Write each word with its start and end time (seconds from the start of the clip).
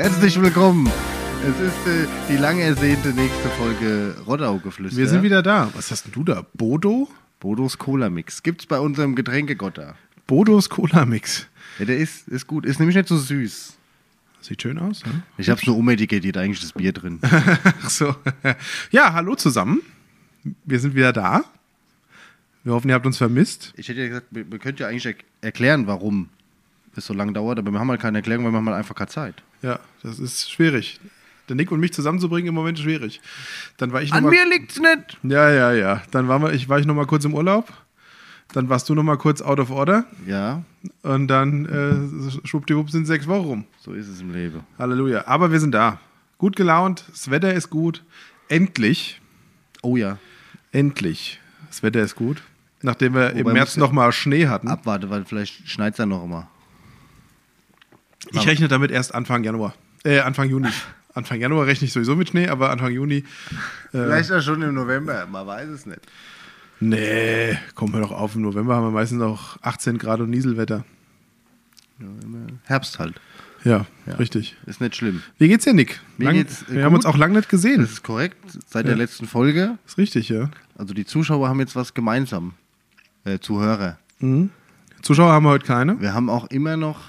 Herzlich 0.00 0.40
willkommen. 0.40 0.90
Es 1.46 1.60
ist 1.60 1.86
äh, 1.86 2.06
die 2.30 2.38
lang 2.38 2.58
ersehnte 2.58 3.10
nächste 3.10 3.50
Folge 3.50 4.16
Rottau-Geflüster. 4.26 4.96
Wir 4.96 5.06
sind 5.06 5.22
wieder 5.22 5.42
da. 5.42 5.70
Was 5.74 5.90
hast 5.90 6.06
denn 6.06 6.12
du 6.12 6.24
da? 6.24 6.46
Bodo? 6.54 7.10
Bodos 7.38 7.76
Cola-Mix. 7.76 8.42
Gibt's 8.42 8.64
bei 8.64 8.80
unserem 8.80 9.14
Getränkegotter. 9.14 9.96
Bodos 10.26 10.70
Cola-Mix. 10.70 11.48
Ja, 11.78 11.84
der 11.84 11.98
ist, 11.98 12.28
ist 12.28 12.46
gut. 12.46 12.64
Ist 12.64 12.78
nämlich 12.78 12.96
nicht 12.96 13.08
so 13.08 13.18
süß. 13.18 13.76
Sieht 14.40 14.62
schön 14.62 14.78
aus. 14.78 15.04
Ne? 15.04 15.22
Ich 15.36 15.50
hab's 15.50 15.66
nur 15.66 15.76
umetikettiert, 15.76 16.38
eigentlich 16.38 16.62
das 16.62 16.72
Bier 16.72 16.94
drin. 16.94 17.20
Ach 17.82 17.90
so. 17.90 18.16
Ja, 18.90 19.12
hallo 19.12 19.34
zusammen. 19.34 19.82
Wir 20.64 20.80
sind 20.80 20.94
wieder 20.94 21.12
da. 21.12 21.44
Wir 22.64 22.72
hoffen, 22.72 22.88
ihr 22.88 22.94
habt 22.94 23.04
uns 23.04 23.18
vermisst. 23.18 23.74
Ich 23.76 23.90
hätte 23.90 24.00
ja 24.00 24.08
gesagt, 24.08 24.28
wir, 24.30 24.50
wir 24.50 24.58
könnten 24.60 24.80
ja 24.80 24.88
eigentlich 24.88 25.04
er 25.04 25.14
erklären, 25.42 25.86
warum 25.86 26.30
es 26.96 27.04
so 27.04 27.12
lange 27.12 27.34
dauert, 27.34 27.58
aber 27.58 27.70
wir 27.70 27.78
haben 27.78 27.90
halt 27.90 28.00
keine 28.00 28.16
Erklärung, 28.16 28.46
weil 28.46 28.52
wir 28.52 28.56
haben 28.56 28.68
halt 28.68 28.78
einfach 28.78 28.94
keine 28.94 29.10
Zeit. 29.10 29.42
Ja, 29.62 29.78
das 30.02 30.18
ist 30.18 30.50
schwierig. 30.50 31.00
Der 31.48 31.56
Nick 31.56 31.72
und 31.72 31.80
mich 31.80 31.92
zusammenzubringen 31.92 32.48
im 32.48 32.54
Moment 32.54 32.78
schwierig. 32.78 33.20
Dann 33.76 33.92
war 33.92 34.02
ich 34.02 34.10
noch 34.10 34.18
An 34.18 34.24
mal, 34.24 34.30
mir 34.30 34.48
liegt's 34.48 34.78
nicht. 34.78 35.18
Ja, 35.24 35.50
ja, 35.50 35.72
ja. 35.72 36.02
Dann 36.12 36.28
war, 36.28 36.38
wir, 36.40 36.52
ich, 36.52 36.68
war 36.68 36.78
ich 36.78 36.86
noch 36.86 36.94
mal 36.94 37.06
kurz 37.06 37.24
im 37.24 37.34
Urlaub. 37.34 37.72
Dann 38.52 38.68
warst 38.68 38.88
du 38.88 38.94
noch 38.94 39.02
mal 39.02 39.16
kurz 39.18 39.42
out 39.42 39.58
of 39.60 39.70
order. 39.70 40.04
Ja, 40.26 40.62
Und 41.02 41.28
dann 41.28 41.66
äh, 41.66 42.46
schwuppdiwupp 42.46 42.90
sind 42.90 43.06
sechs 43.06 43.26
Wochen 43.26 43.44
rum. 43.46 43.64
so 43.80 43.92
ist 43.92 44.08
es 44.08 44.20
im 44.20 44.32
Leben. 44.32 44.60
Halleluja. 44.78 45.26
Aber 45.26 45.50
wir 45.52 45.60
sind 45.60 45.72
da. 45.72 46.00
Gut 46.38 46.56
gelaunt. 46.56 47.04
Das 47.10 47.30
Wetter 47.30 47.52
ist 47.52 47.70
gut. 47.70 48.02
Endlich. 48.48 49.20
Oh 49.82 49.96
ja, 49.96 50.18
Endlich. 50.72 51.40
Das 51.68 51.82
Wetter 51.82 52.00
ist 52.00 52.14
gut. 52.16 52.42
Nachdem 52.82 53.14
wir 53.14 53.30
im 53.32 53.40
Wobei 53.40 53.52
März 53.54 53.70
muss- 53.76 53.76
noch 53.76 53.92
mal 53.92 54.10
Schnee 54.12 54.46
hatten. 54.46 54.68
abwarte, 54.68 55.10
weil 55.10 55.24
vielleicht 55.24 55.68
schneit's 55.68 55.98
ja 55.98 56.06
noch 56.06 56.24
immer. 56.24 56.48
Ich 58.32 58.46
rechne 58.46 58.68
damit 58.68 58.90
erst 58.90 59.14
Anfang 59.14 59.42
Januar. 59.44 59.74
Äh, 60.04 60.20
Anfang 60.20 60.48
Juni. 60.48 60.68
Anfang 61.14 61.40
Januar 61.40 61.66
rechne 61.66 61.86
ich 61.86 61.92
sowieso 61.92 62.14
mit 62.14 62.28
Schnee, 62.28 62.48
aber 62.48 62.70
Anfang 62.70 62.92
Juni. 62.92 63.24
Vielleicht 63.90 64.30
ja 64.30 64.40
schon 64.40 64.62
im 64.62 64.74
November, 64.74 65.26
man 65.26 65.46
weiß 65.46 65.68
es 65.68 65.84
nicht. 65.86 66.00
Nee, 66.78 67.58
kommen 67.74 67.92
wir 67.92 68.00
doch 68.00 68.12
auf. 68.12 68.36
Im 68.36 68.42
November 68.42 68.76
haben 68.76 68.84
wir 68.84 68.90
meistens 68.92 69.18
noch 69.18 69.60
18 69.62 69.98
Grad 69.98 70.20
und 70.20 70.30
Nieselwetter. 70.30 70.84
Herbst 72.64 72.98
halt. 72.98 73.20
Ja, 73.64 73.84
Ja. 74.06 74.14
richtig. 74.14 74.56
Ist 74.64 74.80
nicht 74.80 74.96
schlimm. 74.96 75.22
Wie 75.36 75.48
geht's 75.48 75.64
dir, 75.64 75.74
Nick? 75.74 76.00
Lang, 76.16 76.32
geht's, 76.34 76.62
äh, 76.62 76.76
wir 76.76 76.84
haben 76.84 76.94
uns 76.94 77.04
gut. 77.04 77.12
auch 77.14 77.18
lange 77.18 77.36
nicht 77.36 77.50
gesehen. 77.50 77.82
Das 77.82 77.90
ist 77.90 78.02
korrekt. 78.02 78.36
Seit 78.66 78.84
Ja. 78.86 78.90
der 78.90 78.96
letzten 78.96 79.26
Folge. 79.26 79.76
ist 79.86 79.98
richtig, 79.98 80.30
ja. 80.30 80.50
Also 80.78 80.94
die 80.94 81.04
Zuschauer 81.04 81.48
haben 81.48 81.60
jetzt 81.60 81.76
was 81.76 81.92
gemeinsam. 81.92 82.54
Äh, 83.24 83.38
Zuhörer. 83.40 83.98
Zuschauer 85.02 85.32
haben 85.32 85.44
wir 85.44 85.50
heute 85.50 85.66
keine. 85.66 86.00
Wir 86.00 86.14
haben 86.14 86.30
auch 86.30 86.46
immer 86.46 86.78
noch. 86.78 87.00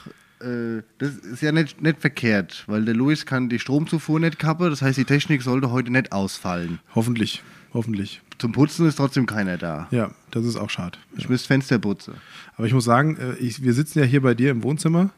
Äh, 0.44 0.84
das 0.98 1.16
ist 1.16 1.42
ja 1.42 1.52
nicht, 1.52 1.82
nicht 1.82 2.00
verkehrt, 2.02 2.64
weil 2.68 2.86
der 2.86 2.94
Luis 2.96 3.26
kann 3.26 3.50
die 3.50 3.60
Stromzufuhr 3.60 4.20
nicht 4.20 4.40
kappen. 4.40 4.70
Das 4.70 4.82
heißt, 4.82 4.98
die 4.98 5.06
Technik 5.06 5.42
sollte 5.42 5.72
heute 5.72 5.92
nicht 5.92 6.12
ausfallen. 6.12 6.80
Hoffentlich. 6.96 7.44
Hoffentlich. 7.74 8.22
Zum 8.38 8.52
Putzen 8.52 8.86
ist 8.88 8.96
trotzdem 8.96 9.26
keiner 9.26 9.58
da. 9.58 9.88
Ja, 9.92 10.12
das 10.32 10.46
ist 10.46 10.58
auch 10.58 10.70
schade. 10.70 10.98
Ich 11.16 11.30
müsste 11.30 11.48
Fenster 11.48 11.80
putzen. 11.80 12.16
Aber 12.58 12.68
ich 12.68 12.74
muss 12.74 12.84
sagen, 12.86 13.18
äh, 13.18 13.36
ich, 13.36 13.64
wir 13.64 13.74
sitzen 13.74 14.00
ja 14.00 14.06
hier 14.06 14.22
bei 14.22 14.34
dir 14.34 14.52
im 14.52 14.64
Wohnzimmer. 14.64 15.12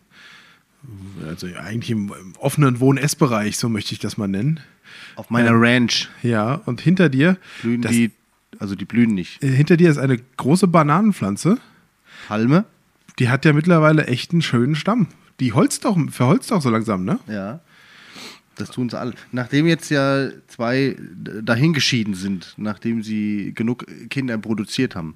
Also 1.26 1.48
ja, 1.48 1.62
eigentlich 1.62 1.92
im, 1.92 2.12
im 2.20 2.34
offenen 2.40 2.80
Wohn-Ess-Bereich, 2.80 3.58
so 3.58 3.70
möchte 3.70 3.94
ich 3.94 4.00
das 4.00 4.18
mal 4.18 4.28
nennen. 4.28 4.60
Auf 5.16 5.30
meiner 5.30 5.52
Ranch 5.54 6.10
Ja, 6.22 6.56
und 6.66 6.82
hinter 6.82 7.08
dir, 7.10 7.38
blühen 7.62 7.82
das, 7.82 7.94
die. 7.94 8.12
Also 8.60 8.76
die 8.76 8.86
blühen 8.86 9.14
nicht. 9.16 9.42
äh, 9.42 9.48
hinter 9.48 9.78
dir 9.78 9.90
ist 9.90 9.98
eine 9.98 10.18
große 10.38 10.68
Bananenpflanze. 10.68 11.58
Palme? 12.28 12.66
Die 13.20 13.30
hat 13.30 13.46
ja 13.46 13.54
mittlerweile 13.54 14.08
echt 14.08 14.32
einen 14.32 14.42
schönen 14.42 14.76
Stamm. 14.76 15.08
Die 15.40 15.54
holzt 15.54 15.86
doch, 15.86 15.98
verholzt 16.10 16.52
doch 16.52 16.62
so 16.62 16.70
langsam, 16.70 17.06
ne? 17.06 17.20
Ja. 17.28 17.60
Das 18.56 18.70
tun 18.70 18.90
sie 18.90 19.00
alle. 19.00 19.14
Nachdem 19.32 19.66
jetzt 19.66 19.90
ja 19.90 20.30
zwei 20.48 20.96
dahingeschieden 21.42 22.14
sind, 22.14 22.54
nachdem 22.58 23.02
sie 23.02 23.52
genug 23.56 23.86
Kinder 24.10 24.38
produziert 24.38 24.96
haben. 24.96 25.16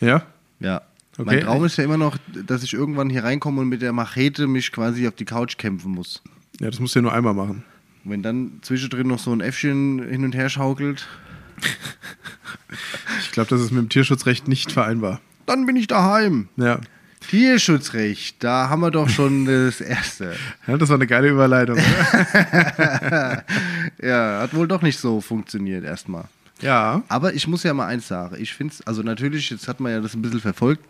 Ja. 0.00 0.22
Ja. 0.58 0.82
Okay. 1.16 1.24
Mein 1.24 1.40
Traum 1.40 1.64
ist 1.64 1.76
ja 1.78 1.84
immer 1.84 1.96
noch, 1.98 2.16
dass 2.46 2.62
ich 2.62 2.74
irgendwann 2.74 3.10
hier 3.10 3.24
reinkomme 3.24 3.60
und 3.60 3.68
mit 3.68 3.82
der 3.82 3.92
Machete 3.92 4.46
mich 4.46 4.72
quasi 4.72 5.06
auf 5.06 5.14
die 5.14 5.24
Couch 5.24 5.56
kämpfen 5.56 5.92
muss. 5.92 6.22
Ja, 6.60 6.68
das 6.70 6.80
musst 6.80 6.94
du 6.94 6.98
ja 7.00 7.02
nur 7.02 7.12
einmal 7.12 7.34
machen. 7.34 7.64
Wenn 8.04 8.22
dann 8.22 8.58
zwischendrin 8.62 9.06
noch 9.06 9.18
so 9.18 9.32
ein 9.32 9.40
Äffchen 9.40 10.02
hin 10.08 10.24
und 10.24 10.34
her 10.34 10.48
schaukelt, 10.48 11.06
Ich 13.22 13.32
glaube, 13.32 13.50
das 13.50 13.60
ist 13.60 13.70
mit 13.70 13.82
dem 13.82 13.88
Tierschutzrecht 13.88 14.48
nicht 14.48 14.72
vereinbar. 14.72 15.20
dann 15.46 15.64
bin 15.66 15.76
ich 15.76 15.86
daheim. 15.86 16.48
Ja. 16.56 16.80
Tierschutzrecht, 17.28 18.42
da 18.42 18.68
haben 18.68 18.80
wir 18.80 18.90
doch 18.90 19.08
schon 19.08 19.44
das 19.66 19.80
Erste. 19.80 20.34
ja 20.66 20.76
das 20.76 20.88
war 20.88 20.96
eine 20.96 21.06
geile 21.06 21.28
Überleitung. 21.28 21.78
Ja, 24.00 24.40
hat 24.42 24.54
wohl 24.54 24.68
doch 24.68 24.82
nicht 24.82 24.98
so 24.98 25.20
funktioniert 25.20 25.84
erstmal. 25.84 26.24
ja. 26.60 27.02
Aber 27.08 27.34
ich 27.34 27.48
muss 27.48 27.62
ja 27.64 27.74
mal 27.74 27.86
eins 27.86 28.06
sagen. 28.08 28.36
Ich 28.38 28.54
finde 28.54 28.74
es, 28.74 28.86
also 28.86 29.02
natürlich, 29.02 29.50
jetzt 29.50 29.66
hat 29.68 29.80
man 29.80 29.90
ja 29.92 30.00
das 30.00 30.14
ein 30.14 30.22
bisschen 30.22 30.40
verfolgt, 30.40 30.84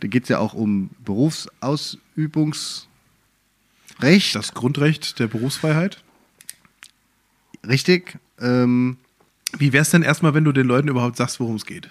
da 0.00 0.08
geht 0.08 0.22
es 0.24 0.28
ja 0.30 0.38
auch 0.38 0.54
um 0.54 0.88
Berufsausübungsrecht. 1.04 2.86
Das 4.34 4.54
Grundrecht 4.54 5.18
der 5.18 5.26
Berufsfreiheit. 5.26 6.02
Richtig. 7.66 8.18
Ähm, 8.40 8.96
Wie 9.58 9.72
wär's 9.72 9.90
denn 9.90 10.02
erstmal, 10.02 10.34
wenn 10.34 10.44
du 10.44 10.52
den 10.52 10.66
Leuten 10.66 10.88
überhaupt 10.88 11.16
sagst, 11.16 11.40
worum 11.40 11.56
es 11.56 11.66
geht? 11.66 11.88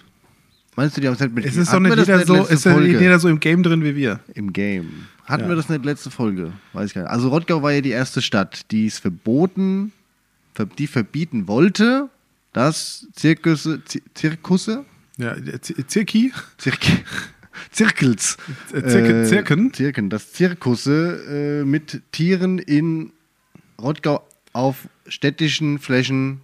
Meinst 0.75 0.96
du, 0.97 1.02
die 1.02 1.08
haben 1.08 1.13
es 1.16 1.19
nicht 1.19 1.34
mit 1.36 1.46
Es 1.46 1.56
ist 1.56 1.72
doch 1.74 1.80
nicht 1.80 1.96
jeder 1.97 2.25
so, 2.25 2.44
ist 2.46 2.66
ja 2.66 2.78
nicht 2.80 3.00
jeder 3.00 3.19
so 3.19 3.28
im 3.30 3.40
Game 3.40 3.63
drin 3.63 3.84
wie 3.84 3.96
wir. 3.96 4.19
Im 4.34 4.53
Game. 4.53 5.08
Hatten 5.25 5.44
Ja. 5.44 5.50
wir 5.50 5.56
das 5.56 5.69
nicht 5.69 5.84
letzte 5.86 6.12
Folge? 6.12 6.53
Weiß 6.74 6.88
ich 6.88 6.94
gar 6.94 7.02
nicht. 7.03 7.12
Also 7.12 7.30
Rottgau 7.30 7.62
war 7.63 7.72
ja 7.72 7.81
die 7.81 7.90
erste 7.91 8.22
Stadt, 8.22 8.69
die 8.72 8.86
es 8.88 9.00
verboten, 9.00 9.91
ver- 10.53 10.66
die 10.68 10.88
verbieten 10.88 11.47
wollte, 11.47 12.09
dass 12.53 13.08
Zirkusse, 13.13 13.84
Zi- 13.86 14.03
Zirkusse, 14.13 14.86
Ja, 15.18 15.36
Zirki, 15.88 16.31
Zirk 16.58 16.80
Zirkels, 17.72 18.38
Äh, 18.74 18.81
Zirke- 18.81 19.22
äh, 19.22 19.25
Zirken? 19.25 19.74
Zirken, 19.74 20.09
dass 20.09 20.34
Zirkusse 20.34 21.62
äh, 21.62 21.66
mit 21.66 22.02
Tieren 22.12 22.59
in 22.59 23.12
Rottgau 23.81 24.25
auf 24.53 24.88
städtischen 25.07 25.80
Flächen 25.80 26.42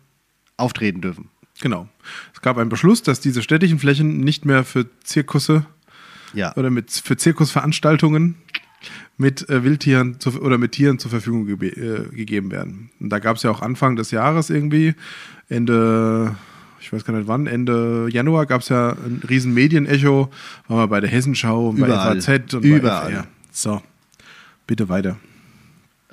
auftreten 0.58 1.02
dürfen. 1.02 1.30
Genau. 1.62 1.88
Es 2.34 2.42
gab 2.42 2.58
einen 2.58 2.70
Beschluss, 2.70 3.02
dass 3.04 3.20
diese 3.20 3.42
städtischen 3.42 3.80
Flächen 3.80 4.20
nicht 4.20 4.46
mehr 4.46 4.64
für 4.64 4.86
Zirkusse 5.04 5.66
Ja. 6.34 6.56
oder 6.58 6.70
mit, 6.70 6.92
für 6.92 7.16
Zirkusveranstaltungen 7.18 8.36
mit 9.18 9.48
äh, 9.50 9.64
Wildtieren 9.64 10.20
zu, 10.20 10.42
oder 10.42 10.58
mit 10.58 10.72
Tieren 10.72 10.98
zur 10.98 11.12
Verfügung 11.12 11.46
gebe, 11.46 11.68
äh, 11.68 12.10
gegeben 12.16 12.50
werden. 12.52 12.90
Und 13.00 13.10
da 13.10 13.20
gab 13.20 13.38
es 13.38 13.44
ja 13.44 13.52
auch 13.52 13.62
Anfang 13.62 13.96
des 13.96 14.10
Jahres 14.12 14.50
irgendwie, 14.50 14.96
Ende, 15.50 16.36
ich 16.80 16.92
weiß 16.92 17.06
gar 17.06 17.16
nicht 17.16 17.28
wann, 17.28 17.46
Ende 17.46 18.08
Januar 18.10 18.48
gab 18.48 18.62
es 18.62 18.70
ja 18.70 18.90
ein 18.94 19.22
riesen 19.30 19.54
Medienecho, 19.54 20.32
waren 20.68 20.78
wir 20.80 20.88
bei 20.88 21.00
der 21.00 21.10
Hessenschau 21.12 21.70
und 21.70 21.78
Überall. 21.78 22.16
bei 22.16 22.22
FAZ 22.22 22.54
und 22.56 22.64
Überall. 22.66 23.06
bei 23.06 23.12
FR. 23.12 23.28
So, 23.52 23.82
bitte 24.66 24.90
weiter. 24.90 25.18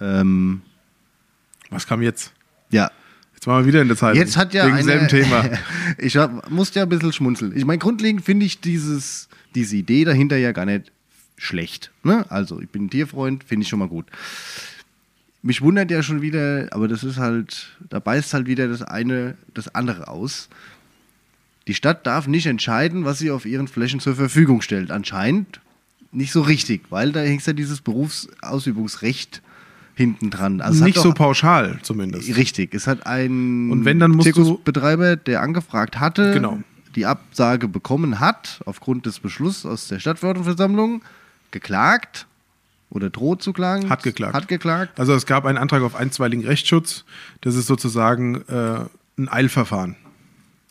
Ähm, 0.01 0.61
Was 1.71 1.87
kam 1.87 2.03
jetzt? 2.03 2.33
ja. 2.71 2.91
Jetzt 3.39 3.47
waren 3.47 3.63
wir 3.63 3.69
wieder 3.69 3.83
in 3.83 3.87
der 3.87 3.97
Zeit. 3.97 4.17
Jetzt 4.17 4.37
hat 4.37 4.53
ja 4.53 4.67
Wegen 4.67 4.75
eine, 4.75 4.83
selben 4.83 5.07
Thema. 5.07 5.49
ich 5.99 6.17
hab, 6.17 6.51
musste 6.51 6.81
ja 6.81 6.87
ein 6.87 6.89
bisschen 6.89 7.13
schmunzeln. 7.13 7.57
Ich 7.57 7.65
meine, 7.65 7.79
grundlegend 7.79 8.25
finde 8.25 8.45
ich 8.45 8.61
dieses, 8.61 9.29
diese 9.55 9.77
Idee 9.77 10.05
dahinter 10.05 10.37
ja 10.37 10.51
gar 10.51 10.67
nicht 10.67 10.91
schlecht. 11.37 11.93
Ne? 12.03 12.29
Also, 12.31 12.61
ich 12.61 12.69
bin 12.69 12.87
ein 12.87 12.91
Tierfreund, 12.91 13.45
finde 13.45 13.63
ich 13.63 13.69
schon 13.69 13.79
mal 13.79 13.87
gut. 13.87 14.07
Mich 15.43 15.63
wundert 15.63 15.89
ja 15.93 16.03
schon 16.03 16.21
wieder, 16.21 16.67
aber 16.73 16.89
das 16.89 17.05
ist 17.05 17.19
halt, 17.19 17.77
da 17.89 18.01
beißt 18.01 18.35
halt 18.35 18.49
wieder 18.49 18.67
das 18.67 18.83
eine 18.83 19.37
das 19.55 19.73
andere 19.73 20.09
aus. 20.09 20.49
Die 21.69 21.75
Stadt 21.75 22.09
darf 22.09 22.27
nicht 22.27 22.47
entscheiden, 22.47 23.05
was 23.05 23.21
sie 23.21 23.31
auf 23.31 23.47
ihren 23.47 23.69
Flächen 23.69 24.01
zur 24.01 24.17
Verfügung 24.17 24.63
stellt. 24.63 24.91
Anscheinend 24.91 25.61
nicht 26.11 26.33
so 26.33 26.41
richtig, 26.41 26.87
weil 26.91 27.13
da 27.13 27.21
hängt 27.21 27.47
ja 27.47 27.53
dieses 27.53 27.83
Berufsausübungsrecht 27.83 29.43
hinten 29.99 30.31
dran. 30.31 30.63
Also 30.63 30.83
Nicht 30.85 30.99
so 30.99 31.13
pauschal 31.13 31.79
zumindest. 31.83 32.35
Richtig, 32.37 32.73
es 32.75 32.87
hat 32.87 33.07
ein 33.07 33.71
Und 33.71 33.85
wenn, 33.85 33.99
dann 33.99 34.13
musst 34.13 34.25
Zirkusbetreiber, 34.33 35.17
der 35.17 35.43
angefragt 35.43 36.01
hatte, 36.01 36.33
Genau. 36.33 36.61
die 36.95 37.05
Absage 37.05 37.69
bekommen 37.69 38.21
hat, 38.21 38.63
aufgrund 38.65 39.05
des 39.05 39.19
Beschlusses 39.21 39.67
aus 39.67 39.89
der 39.89 39.99
Stadtverordnetenversammlung, 39.99 41.03
geklagt 41.51 42.27
oder 42.91 43.11
droht 43.11 43.43
zu 43.43 43.53
klagen. 43.53 43.91
Hat 43.91 44.03
geklagt. 44.03 44.35
Hat 44.35 44.49
geklagt. 44.49 44.99
Also 44.99 45.13
es 45.15 45.27
gab 45.27 45.45
einen 45.45 45.59
Antrag 45.59 45.83
auf 45.83 45.95
einstweiligen 45.95 46.47
Rechtsschutz. 46.47 47.05
Das 47.43 47.55
ist 47.57 47.67
sozusagen 47.67 48.37
äh, 48.49 48.81
ein 49.19 49.29
Eilverfahren. 49.29 49.97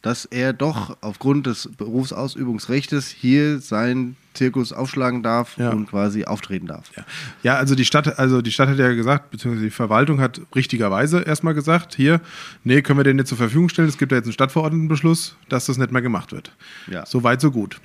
Dass 0.01 0.25
er 0.25 0.53
doch 0.53 0.97
aufgrund 1.01 1.47
des 1.47 1.69
Berufsausübungsrechtes 1.77 3.07
hier 3.09 3.59
seinen 3.59 4.15
Zirkus 4.33 4.71
aufschlagen 4.71 5.23
darf 5.23 5.57
Ja. 5.57 5.71
und 5.71 5.87
quasi 5.89 6.25
auftreten 6.25 6.67
darf. 6.67 6.91
Ja. 6.95 7.05
ja, 7.43 7.55
also 7.55 7.73
die 7.73 7.85
Stadt, 7.85 8.19
also 8.19 8.41
die 8.43 8.51
Stadt 8.51 8.69
hat 8.69 8.77
ja 8.77 8.93
gesagt, 8.93 9.31
beziehungsweise 9.31 9.65
die 9.65 9.71
Verwaltung 9.71 10.21
hat 10.21 10.39
richtigerweise 10.55 11.21
erstmal 11.21 11.55
gesagt, 11.55 11.95
hier, 11.95 12.21
nee, 12.63 12.81
können 12.83 12.99
wir 12.99 13.03
den 13.03 13.15
nicht 13.15 13.27
zur 13.27 13.37
Verfügung 13.37 13.69
stellen. 13.69 13.89
Es 13.89 13.97
gibt 13.97 14.11
ja 14.11 14.17
jetzt 14.19 14.25
einen 14.27 14.33
Stadtverordnetenbeschluss, 14.33 15.35
dass 15.49 15.65
das 15.65 15.77
nicht 15.79 15.91
mehr 15.91 16.03
gemacht 16.03 16.31
wird. 16.31 16.51
Ja. 16.85 17.05
So 17.05 17.23
weit, 17.23 17.41
so 17.41 17.49
gut. 17.51 17.79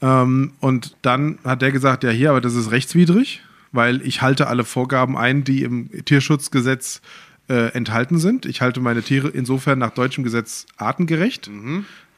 Ähm, 0.00 0.52
und 0.60 0.96
dann 1.02 1.38
hat 1.44 1.62
der 1.62 1.72
gesagt, 1.72 2.04
ja 2.04 2.10
hier, 2.10 2.30
aber 2.30 2.40
das 2.40 2.54
ist 2.54 2.70
rechtswidrig. 2.70 3.42
weil 3.72 4.00
ich 4.06 4.22
halte 4.22 4.46
alle 4.46 4.64
Vorgaben 4.64 5.18
ein, 5.18 5.44
die 5.44 5.62
im 5.62 5.90
Tierschutzgesetz 6.06 6.98
äh, 6.98 7.00
enthalten 7.48 8.18
sind. 8.18 8.44
Ich 8.46 8.60
halte 8.60 8.80
meine 8.80 9.02
Tiere 9.02 9.28
insofern 9.28 9.78
nach 9.78 9.90
deutschem 9.90 10.24
Gesetz 10.24 10.66
artengerecht. 10.76 11.50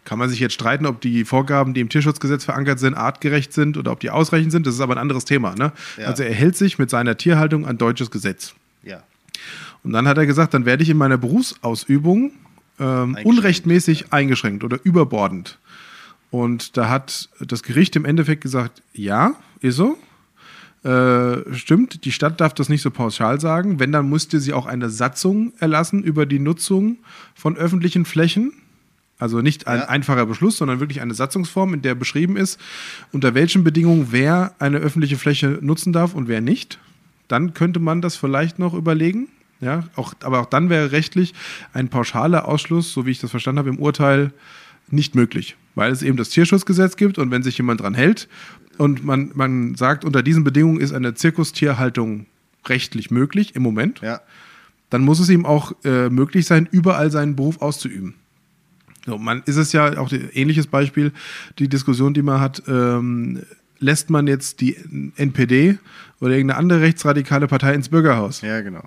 Kann 0.04 0.18
man 0.18 0.30
sich 0.30 0.40
jetzt 0.40 0.54
streiten, 0.54 0.86
ob 0.86 1.02
die 1.02 1.26
Vorgaben, 1.26 1.74
die 1.74 1.82
im 1.82 1.90
Tierschutzgesetz 1.90 2.46
verankert 2.46 2.78
sind, 2.78 2.94
artgerecht 2.94 3.52
sind 3.52 3.76
oder 3.76 3.92
ob 3.92 4.00
die 4.00 4.08
ausreichend 4.08 4.52
sind. 4.52 4.66
Das 4.66 4.74
ist 4.74 4.80
aber 4.80 4.94
ein 4.94 4.98
anderes 4.98 5.26
Thema. 5.26 5.54
Ne? 5.54 5.72
Ja. 5.98 6.06
Also 6.06 6.22
er 6.22 6.32
hält 6.32 6.56
sich 6.56 6.78
mit 6.78 6.88
seiner 6.88 7.18
Tierhaltung 7.18 7.66
an 7.66 7.76
deutsches 7.76 8.10
Gesetz. 8.10 8.54
Ja. 8.82 9.02
Und 9.84 9.92
dann 9.92 10.08
hat 10.08 10.16
er 10.16 10.24
gesagt, 10.24 10.54
dann 10.54 10.64
werde 10.64 10.82
ich 10.82 10.88
in 10.88 10.96
meiner 10.96 11.18
Berufsausübung 11.18 12.32
ähm, 12.80 13.18
unrechtmäßig 13.22 14.12
eingeschränkt 14.12 14.64
oder 14.64 14.78
überbordend. 14.82 15.58
Und 16.30 16.76
da 16.76 16.88
hat 16.88 17.28
das 17.40 17.62
Gericht 17.62 17.94
im 17.96 18.04
Endeffekt 18.04 18.42
gesagt, 18.42 18.82
ja, 18.94 19.34
ist 19.60 19.76
so. 19.76 19.98
Äh, 20.84 21.54
stimmt, 21.54 22.04
die 22.04 22.12
Stadt 22.12 22.40
darf 22.40 22.54
das 22.54 22.68
nicht 22.68 22.82
so 22.82 22.90
pauschal 22.90 23.40
sagen. 23.40 23.80
Wenn, 23.80 23.90
dann 23.92 24.08
müsste 24.08 24.38
sie 24.38 24.52
auch 24.52 24.66
eine 24.66 24.90
Satzung 24.90 25.52
erlassen 25.58 26.02
über 26.04 26.24
die 26.24 26.38
Nutzung 26.38 26.98
von 27.34 27.56
öffentlichen 27.56 28.04
Flächen. 28.04 28.52
Also 29.18 29.40
nicht 29.40 29.66
ein 29.66 29.80
Ja. 29.80 29.88
einfacher 29.88 30.26
Beschluss, 30.26 30.56
sondern 30.56 30.78
wirklich 30.78 31.00
eine 31.00 31.14
Satzungsform, 31.14 31.74
in 31.74 31.82
der 31.82 31.96
beschrieben 31.96 32.36
ist, 32.36 32.60
unter 33.10 33.34
welchen 33.34 33.64
Bedingungen 33.64 34.08
wer 34.10 34.54
eine 34.60 34.78
öffentliche 34.78 35.18
Fläche 35.18 35.58
nutzen 35.60 35.92
darf 35.92 36.14
und 36.14 36.28
wer 36.28 36.40
nicht. 36.40 36.78
Dann 37.26 37.52
könnte 37.52 37.80
man 37.80 38.00
das 38.00 38.14
vielleicht 38.14 38.60
noch 38.60 38.74
überlegen. 38.74 39.26
Ja, 39.60 39.82
auch, 39.96 40.14
aber 40.22 40.38
auch 40.38 40.46
dann 40.46 40.70
wäre 40.70 40.92
rechtlich 40.92 41.34
ein 41.72 41.88
pauschaler 41.88 42.46
Ausschluss, 42.46 42.92
so 42.92 43.06
wie 43.06 43.10
ich 43.10 43.18
das 43.18 43.32
verstanden 43.32 43.58
habe, 43.58 43.70
im 43.70 43.80
Urteil 43.80 44.32
nicht 44.88 45.16
möglich, 45.16 45.56
weil 45.74 45.90
es 45.90 46.02
eben 46.02 46.16
das 46.16 46.28
Tierschutzgesetz 46.30 46.96
gibt 46.96 47.18
und 47.18 47.32
wenn 47.32 47.42
sich 47.42 47.58
jemand 47.58 47.80
dran 47.80 47.94
hält 47.94 48.28
und 48.78 49.04
man, 49.04 49.30
man 49.34 49.74
sagt, 49.74 50.04
unter 50.04 50.22
diesen 50.22 50.44
Bedingungen 50.44 50.80
ist 50.80 50.92
eine 50.92 51.14
Zirkustierhaltung 51.14 52.26
rechtlich 52.66 53.10
möglich 53.10 53.54
im 53.54 53.62
Moment, 53.62 54.00
Ja. 54.00 54.20
dann 54.90 55.02
muss 55.02 55.20
es 55.20 55.28
ihm 55.28 55.44
auch 55.46 55.72
äh, 55.84 56.08
möglich 56.10 56.46
sein, 56.46 56.68
überall 56.70 57.10
seinen 57.10 57.36
Beruf 57.36 57.60
auszuüben. 57.62 58.14
So, 59.06 59.16
man 59.16 59.42
ist 59.46 59.56
es 59.56 59.72
ja 59.72 59.96
auch 59.98 60.10
ein 60.12 60.28
ähnliches 60.34 60.66
Beispiel, 60.66 61.12
die 61.58 61.68
Diskussion, 61.68 62.12
die 62.14 62.22
man 62.22 62.40
hat, 62.40 62.62
ähm, 62.68 63.42
lässt 63.78 64.10
man 64.10 64.26
jetzt 64.26 64.60
die 64.60 64.76
NPD 65.16 65.78
oder 66.20 66.32
irgendeine 66.32 66.58
andere 66.58 66.80
rechtsradikale 66.82 67.46
Partei 67.46 67.74
ins 67.74 67.88
Bürgerhaus? 67.88 68.40
Ja, 68.42 68.60
genau. 68.60 68.82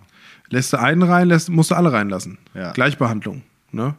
Lässt 0.50 0.74
du 0.74 0.80
einen 0.80 1.02
rein, 1.04 1.28
lässt, 1.30 1.50
musst 1.50 1.72
du 1.72 1.76
alle 1.76 1.92
reinlassen. 1.94 2.38
Ja. 2.54 2.72
Gleichbehandlung. 2.74 3.42
Ne? 3.72 3.96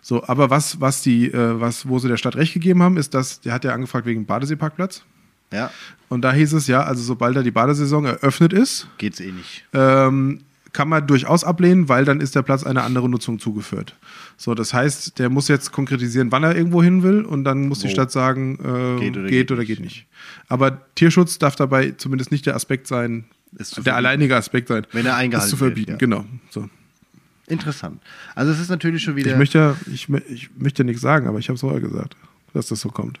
So, 0.00 0.24
aber 0.24 0.48
was, 0.48 0.80
was 0.80 1.02
die, 1.02 1.26
äh, 1.32 1.60
was, 1.60 1.88
wo 1.88 1.98
sie 1.98 2.08
der 2.08 2.16
Stadt 2.16 2.36
recht 2.36 2.54
gegeben 2.54 2.82
haben, 2.82 2.96
ist, 2.96 3.12
dass, 3.14 3.40
der 3.40 3.52
hat 3.52 3.64
ja 3.64 3.72
angefragt 3.74 4.06
wegen 4.06 4.24
Badeseeparkplatz. 4.24 5.02
Ja. 5.52 5.70
Und 6.08 6.22
da 6.22 6.32
hieß 6.32 6.52
es 6.54 6.66
ja, 6.66 6.82
also 6.82 7.02
sobald 7.02 7.36
da 7.36 7.42
die 7.42 7.50
Badesaison 7.50 8.04
eröffnet 8.06 8.52
ist, 8.52 8.88
Geht's 8.98 9.20
eh 9.20 9.30
nicht. 9.32 9.64
ähm, 9.72 10.40
kann 10.72 10.88
man 10.88 11.06
durchaus 11.06 11.44
ablehnen, 11.44 11.88
weil 11.88 12.04
dann 12.04 12.20
ist 12.20 12.34
der 12.36 12.42
Platz 12.42 12.62
einer 12.64 12.84
anderen 12.84 13.10
Nutzung 13.10 13.38
zugeführt. 13.38 13.94
So, 14.36 14.54
das 14.54 14.72
heißt, 14.74 15.18
der 15.18 15.30
muss 15.30 15.48
jetzt 15.48 15.72
konkretisieren, 15.72 16.30
wann 16.30 16.44
er 16.44 16.54
irgendwo 16.54 16.82
hin 16.82 17.02
will 17.02 17.22
und 17.24 17.44
dann 17.44 17.68
muss 17.68 17.80
die 17.80 17.88
Wo? 17.88 17.92
Stadt 17.92 18.12
sagen, 18.12 18.58
äh, 18.62 19.00
Geht 19.00 19.14
geht 19.14 19.50
oder 19.50 19.58
oder, 19.58 19.64
geht 19.64 19.76
geht, 19.78 19.80
nicht. 19.80 20.06
Aber 20.48 20.82
Tierschutz 20.94 21.38
darf 21.38 21.56
dabei 21.56 21.92
zumindest 21.96 22.30
nicht 22.30 22.44
der 22.46 22.54
Aspekt 22.54 22.86
sein, 22.86 23.24
Es 23.56 23.70
der 23.70 23.74
verbieten. 23.82 23.96
alleinige 23.96 24.36
Aspekt 24.36 24.68
sein. 24.68 24.86
Wenn 24.92 25.06
er 25.06 25.12
es 25.12 25.18
eingehalten 25.18 25.50
zu 25.50 25.56
verbieten. 25.56 25.92
wird, 25.92 26.02
ja. 26.02 26.06
Genau. 26.06 26.24
So. 26.50 26.68
Interessant. 27.46 28.00
Also 28.34 28.52
es 28.52 28.60
ist 28.60 28.68
natürlich 28.68 29.02
schon 29.02 29.16
wieder. 29.16 29.32
Ich 29.32 29.38
möchte 29.38 29.74
ich, 29.92 30.06
ich 30.28 30.50
möchte 30.58 30.84
nichts 30.84 31.00
sagen, 31.00 31.26
aber 31.26 31.38
ich 31.38 31.48
habe 31.48 31.54
es 31.54 31.62
vorher 31.62 31.80
gesagt, 31.80 32.14
dass 32.52 32.66
das 32.68 32.80
so 32.80 32.90
kommt. 32.90 33.18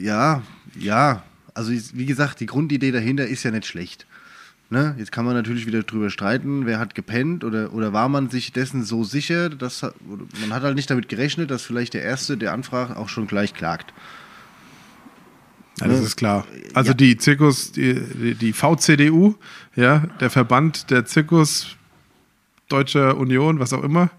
Ja, 0.00 0.42
ja. 0.78 1.22
Also 1.54 1.72
wie 1.72 2.06
gesagt, 2.06 2.40
die 2.40 2.46
Grundidee 2.46 2.92
dahinter 2.92 3.26
ist 3.26 3.42
ja 3.42 3.50
nicht 3.50 3.66
schlecht. 3.66 4.06
Ne? 4.72 4.94
Jetzt 4.98 5.10
kann 5.10 5.24
man 5.24 5.34
natürlich 5.34 5.66
wieder 5.66 5.82
drüber 5.82 6.10
streiten, 6.10 6.64
wer 6.64 6.78
hat 6.78 6.94
gepennt 6.94 7.42
oder, 7.42 7.72
oder 7.72 7.92
war 7.92 8.08
man 8.08 8.30
sich 8.30 8.52
dessen 8.52 8.84
so 8.84 9.02
sicher, 9.02 9.48
dass 9.50 9.82
man 9.82 10.52
hat 10.54 10.62
halt 10.62 10.76
nicht 10.76 10.88
damit 10.90 11.08
gerechnet, 11.08 11.50
dass 11.50 11.62
vielleicht 11.64 11.94
der 11.94 12.02
Erste, 12.02 12.36
der 12.36 12.52
anfragt, 12.52 12.96
auch 12.96 13.08
schon 13.08 13.26
gleich 13.26 13.52
klagt. 13.52 13.92
Ja, 15.80 15.88
das 15.88 15.98
Ne? 16.00 16.06
ist 16.06 16.16
klar. 16.16 16.46
Also 16.74 16.90
Ja. 16.90 16.94
die 16.94 17.16
Zirkus, 17.16 17.72
die, 17.72 17.94
die, 17.94 18.34
die 18.36 18.52
VCDU, 18.52 19.34
ja, 19.74 20.04
der 20.20 20.30
Verband 20.30 20.90
der 20.90 21.04
Zirkus 21.04 21.76
Deutscher 22.68 23.16
Union, 23.16 23.58
was 23.58 23.72
auch 23.72 23.82
immer. 23.82 24.10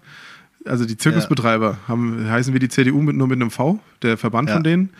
Also 0.64 0.84
die 0.84 0.96
Zirkusbetreiber 0.96 1.78
haben, 1.88 2.28
heißen 2.30 2.54
wie 2.54 2.58
die 2.60 2.68
CDU 2.68 3.00
mit, 3.02 3.16
nur 3.16 3.26
mit 3.26 3.36
einem 3.40 3.50
V, 3.50 3.80
der 4.02 4.16
Verband 4.16 4.48
Ja. 4.48 4.54
von 4.56 4.62
denen. 4.62 4.90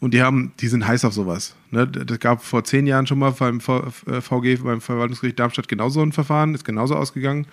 Und 0.00 0.14
die 0.14 0.22
haben, 0.22 0.52
die 0.60 0.68
sind 0.68 0.86
heiß 0.86 1.04
auf 1.04 1.12
sowas. 1.12 1.56
Ne? 1.72 1.86
Das 1.88 2.20
gab 2.20 2.42
vor 2.44 2.62
zehn 2.64 2.86
Jahren 2.86 3.06
schon 3.06 3.18
mal 3.18 3.32
beim 3.32 3.60
V- 3.60 3.84
äh, 4.06 4.20
VG, 4.20 4.62
beim 4.62 4.80
Verwaltungsgericht 4.80 5.38
Darmstadt 5.38 5.66
genauso 5.68 6.02
ein 6.02 6.12
Verfahren, 6.12 6.54
ist 6.54 6.64
genauso 6.64 6.94
ausgegangen. 6.94 7.46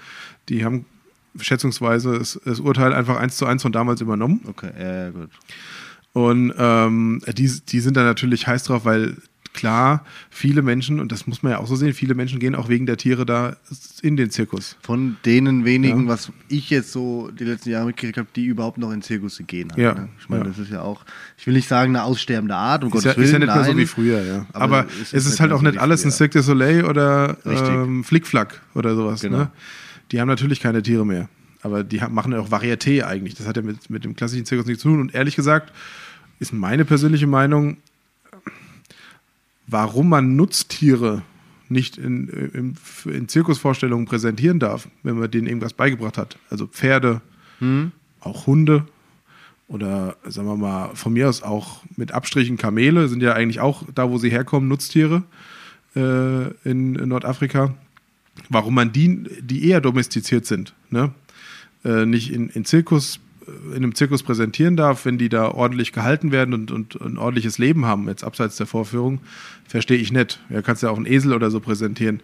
Die 0.49 0.63
haben 0.63 0.85
schätzungsweise 1.39 2.19
das, 2.19 2.39
das 2.45 2.59
Urteil 2.59 2.93
einfach 2.93 3.17
eins 3.17 3.37
zu 3.37 3.45
eins 3.45 3.61
von 3.63 3.71
damals 3.71 3.99
übernommen. 4.01 4.41
Okay, 4.47 4.69
ja, 4.79 4.93
ja, 5.05 5.09
gut. 5.09 5.29
Und 6.13 6.53
ähm, 6.57 7.21
die, 7.35 7.51
die 7.67 7.79
sind 7.79 7.97
da 7.97 8.03
natürlich 8.03 8.47
heiß 8.47 8.63
drauf, 8.63 8.85
weil 8.85 9.17
klar, 9.55 10.05
viele 10.29 10.61
Menschen, 10.61 10.99
und 10.99 11.11
das 11.11 11.25
muss 11.25 11.41
man 11.41 11.53
ja 11.53 11.57
auch 11.59 11.67
so 11.67 11.75
sehen, 11.75 11.93
viele 11.93 12.13
Menschen 12.13 12.39
gehen 12.39 12.53
auch 12.53 12.69
wegen 12.69 12.85
der 12.85 12.97
Tiere 12.97 13.25
da 13.25 13.55
in 14.01 14.17
den 14.17 14.29
Zirkus. 14.29 14.75
Von 14.81 15.17
denen 15.25 15.65
wenigen, 15.65 16.03
Ja. 16.03 16.07
was 16.09 16.31
ich 16.49 16.69
jetzt 16.69 16.91
so 16.91 17.31
die 17.31 17.45
letzten 17.45 17.69
Jahre 17.71 17.87
mitgekriegt 17.87 18.17
habe, 18.17 18.27
die 18.35 18.45
überhaupt 18.45 18.77
noch 18.77 18.91
in 18.91 19.01
Zirkusse 19.01 19.43
gehen. 19.43 19.69
halt, 19.71 19.79
Ja, 19.79 19.93
ne? 19.95 20.09
Ich 20.19 20.29
meine, 20.29 20.43
ja. 20.43 20.49
das 20.49 20.59
ist 20.59 20.71
ja 20.71 20.81
auch, 20.81 21.03
ich 21.37 21.47
will 21.47 21.53
nicht 21.55 21.67
sagen, 21.67 21.95
eine 21.95 22.03
aussterbende 22.03 22.55
Art, 22.55 22.83
um 22.83 22.89
Ist 22.93 23.03
ja, 23.05 23.11
Gottes 23.13 23.17
Willen. 23.17 23.25
ist 23.25 23.31
ja 23.33 23.39
nicht 23.39 23.47
mehr 23.55 23.63
so 23.63 23.71
nein. 23.71 23.77
wie 23.79 23.85
früher, 23.87 24.21
ja. 24.23 24.45
Aber 24.53 24.63
Aber, 24.79 24.85
es 25.01 25.01
ist 25.01 25.13
es 25.13 25.25
ist 25.33 25.39
halt 25.39 25.51
auch 25.51 25.61
nicht 25.61 25.77
alles 25.77 26.01
ein 26.05 26.11
früher. 26.11 26.17
Cirque 26.17 26.33
du 26.33 26.43
Soleil 26.43 26.85
oder 26.85 27.37
Richtig. 27.45 27.69
ähm, 27.69 28.03
Flickflack 28.03 28.61
oder 28.75 28.95
sowas. 28.95 29.21
Genau. 29.21 29.37
Ne? 29.37 29.51
Die 30.11 30.21
haben 30.21 30.27
natürlich 30.27 30.59
keine 30.59 30.83
Tiere 30.83 31.05
mehr. 31.05 31.29
Aber 31.61 31.83
die 31.83 31.99
haben, 32.01 32.13
machen 32.13 32.31
ja 32.31 32.39
auch 32.39 32.49
Varieté 32.49 33.03
eigentlich. 33.03 33.33
Das 33.33 33.47
hat 33.47 33.55
ja 33.57 33.63
mit, 33.63 33.89
mit 33.89 34.03
dem 34.05 34.15
klassischen 34.15 34.45
Zirkus 34.45 34.67
nichts 34.67 34.83
zu 34.83 34.89
tun. 34.89 34.99
Und 34.99 35.15
ehrlich 35.15 35.35
gesagt, 35.35 35.73
ist 36.39 36.53
meine 36.53 36.85
persönliche 36.85 37.25
Meinung, 37.27 37.77
warum 39.67 40.09
man 40.09 40.35
Nutztiere 40.35 41.23
nicht 41.69 41.97
in, 41.97 42.27
in, 42.27 42.77
in 43.11 43.27
Zirkusvorstellungen 43.27 44.05
präsentieren 44.05 44.59
darf, 44.59 44.87
wenn 45.03 45.17
man 45.17 45.31
denen 45.31 45.47
irgendwas 45.47 45.73
beigebracht 45.73 46.17
hat. 46.17 46.37
Also 46.49 46.67
Pferde, 46.67 47.21
auch 48.19 48.47
Hunde 48.47 48.85
oder 49.67 50.15
sagen 50.27 50.47
wir 50.47 50.57
mal 50.57 50.95
von 50.95 51.13
mir 51.13 51.27
aus 51.27 51.41
auch 51.41 51.83
mit 51.95 52.11
Abstrichen 52.11 52.57
Kamele 52.57 53.07
sind 53.07 53.23
ja 53.23 53.33
eigentlich 53.33 53.59
auch 53.59 53.83
da, 53.93 54.09
wo 54.09 54.17
sie 54.17 54.29
herkommen, 54.29 54.69
Nutztiere 54.69 55.23
äh, 55.95 56.51
in, 56.69 56.95
in 56.95 57.09
Nordafrika. 57.09 57.73
Warum 58.49 58.75
man 58.75 58.91
die, 58.91 59.23
die 59.41 59.69
eher 59.69 59.81
domestiziert 59.81 60.45
sind, 60.45 60.73
ne? 60.89 61.13
äh, 61.85 62.05
nicht 62.05 62.31
in, 62.31 62.49
in 62.49 62.65
Zirkus 62.65 63.19
in 63.69 63.75
einem 63.75 63.95
Zirkus 63.95 64.23
präsentieren 64.23 64.75
darf, 64.75 65.05
wenn 65.05 65.17
die 65.17 65.29
da 65.29 65.49
ordentlich 65.49 65.91
gehalten 65.91 66.31
werden 66.31 66.53
und, 66.53 66.71
und 66.71 66.99
ein 67.01 67.17
ordentliches 67.17 67.57
Leben 67.57 67.85
haben, 67.85 68.07
jetzt 68.07 68.23
abseits 68.23 68.57
der 68.57 68.65
Vorführung, 68.65 69.19
verstehe 69.67 69.97
ich 69.97 70.11
nicht. 70.11 70.39
Ja, 70.49 70.61
kannst 70.61 70.83
ja 70.83 70.89
auch 70.89 70.97
einen 70.97 71.05
Esel 71.05 71.33
oder 71.33 71.51
so 71.51 71.59
präsentieren. 71.59 72.21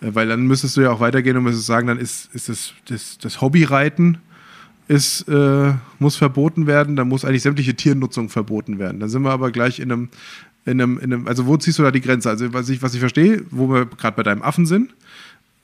Äh, 0.00 0.14
Weil 0.14 0.28
dann 0.28 0.46
müsstest 0.46 0.76
du 0.76 0.82
ja 0.82 0.90
auch 0.90 1.00
weitergehen 1.00 1.36
und 1.36 1.44
müsstest 1.44 1.66
sagen, 1.66 1.86
dann 1.86 1.98
ist, 1.98 2.34
ist 2.34 2.48
das, 2.48 2.74
das, 2.86 3.18
das 3.18 3.40
Hobbyreiten 3.40 4.18
ist, 4.88 5.28
äh, 5.28 5.72
muss 6.00 6.16
verboten 6.16 6.66
werden, 6.66 6.96
dann 6.96 7.08
muss 7.08 7.24
eigentlich 7.24 7.42
sämtliche 7.42 7.74
Tiernutzung 7.74 8.28
verboten 8.28 8.80
werden. 8.80 8.98
Dann 8.98 9.08
sind 9.08 9.22
wir 9.22 9.30
aber 9.30 9.52
gleich 9.52 9.78
in 9.78 9.92
einem, 9.92 10.08
in 10.64 10.80
einem, 10.80 10.98
in 10.98 11.12
einem 11.12 11.28
also 11.28 11.46
wo 11.46 11.56
ziehst 11.56 11.78
du 11.78 11.84
da 11.84 11.92
die 11.92 12.00
Grenze? 12.00 12.28
Also 12.28 12.52
was 12.52 12.68
ich, 12.68 12.82
was 12.82 12.94
ich 12.94 13.00
verstehe, 13.00 13.44
wo 13.50 13.68
wir 13.68 13.86
gerade 13.86 14.16
bei 14.16 14.24
deinem 14.24 14.42
Affen 14.42 14.66
sind, 14.66 14.94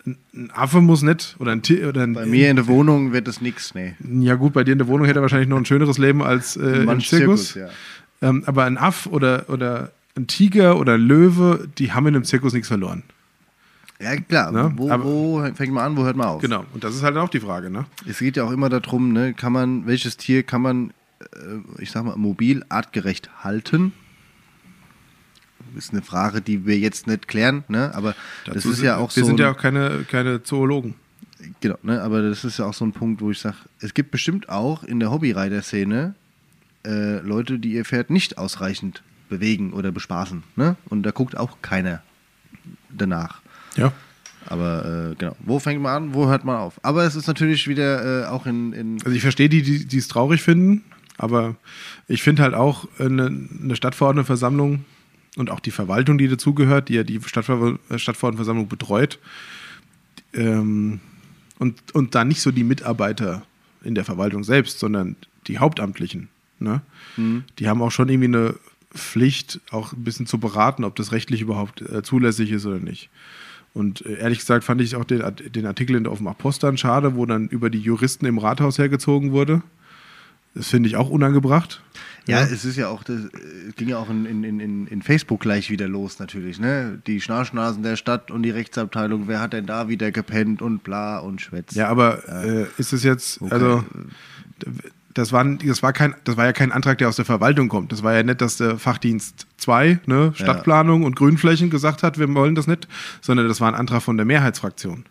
ein- 0.06 0.50
Affe 0.54 0.80
muss 0.80 1.02
nicht, 1.02 1.36
oder 1.38 1.52
ein 1.52 1.62
Tier, 1.62 1.88
oder 1.88 2.02
ein, 2.02 2.12
Bei 2.14 2.26
mir 2.26 2.48
in 2.50 2.56
der 2.56 2.66
Wohnung 2.68 3.12
wird 3.12 3.26
das 3.28 3.40
nichts, 3.40 3.74
nee. 3.74 3.94
ja 4.20 4.34
gut, 4.36 4.52
bei 4.52 4.62
dir 4.64 4.72
in 4.72 4.78
der 4.78 4.86
Wohnung 4.86 5.06
hätte 5.06 5.18
er 5.18 5.22
wahrscheinlich 5.22 5.48
noch 5.48 5.56
ein 5.56 5.64
schöneres 5.66 5.98
Leben 5.98 6.22
als 6.22 6.56
äh, 6.56 6.60
im 6.78 6.84
Manch 6.84 7.08
Zirkus. 7.08 7.54
ja. 7.54 7.68
ähm, 8.22 8.44
aber 8.46 8.64
ein 8.64 8.78
Aff 8.78 9.06
oder, 9.06 9.44
oder 9.48 9.90
ein 10.16 10.26
Tiger 10.26 10.78
oder 10.78 10.94
ein 10.94 11.00
Löwe, 11.02 11.68
die 11.78 11.92
haben 11.92 12.06
in 12.06 12.14
einem 12.14 12.24
Zirkus 12.24 12.52
nichts 12.52 12.68
verloren. 12.68 13.02
Ja, 13.98 14.14
klar. 14.16 14.52
Ne? 14.52 14.72
Wo, 14.76 14.90
Aber- 14.90 15.04
wo 15.04 15.42
fängt 15.54 15.72
man 15.72 15.84
an, 15.84 15.96
wo 15.96 16.04
hört 16.04 16.16
man 16.16 16.26
auf? 16.28 16.42
Genau. 16.42 16.64
Und 16.74 16.84
das 16.84 16.94
ist 16.94 17.02
halt 17.02 17.16
auch 17.16 17.30
die 17.30 17.40
Frage, 17.40 17.70
ne? 17.70 17.86
Es 18.06 18.18
geht 18.18 18.36
ja 18.36 18.44
auch 18.44 18.50
immer 18.52 18.68
darum, 18.68 19.12
ne, 19.12 19.32
kann 19.34 19.52
man, 19.52 19.86
welches 19.86 20.16
Tier 20.18 20.42
kann 20.42 20.60
man, 20.62 20.90
äh, 21.20 21.82
ich 21.82 21.90
sag 21.90 22.04
mal, 22.04 22.14
mobil 22.16 22.62
artgerecht 22.68 23.30
halten? 23.42 23.92
Ist 25.76 25.92
eine 25.92 26.02
Frage, 26.02 26.40
die 26.40 26.66
wir 26.66 26.78
jetzt 26.78 27.06
nicht 27.06 27.28
klären, 27.28 27.64
ne? 27.68 27.94
Aber 27.94 28.14
das 28.44 28.54
Dazu 28.56 28.70
ist 28.70 28.76
sind- 28.76 28.86
ja 28.86 28.96
auch 28.96 29.14
Wir 29.14 29.22
so. 29.22 29.26
sind 29.28 29.40
ein- 29.40 29.44
ja 29.44 29.52
auch 29.52 29.56
keine, 29.58 30.04
keine 30.10 30.42
Zoologen. 30.42 30.94
Genau, 31.60 31.76
ne? 31.82 32.02
aber 32.02 32.22
das 32.22 32.44
ist 32.44 32.58
ja 32.58 32.64
auch 32.64 32.74
so 32.74 32.84
ein 32.84 32.92
Punkt, 32.92 33.20
wo 33.20 33.30
ich 33.30 33.38
sage, 33.38 33.56
es 33.80 33.92
gibt 33.94 34.10
bestimmt 34.10 34.48
auch 34.48 34.82
in 34.82 34.98
der 35.00 35.10
Hobbyreiter-Szene 35.10 36.14
äh, 36.86 37.18
Leute, 37.20 37.58
die 37.58 37.72
ihr 37.74 37.84
Pferd 37.84 38.10
nicht 38.10 38.38
ausreichend 38.38 39.02
bewegen 39.28 39.72
oder 39.72 39.92
bespaßen. 39.92 40.42
Ne? 40.56 40.76
Und 40.88 41.02
da 41.02 41.10
guckt 41.10 41.36
auch 41.36 41.58
keiner 41.62 42.02
danach. 42.90 43.42
Ja. 43.76 43.92
Aber 44.46 45.10
äh, 45.12 45.14
genau, 45.16 45.36
wo 45.40 45.58
fängt 45.58 45.82
man 45.82 46.04
an, 46.04 46.14
wo 46.14 46.26
hört 46.28 46.44
man 46.44 46.56
auf? 46.56 46.78
Aber 46.84 47.04
es 47.04 47.16
ist 47.16 47.26
natürlich 47.26 47.66
wieder 47.68 48.22
äh, 48.22 48.26
auch 48.26 48.46
in, 48.46 48.72
in 48.72 48.98
Also 49.04 49.14
ich 49.14 49.22
verstehe 49.22 49.48
die, 49.48 49.84
die 49.86 49.98
es 49.98 50.08
traurig 50.08 50.42
finden, 50.42 50.84
aber 51.18 51.56
ich 52.08 52.22
finde 52.22 52.42
halt 52.44 52.54
auch 52.54 52.86
eine, 52.98 53.26
eine 53.62 53.74
Stadtverordnetenversammlung 53.76 54.84
und 55.36 55.50
auch 55.50 55.60
die 55.60 55.70
Verwaltung, 55.70 56.18
die 56.18 56.28
dazugehört, 56.28 56.88
die 56.88 56.94
ja 56.94 57.04
die 57.04 57.20
Stadtver 57.24 57.78
Stadtverordnetenversammlung 57.96 58.68
betreut, 58.68 59.18
ähm, 60.32 61.00
und, 61.58 61.94
und 61.94 62.14
da 62.14 62.24
nicht 62.24 62.40
so 62.40 62.50
die 62.50 62.64
Mitarbeiter 62.64 63.42
in 63.82 63.94
der 63.94 64.04
Verwaltung 64.04 64.44
selbst, 64.44 64.78
sondern 64.78 65.16
die 65.46 65.58
Hauptamtlichen. 65.58 66.28
Ne? 66.58 66.82
Mhm. 67.16 67.44
Die 67.58 67.68
haben 67.68 67.82
auch 67.82 67.90
schon 67.90 68.08
irgendwie 68.08 68.28
eine 68.28 68.54
Pflicht, 68.94 69.60
auch 69.70 69.92
ein 69.92 70.04
bisschen 70.04 70.26
zu 70.26 70.38
beraten, 70.38 70.84
ob 70.84 70.96
das 70.96 71.12
rechtlich 71.12 71.40
überhaupt 71.40 71.82
äh, 71.82 72.02
zulässig 72.02 72.50
ist 72.50 72.66
oder 72.66 72.78
nicht. 72.78 73.10
Und 73.74 74.04
äh, 74.04 74.18
ehrlich 74.18 74.38
gesagt 74.38 74.64
fand 74.64 74.80
ich 74.80 74.96
auch 74.96 75.04
den, 75.04 75.22
den 75.52 75.66
Artikel 75.66 75.96
in, 75.96 76.06
auf 76.06 76.18
dem 76.18 76.26
Apostern 76.28 76.78
schade, 76.78 77.14
wo 77.14 77.26
dann 77.26 77.48
über 77.48 77.70
die 77.70 77.80
Juristen 77.80 78.26
im 78.26 78.38
Rathaus 78.38 78.78
hergezogen 78.78 79.32
wurde. 79.32 79.62
Das 80.56 80.68
finde 80.68 80.88
ich 80.88 80.96
auch 80.96 81.10
unangebracht. 81.10 81.82
Ja, 82.26 82.40
ja, 82.40 82.46
es 82.46 82.64
ist 82.64 82.76
ja 82.76 82.88
auch, 82.88 83.04
das 83.04 83.20
ging 83.76 83.88
ja 83.88 83.98
auch 83.98 84.10
in, 84.10 84.24
in, 84.24 84.42
in, 84.58 84.86
in 84.86 85.02
Facebook 85.02 85.40
gleich 85.40 85.70
wieder 85.70 85.86
los 85.86 86.18
natürlich, 86.18 86.58
ne? 86.58 87.00
Die 87.06 87.20
Schnarchnasen 87.20 87.84
der 87.84 87.96
Stadt 87.96 88.30
und 88.32 88.42
die 88.42 88.50
Rechtsabteilung, 88.50 89.28
wer 89.28 89.40
hat 89.40 89.52
denn 89.52 89.66
da 89.66 89.88
wieder 89.88 90.10
gepennt 90.10 90.62
und 90.62 90.82
bla 90.82 91.18
und 91.18 91.40
schwätzt. 91.40 91.76
Ja, 91.76 91.88
aber 91.88 92.22
ja. 92.26 92.42
Äh, 92.42 92.66
ist 92.78 92.92
es 92.92 93.04
jetzt, 93.04 93.40
okay. 93.42 93.52
also 93.54 93.84
das 95.14 95.30
war, 95.30 95.44
das, 95.44 95.82
war 95.82 95.92
kein, 95.92 96.14
das 96.24 96.36
war 96.36 96.46
ja 96.46 96.52
kein 96.52 96.72
Antrag, 96.72 96.98
der 96.98 97.08
aus 97.08 97.16
der 97.16 97.26
Verwaltung 97.26 97.68
kommt. 97.68 97.92
Das 97.92 98.02
war 98.02 98.14
ja 98.14 98.22
nicht, 98.22 98.40
dass 98.40 98.56
der 98.56 98.78
Fachdienst 98.78 99.46
2, 99.58 100.00
ne, 100.06 100.32
Stadtplanung 100.34 101.02
ja. 101.02 101.06
und 101.06 101.16
Grünflächen 101.16 101.70
gesagt 101.70 102.02
hat, 102.02 102.18
wir 102.18 102.32
wollen 102.34 102.54
das 102.54 102.66
nicht, 102.66 102.88
sondern 103.20 103.46
das 103.46 103.60
war 103.60 103.68
ein 103.68 103.74
Antrag 103.74 104.02
von 104.02 104.16
der 104.16 104.26
Mehrheitsfraktion. 104.26 105.04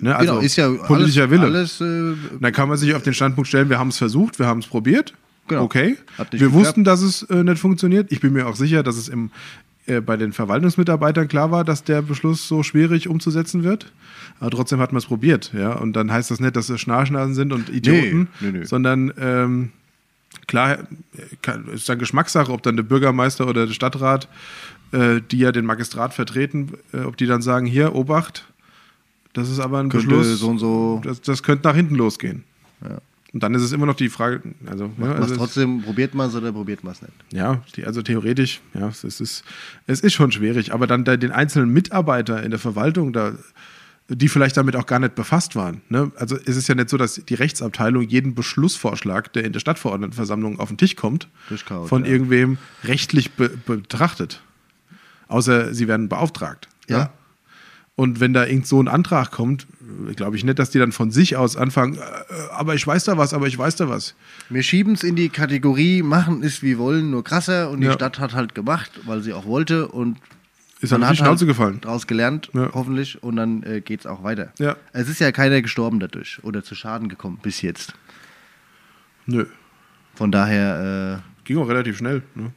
Ne, 0.00 0.14
also 0.14 0.32
genau, 0.32 0.44
ist 0.44 0.56
ja 0.56 0.70
politischer 0.70 1.22
alles, 1.22 1.30
Wille. 1.30 1.44
Alles, 1.44 1.80
äh, 1.80 2.38
dann 2.40 2.52
kann 2.52 2.68
man 2.68 2.78
sich 2.78 2.94
auf 2.94 3.02
den 3.02 3.14
Standpunkt 3.14 3.48
stellen, 3.48 3.68
wir 3.68 3.78
haben 3.78 3.88
es 3.88 3.98
versucht, 3.98 4.38
wir 4.38 4.46
haben 4.46 4.60
es 4.60 4.66
probiert. 4.66 5.14
Genau. 5.48 5.62
Okay. 5.62 5.96
Wir 6.16 6.26
geklappt. 6.26 6.52
wussten, 6.54 6.84
dass 6.84 7.00
es 7.02 7.22
äh, 7.24 7.42
nicht 7.42 7.58
funktioniert. 7.58 8.12
Ich 8.12 8.20
bin 8.20 8.32
mir 8.32 8.46
auch 8.46 8.56
sicher, 8.56 8.82
dass 8.82 8.96
es 8.96 9.08
im, 9.08 9.30
äh, 9.86 10.00
bei 10.00 10.16
den 10.16 10.32
Verwaltungsmitarbeitern 10.32 11.26
klar 11.28 11.50
war, 11.50 11.64
dass 11.64 11.84
der 11.84 12.02
Beschluss 12.02 12.46
so 12.46 12.62
schwierig 12.62 13.08
umzusetzen 13.08 13.64
wird. 13.64 13.90
Aber 14.40 14.50
trotzdem 14.50 14.80
hat 14.80 14.92
man 14.92 14.98
es 14.98 15.06
probiert. 15.06 15.52
Ja? 15.54 15.72
Und 15.72 15.94
dann 15.94 16.12
heißt 16.12 16.30
das 16.30 16.40
nicht, 16.40 16.54
dass 16.54 16.68
es 16.68 16.80
Schnarchnasen 16.80 17.34
sind 17.34 17.52
und 17.52 17.70
Idioten, 17.70 18.28
nee, 18.40 18.50
nee, 18.50 18.58
nee. 18.58 18.64
sondern 18.64 19.12
ähm, 19.18 19.72
klar 20.46 20.78
ist 21.72 21.88
dann 21.88 21.98
Geschmackssache, 21.98 22.52
ob 22.52 22.62
dann 22.62 22.76
der 22.76 22.82
Bürgermeister 22.82 23.48
oder 23.48 23.66
der 23.66 23.72
Stadtrat, 23.72 24.28
äh, 24.92 25.20
die 25.30 25.38
ja 25.38 25.52
den 25.52 25.64
Magistrat 25.64 26.12
vertreten, 26.14 26.72
äh, 26.92 27.00
ob 27.00 27.16
die 27.16 27.26
dann 27.26 27.42
sagen, 27.42 27.66
hier, 27.66 27.94
Obacht, 27.94 28.44
das 29.38 29.48
ist 29.48 29.60
aber 29.60 29.78
ein 29.78 29.88
könnte 29.88 30.06
Beschluss, 30.06 30.38
so 30.38 30.48
und 30.48 30.58
so. 30.58 31.00
Das, 31.04 31.20
das 31.20 31.42
könnte 31.42 31.68
nach 31.68 31.74
hinten 31.74 31.94
losgehen. 31.94 32.44
Ja. 32.82 32.98
Und 33.32 33.42
dann 33.42 33.54
ist 33.54 33.62
es 33.62 33.72
immer 33.72 33.84
noch 33.84 33.94
die 33.94 34.08
Frage, 34.08 34.40
also, 34.66 34.90
ja, 34.98 35.12
also 35.12 35.36
trotzdem, 35.36 35.82
probiert 35.82 36.14
man 36.14 36.28
es 36.28 36.34
oder 36.34 36.50
probiert 36.50 36.82
man 36.82 36.94
es 36.94 37.02
nicht? 37.02 37.12
Ja, 37.30 37.62
die, 37.76 37.84
also 37.84 38.00
theoretisch, 38.00 38.62
ja, 38.72 38.88
es 38.88 39.04
ist, 39.04 39.44
es 39.86 40.00
ist 40.00 40.14
schon 40.14 40.32
schwierig, 40.32 40.72
aber 40.72 40.86
dann 40.86 41.04
da 41.04 41.16
den 41.18 41.30
einzelnen 41.30 41.70
Mitarbeiter 41.70 42.42
in 42.42 42.50
der 42.50 42.58
Verwaltung, 42.58 43.12
da, 43.12 43.34
die 44.08 44.30
vielleicht 44.30 44.56
damit 44.56 44.76
auch 44.76 44.86
gar 44.86 44.98
nicht 44.98 45.14
befasst 45.14 45.56
waren. 45.56 45.82
Ne? 45.90 46.10
Also 46.16 46.36
es 46.36 46.56
ist 46.56 46.68
ja 46.68 46.74
nicht 46.74 46.88
so, 46.88 46.96
dass 46.96 47.16
die 47.16 47.34
Rechtsabteilung 47.34 48.02
jeden 48.04 48.34
Beschlussvorschlag, 48.34 49.30
der 49.34 49.44
in 49.44 49.52
der 49.52 49.60
Stadtverordnetenversammlung 49.60 50.58
auf 50.58 50.68
den 50.68 50.78
Tisch 50.78 50.96
kommt, 50.96 51.28
von 51.84 52.06
ja. 52.06 52.10
irgendwem 52.10 52.56
rechtlich 52.84 53.32
be 53.32 53.50
betrachtet. 53.50 54.42
Außer 55.28 55.74
sie 55.74 55.86
werden 55.86 56.08
beauftragt. 56.08 56.68
Ja. 56.88 56.98
Ne? 56.98 57.10
Und 57.98 58.20
wenn 58.20 58.32
da 58.32 58.46
irgend 58.46 58.64
so 58.64 58.80
ein 58.80 58.86
Antrag 58.86 59.32
kommt, 59.32 59.66
glaube 60.14 60.36
ich 60.36 60.44
nicht, 60.44 60.60
dass 60.60 60.70
die 60.70 60.78
dann 60.78 60.92
von 60.92 61.10
sich 61.10 61.36
aus 61.36 61.56
anfangen, 61.56 61.96
äh, 61.96 62.00
aber 62.52 62.76
ich 62.76 62.86
weiß 62.86 63.02
da 63.02 63.18
was, 63.18 63.34
aber 63.34 63.48
ich 63.48 63.58
weiß 63.58 63.74
da 63.74 63.88
was. 63.88 64.14
Wir 64.48 64.62
schieben 64.62 64.92
es 64.92 65.02
in 65.02 65.16
die 65.16 65.30
Kategorie, 65.30 66.02
machen 66.02 66.44
ist 66.44 66.62
wie 66.62 66.78
wollen, 66.78 67.10
nur 67.10 67.24
krasser. 67.24 67.70
Und 67.70 67.80
die 67.80 67.88
ja. 67.88 67.94
Stadt 67.94 68.20
hat 68.20 68.34
halt 68.34 68.54
gemacht, 68.54 68.92
weil 69.04 69.20
sie 69.22 69.32
auch 69.32 69.46
wollte. 69.46 69.88
Und 69.88 70.18
ist 70.80 70.92
dann 70.92 71.04
hat 71.04 71.14
die 71.14 71.16
Schnauze 71.16 71.40
halt 71.40 71.48
gefallen. 71.48 71.78
Daraus 71.80 72.06
gelernt, 72.06 72.50
ja. 72.52 72.70
hoffentlich. 72.72 73.20
Und 73.20 73.34
dann 73.34 73.64
äh, 73.64 73.80
geht 73.80 73.98
es 73.98 74.06
auch 74.06 74.22
weiter. 74.22 74.52
Ja. 74.60 74.76
Es 74.92 75.08
ist 75.08 75.18
ja 75.18 75.32
keiner 75.32 75.60
gestorben 75.60 75.98
dadurch 75.98 76.38
oder 76.44 76.62
zu 76.62 76.76
Schaden 76.76 77.08
gekommen 77.08 77.40
bis 77.42 77.62
jetzt. 77.62 77.94
Nö. 79.26 79.44
Von 80.14 80.30
daher. 80.30 81.20
Äh, 81.24 81.46
Ging 81.48 81.58
auch 81.58 81.68
relativ 81.68 81.98
schnell. 81.98 82.22
Ne? 82.36 82.52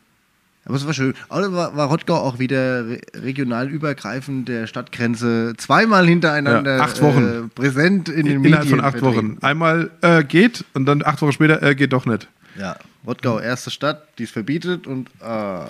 Aber 0.66 0.76
es 0.76 0.86
war 0.86 0.94
schön. 0.94 1.16
Aber 1.28 1.52
war, 1.54 1.76
war 1.76 1.88
Rottgau 1.88 2.18
auch 2.18 2.38
wieder 2.38 2.86
regional 3.16 3.70
übergreifend 3.70 4.48
der 4.48 4.68
Stadtgrenze 4.68 5.54
zweimal 5.58 6.08
hintereinander 6.08 6.78
ja, 6.78 6.84
acht 6.84 7.02
Wochen. 7.02 7.46
Äh, 7.46 7.48
präsent 7.48 8.10
in 8.10 8.28
den 8.28 8.44
Innerhalb 8.44 8.66
Medien. 8.66 8.80
von 8.80 8.82
acht 8.82 9.00
vertreten. 9.00 9.38
Wochen. 9.38 9.44
Einmal 9.44 9.90
äh, 10.02 10.24
geht 10.24 10.64
und 10.74 10.86
dann 10.86 11.04
acht 11.04 11.22
Wochen 11.22 11.32
später 11.32 11.64
äh, 11.64 11.74
geht 11.74 11.94
doch 11.94 12.06
nicht. 12.06 12.28
Ja, 12.58 12.76
Rottgau, 13.08 13.40
erste 13.40 13.72
Stadt, 13.72 14.08
die 14.20 14.24
es 14.24 14.32
verbietet 14.32 14.86
und 14.86 15.10
äh, 15.20 15.64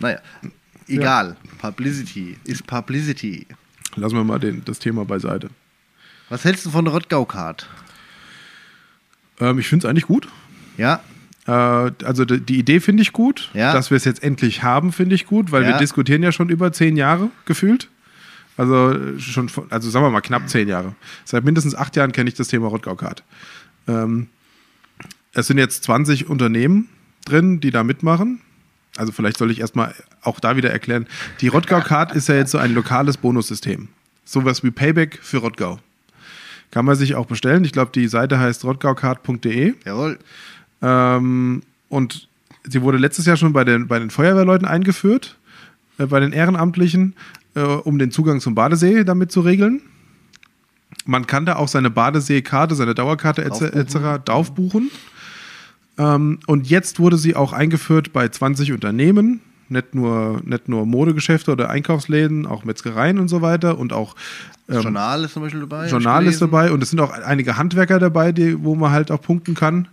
naja, 0.00 0.18
egal. 0.88 1.36
Ja. 1.42 1.70
Publicity 1.70 2.36
ist 2.44 2.66
Publicity. 2.66 3.46
Lassen 3.96 4.16
wir 4.16 4.24
mal 4.24 4.38
den, 4.38 4.64
das 4.64 4.78
Thema 4.78 5.04
beiseite. 5.04 5.48
Was 6.28 6.44
hältst 6.44 6.66
du 6.66 6.70
von 6.70 6.84
der 6.84 6.92
Rottgau-Card? 6.94 7.68
Ähm, 9.40 9.58
ich 9.58 9.68
finde 9.68 9.86
es 9.86 9.90
eigentlich 9.90 10.06
gut. 10.06 10.28
Ja, 10.76 11.00
also 11.46 12.24
die 12.24 12.58
Idee 12.58 12.80
finde 12.80 13.02
ich 13.02 13.12
gut. 13.12 13.50
Ja. 13.52 13.72
Dass 13.72 13.90
wir 13.90 13.96
es 13.96 14.04
jetzt 14.04 14.22
endlich 14.22 14.62
haben, 14.62 14.92
finde 14.92 15.14
ich 15.14 15.26
gut, 15.26 15.50
weil 15.50 15.62
ja. 15.62 15.70
wir 15.70 15.78
diskutieren 15.78 16.22
ja 16.22 16.32
schon 16.32 16.48
über 16.48 16.72
zehn 16.72 16.96
Jahre 16.96 17.30
gefühlt. 17.46 17.88
Also 18.56 19.18
schon, 19.18 19.50
also 19.70 19.90
sagen 19.90 20.04
wir 20.04 20.10
mal 20.10 20.20
knapp 20.20 20.48
zehn 20.48 20.68
Jahre. 20.68 20.94
Seit 21.24 21.44
mindestens 21.44 21.74
acht 21.74 21.96
Jahren 21.96 22.12
kenne 22.12 22.28
ich 22.28 22.34
das 22.34 22.48
Thema 22.48 22.68
Rottgau-Card. 22.68 23.24
Ähm, 23.88 24.28
es 25.32 25.46
sind 25.46 25.58
jetzt 25.58 25.84
20 25.84 26.28
Unternehmen 26.28 26.88
drin, 27.24 27.60
die 27.60 27.70
da 27.70 27.82
mitmachen. 27.82 28.40
Also 28.96 29.10
vielleicht 29.10 29.38
soll 29.38 29.50
ich 29.50 29.60
erstmal 29.60 29.94
auch 30.20 30.38
da 30.38 30.56
wieder 30.56 30.70
erklären. 30.70 31.06
Die 31.40 31.48
Rottgau-Card 31.48 32.12
ist 32.12 32.28
ja 32.28 32.34
jetzt 32.34 32.50
so 32.50 32.58
ein 32.58 32.74
lokales 32.74 33.16
Bonussystem. 33.16 33.88
Sowas 34.24 34.62
wie 34.62 34.70
Payback 34.70 35.18
für 35.22 35.38
Rottgau. 35.38 35.78
Kann 36.70 36.84
man 36.84 36.96
sich 36.96 37.14
auch 37.14 37.26
bestellen. 37.26 37.64
Ich 37.64 37.72
glaube, 37.72 37.90
die 37.94 38.08
Seite 38.08 38.38
heißt 38.38 38.64
rottgaucard.de. 38.64 39.74
Jawohl. 39.84 40.18
Ähm, 40.82 41.62
und 41.88 42.28
sie 42.64 42.82
wurde 42.82 42.98
letztes 42.98 43.26
Jahr 43.26 43.36
schon 43.36 43.52
bei 43.52 43.64
den, 43.64 43.86
bei 43.86 43.98
den 43.98 44.10
Feuerwehrleuten 44.10 44.66
eingeführt, 44.66 45.38
äh, 45.98 46.06
bei 46.06 46.20
den 46.20 46.32
Ehrenamtlichen, 46.32 47.14
äh, 47.54 47.60
um 47.62 47.98
den 47.98 48.10
Zugang 48.10 48.40
zum 48.40 48.54
Badesee 48.54 49.04
damit 49.04 49.32
zu 49.32 49.40
regeln. 49.40 49.82
Man 51.04 51.26
kann 51.26 51.46
da 51.46 51.56
auch 51.56 51.68
seine 51.68 51.90
Badeseekarte, 51.90 52.74
seine 52.74 52.94
Dauerkarte 52.94 53.44
etc. 53.44 54.24
draufbuchen. 54.24 54.90
Ähm, 55.98 56.40
und 56.46 56.68
jetzt 56.68 56.98
wurde 56.98 57.16
sie 57.16 57.36
auch 57.36 57.52
eingeführt 57.52 58.12
bei 58.12 58.28
20 58.28 58.72
Unternehmen, 58.72 59.40
nicht 59.68 59.94
nur, 59.94 60.40
nicht 60.44 60.68
nur 60.68 60.86
Modegeschäfte 60.86 61.52
oder 61.52 61.70
Einkaufsläden, 61.70 62.46
auch 62.46 62.64
Metzgereien 62.64 63.18
und 63.18 63.28
so 63.28 63.42
weiter 63.42 63.78
und 63.78 63.92
auch 63.92 64.14
ähm, 64.68 64.82
Journal 64.82 65.24
ist 65.24 65.34
zum 65.34 65.42
Beispiel 65.42 65.60
dabei. 65.60 65.88
Journal 65.88 66.26
ist 66.26 66.40
dabei 66.40 66.70
und 66.72 66.82
es 66.82 66.90
sind 66.90 67.00
auch 67.00 67.10
einige 67.10 67.56
Handwerker 67.56 67.98
dabei, 67.98 68.32
die, 68.32 68.62
wo 68.62 68.74
man 68.74 68.92
halt 68.92 69.10
auch 69.10 69.20
punkten 69.20 69.54
kann. 69.54 69.88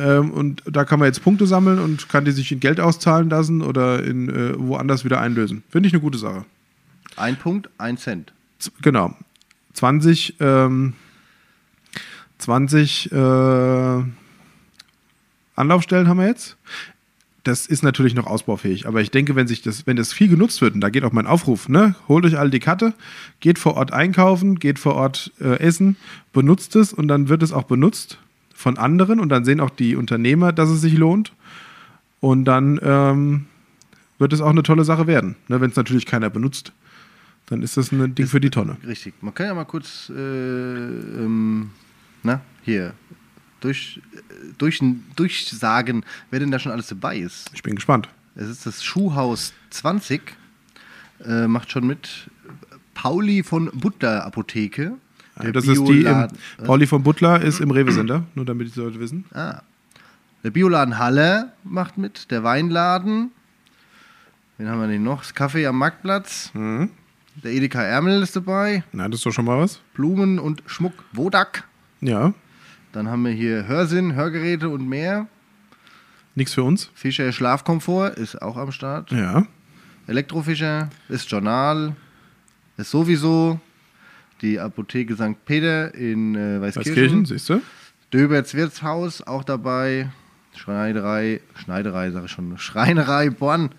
Ähm, 0.00 0.30
und 0.30 0.62
da 0.66 0.84
kann 0.84 0.98
man 0.98 1.06
jetzt 1.06 1.22
Punkte 1.22 1.46
sammeln 1.46 1.78
und 1.78 2.08
kann 2.08 2.24
die 2.24 2.32
sich 2.32 2.50
in 2.52 2.60
Geld 2.60 2.80
auszahlen 2.80 3.28
lassen 3.28 3.60
oder 3.60 4.02
in 4.02 4.28
äh, 4.28 4.58
woanders 4.58 5.04
wieder 5.04 5.20
einlösen. 5.20 5.62
Finde 5.68 5.88
ich 5.88 5.92
eine 5.92 6.00
gute 6.00 6.18
Sache. 6.18 6.44
Ein 7.16 7.36
Punkt, 7.36 7.68
ein 7.78 7.98
Cent. 7.98 8.32
Z 8.58 8.72
genau. 8.82 9.14
20, 9.74 10.36
ähm, 10.40 10.94
20 12.38 13.12
äh, 13.12 14.02
Anlaufstellen 15.54 16.08
haben 16.08 16.18
wir 16.18 16.26
jetzt. 16.26 16.56
Das 17.44 17.66
ist 17.66 17.82
natürlich 17.82 18.14
noch 18.14 18.26
ausbaufähig, 18.26 18.86
aber 18.86 19.00
ich 19.00 19.10
denke, 19.10 19.34
wenn 19.34 19.46
sich 19.46 19.62
das, 19.62 19.86
wenn 19.86 19.96
das 19.96 20.12
viel 20.12 20.28
genutzt 20.28 20.60
wird, 20.60 20.74
und 20.74 20.82
da 20.82 20.90
geht 20.90 21.04
auch 21.04 21.12
mein 21.12 21.26
Aufruf, 21.26 21.70
ne, 21.70 21.94
holt 22.06 22.26
euch 22.26 22.38
alle 22.38 22.50
die 22.50 22.60
Karte, 22.60 22.92
geht 23.40 23.58
vor 23.58 23.76
Ort 23.76 23.94
einkaufen, 23.94 24.58
geht 24.58 24.78
vor 24.78 24.94
Ort 24.94 25.32
äh, 25.40 25.58
essen, 25.58 25.96
benutzt 26.34 26.76
es 26.76 26.92
und 26.92 27.08
dann 27.08 27.30
wird 27.30 27.42
es 27.42 27.52
auch 27.52 27.62
benutzt 27.62 28.18
von 28.60 28.76
anderen 28.76 29.20
und 29.20 29.30
dann 29.30 29.44
sehen 29.44 29.58
auch 29.58 29.70
die 29.70 29.96
Unternehmer, 29.96 30.52
dass 30.52 30.68
es 30.68 30.82
sich 30.82 30.96
lohnt. 30.96 31.32
Und 32.20 32.44
dann 32.44 32.78
ähm, 32.82 33.46
wird 34.18 34.34
es 34.34 34.42
auch 34.42 34.50
eine 34.50 34.62
tolle 34.62 34.84
Sache 34.84 35.06
werden. 35.06 35.36
Ne, 35.48 35.62
Wenn 35.62 35.70
es 35.70 35.76
natürlich 35.76 36.04
keiner 36.04 36.28
benutzt, 36.28 36.72
dann 37.46 37.62
ist 37.62 37.78
das 37.78 37.90
ein 37.90 38.14
Ding 38.14 38.26
ist, 38.26 38.32
für 38.32 38.40
die 38.40 38.50
Tonne. 38.50 38.76
Richtig. 38.86 39.14
Man 39.22 39.32
kann 39.32 39.46
ja 39.46 39.54
mal 39.54 39.64
kurz, 39.64 40.10
äh, 40.10 40.12
ähm, 40.14 41.70
na, 42.22 42.42
hier, 42.62 42.92
durch, 43.60 44.02
durch, 44.58 44.80
durchsagen, 45.16 46.04
wer 46.30 46.40
denn 46.40 46.50
da 46.50 46.58
schon 46.58 46.72
alles 46.72 46.88
dabei 46.88 47.16
ist. 47.16 47.50
Ich 47.54 47.62
bin 47.62 47.74
gespannt. 47.74 48.10
Es 48.34 48.48
ist 48.48 48.66
das 48.66 48.84
Schuhhaus 48.84 49.54
20, 49.70 50.36
äh, 51.24 51.46
macht 51.46 51.70
schon 51.70 51.86
mit 51.86 52.30
Pauli 52.92 53.42
von 53.42 53.70
Butter 53.72 54.26
Apotheke. 54.26 54.98
Der 55.42 55.52
das 55.52 55.66
ist 55.66 55.82
die 55.84 56.04
im, 56.04 56.28
Pauli 56.64 56.86
von 56.86 57.02
Butler 57.02 57.40
ist 57.40 57.60
im 57.60 57.70
Rewe-Sender, 57.70 58.24
nur 58.34 58.44
damit 58.44 58.74
die 58.74 58.80
Leute 58.80 59.00
wissen. 59.00 59.24
Ah. 59.32 59.62
Der 60.42 60.50
Bioladen 60.50 60.98
Halle 60.98 61.52
macht 61.64 61.98
mit, 61.98 62.30
der 62.30 62.42
Weinladen. 62.42 63.30
Wen 64.58 64.68
haben 64.68 64.80
wir 64.80 64.88
denn 64.88 65.02
noch? 65.02 65.20
Das 65.20 65.34
Kaffee 65.34 65.66
am 65.66 65.78
Marktplatz. 65.78 66.50
Mhm. 66.54 66.90
Der 67.42 67.52
Edeka 67.52 67.82
Ärmel 67.82 68.22
ist 68.22 68.36
dabei. 68.36 68.84
Na, 68.92 69.08
das 69.08 69.20
ist 69.20 69.26
doch 69.26 69.32
schon 69.32 69.44
mal 69.44 69.58
was. 69.58 69.80
Blumen 69.94 70.38
und 70.38 70.62
Schmuck 70.66 70.92
Wodak. 71.12 71.64
Ja. 72.00 72.34
Dann 72.92 73.08
haben 73.08 73.24
wir 73.24 73.32
hier 73.32 73.66
Hörsinn, 73.66 74.14
Hörgeräte 74.14 74.68
und 74.68 74.88
mehr. 74.88 75.26
Nichts 76.34 76.54
für 76.54 76.62
uns. 76.62 76.90
Fischer 76.94 77.30
Schlafkomfort 77.32 78.10
ist 78.16 78.40
auch 78.40 78.56
am 78.56 78.72
Start. 78.72 79.10
Ja. 79.12 79.46
Elektrofischer 80.06 80.90
ist 81.08 81.30
Journal, 81.30 81.94
ist 82.76 82.90
sowieso. 82.90 83.60
Die 84.42 84.58
Apotheke 84.58 85.14
St. 85.14 85.44
Peter 85.44 85.94
in 85.94 86.34
äh, 86.34 86.60
Weißkirchen. 86.60 86.92
Weißkirchen, 86.92 87.24
siehst 87.26 87.48
du? 87.48 87.60
Döberts 88.12 88.54
Wirtshaus 88.54 89.22
auch 89.22 89.44
dabei. 89.44 90.10
Schneiderei, 90.56 91.40
Schneiderei 91.54 92.10
sage 92.10 92.26
ich 92.26 92.32
schon, 92.32 92.58
Schreinerei 92.58 93.30
Bonn. 93.30 93.70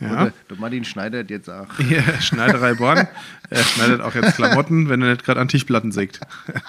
Ja. 0.00 0.12
Oder 0.12 0.32
der 0.48 0.56
Martin 0.58 0.84
schneidert 0.84 1.30
jetzt 1.30 1.48
auch. 1.48 1.66
Ja, 1.78 2.20
Schneiderei 2.20 2.74
Born. 2.74 3.08
Er 3.48 3.64
schneidet 3.64 4.00
auch 4.00 4.14
jetzt 4.14 4.36
Klamotten, 4.36 4.88
wenn 4.88 5.02
er 5.02 5.10
nicht 5.10 5.24
gerade 5.24 5.40
an 5.40 5.48
Tischplatten 5.48 5.92
sägt. 5.92 6.20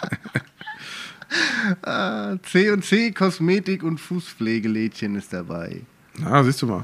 Ah, 1.84 2.36
C&C 2.44 3.12
Kosmetik 3.12 3.84
und 3.84 4.00
Fußpflegelädchen 4.00 5.16
ist 5.16 5.32
dabei. 5.32 5.82
Na, 6.18 6.44
siehst 6.44 6.62
du 6.62 6.68
mal. 6.68 6.84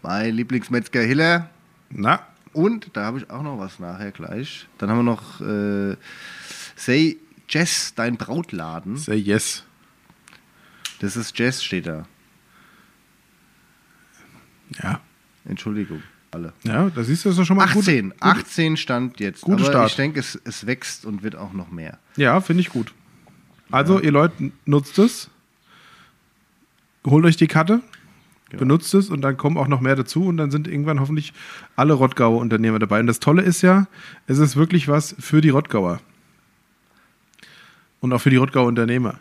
Mein 0.00 0.32
Lieblingsmetzger 0.34 1.00
Hiller. 1.02 1.50
Na, 1.90 2.20
Und 2.58 2.96
da 2.96 3.04
habe 3.04 3.18
ich 3.18 3.30
auch 3.30 3.44
noch 3.44 3.60
was 3.60 3.78
nachher 3.78 4.10
gleich. 4.10 4.66
Dann 4.78 4.90
haben 4.90 4.98
wir 4.98 5.02
noch 5.04 5.40
äh, 5.40 5.96
Say 6.74 7.16
Jess, 7.48 7.94
dein 7.94 8.16
Brautladen. 8.16 8.96
say 8.96 9.14
yes. 9.14 9.62
Das 10.98 11.16
ist 11.16 11.38
Jess, 11.38 11.62
steht 11.62 11.86
da. 11.86 12.04
Ja. 14.82 15.00
Entschuldigung, 15.44 16.02
alle. 16.32 16.52
Ja, 16.64 16.90
da 16.90 17.04
siehst 17.04 17.24
du, 17.24 17.28
das 17.28 17.38
ist 17.38 17.46
schon 17.46 17.58
mal 17.58 17.68
gut. 17.68 17.84
18, 17.84 18.14
18 18.18 18.76
stand 18.76 19.20
jetzt. 19.20 19.42
Gute 19.42 19.62
Aber 19.62 19.70
Start. 19.70 19.90
ich 19.90 19.96
denke, 19.96 20.18
es, 20.18 20.36
es 20.42 20.66
wächst 20.66 21.06
und 21.06 21.22
wird 21.22 21.36
auch 21.36 21.52
noch 21.52 21.70
mehr. 21.70 21.98
Ja, 22.16 22.40
finde 22.40 22.62
ich 22.62 22.70
gut. 22.70 22.92
Also, 23.70 24.00
ihr 24.00 24.10
Leute, 24.10 24.50
nutzt 24.64 24.98
es. 24.98 25.30
Holt 27.06 27.24
euch 27.24 27.36
die 27.36 27.46
Karte, 27.46 27.82
Genau. 28.50 28.60
benutzt 28.60 28.94
es 28.94 29.10
und 29.10 29.20
dann 29.20 29.36
kommen 29.36 29.58
auch 29.58 29.68
noch 29.68 29.80
mehr 29.80 29.94
dazu 29.94 30.24
und 30.24 30.38
dann 30.38 30.50
sind 30.50 30.68
irgendwann 30.68 31.00
hoffentlich 31.00 31.34
alle 31.76 31.92
Rottgauer 31.92 32.40
Unternehmer 32.40 32.78
dabei. 32.78 33.00
Und 33.00 33.06
das 33.06 33.20
Tolle 33.20 33.42
ist 33.42 33.60
ja, 33.60 33.88
es 34.26 34.38
ist 34.38 34.56
wirklich 34.56 34.88
was 34.88 35.14
für 35.18 35.42
die 35.42 35.50
Rottgauer. 35.50 36.00
Und 38.00 38.12
auch 38.12 38.20
für 38.20 38.30
die 38.30 38.36
Rottgauer 38.36 38.66
Unternehmer. 38.66 39.18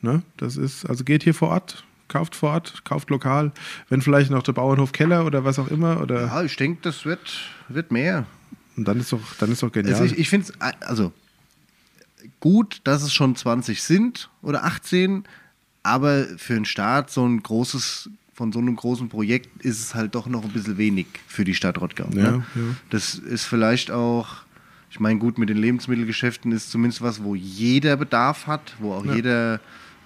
Ne? 0.00 0.22
Das 0.36 0.56
ist, 0.56 0.86
also 0.86 1.04
geht 1.04 1.22
hier 1.22 1.34
vor 1.34 1.48
Ort, 1.48 1.84
kauft 2.08 2.34
vor 2.34 2.50
Ort, 2.50 2.84
kauft 2.84 3.10
lokal. 3.10 3.52
Wenn 3.88 4.00
vielleicht 4.00 4.30
noch 4.30 4.42
der 4.42 4.52
Bauernhof 4.52 4.92
Keller 4.92 5.26
oder 5.26 5.44
was 5.44 5.58
auch 5.58 5.68
immer. 5.68 6.00
Oder, 6.00 6.26
Ja, 6.26 6.42
ich 6.42 6.56
denke, 6.56 6.80
das 6.82 7.04
wird, 7.04 7.40
wird 7.68 7.92
mehr. 7.92 8.26
Und 8.76 8.88
dann 8.88 8.98
ist 8.98 9.12
doch, 9.12 9.20
dann 9.38 9.52
ist 9.52 9.62
doch 9.62 9.70
genial. 9.70 9.94
Also 9.94 10.04
ich, 10.06 10.18
ich 10.18 10.28
finde 10.28 10.48
es 10.48 10.60
also 10.80 11.12
gut, 12.40 12.80
dass 12.84 13.02
es 13.02 13.12
schon 13.12 13.36
20 13.36 13.82
sind 13.82 14.30
oder 14.42 14.64
18, 14.64 15.24
aber 15.82 16.24
für 16.36 16.54
einen 16.54 16.64
Start 16.64 17.10
so 17.10 17.26
ein 17.26 17.42
großes, 17.42 18.10
von 18.34 18.52
so 18.52 18.58
einem 18.60 18.76
großen 18.76 19.08
Projekt 19.08 19.62
ist 19.64 19.80
es 19.80 19.94
halt 19.94 20.14
doch 20.14 20.26
noch 20.26 20.42
ein 20.44 20.50
bisschen 20.50 20.78
wenig 20.78 21.06
für 21.26 21.44
die 21.44 21.54
Stadt 21.54 21.80
Rottgau. 21.80 22.08
Ja, 22.14 22.30
ne? 22.32 22.44
ja. 22.54 22.62
Das 22.90 23.14
ist 23.14 23.44
vielleicht 23.44 23.90
auch, 23.90 24.36
ich 24.90 25.00
meine, 25.00 25.18
gut, 25.18 25.38
mit 25.38 25.48
den 25.48 25.58
Lebensmittelgeschäften 25.58 26.50
ist 26.52 26.70
zumindest 26.70 27.02
was, 27.02 27.22
wo 27.22 27.34
jeder 27.34 27.96
Bedarf 27.96 28.46
hat, 28.46 28.74
wo 28.78 28.94
auch 28.94 29.04
Ja. 29.04 29.14
jeder 29.14 29.60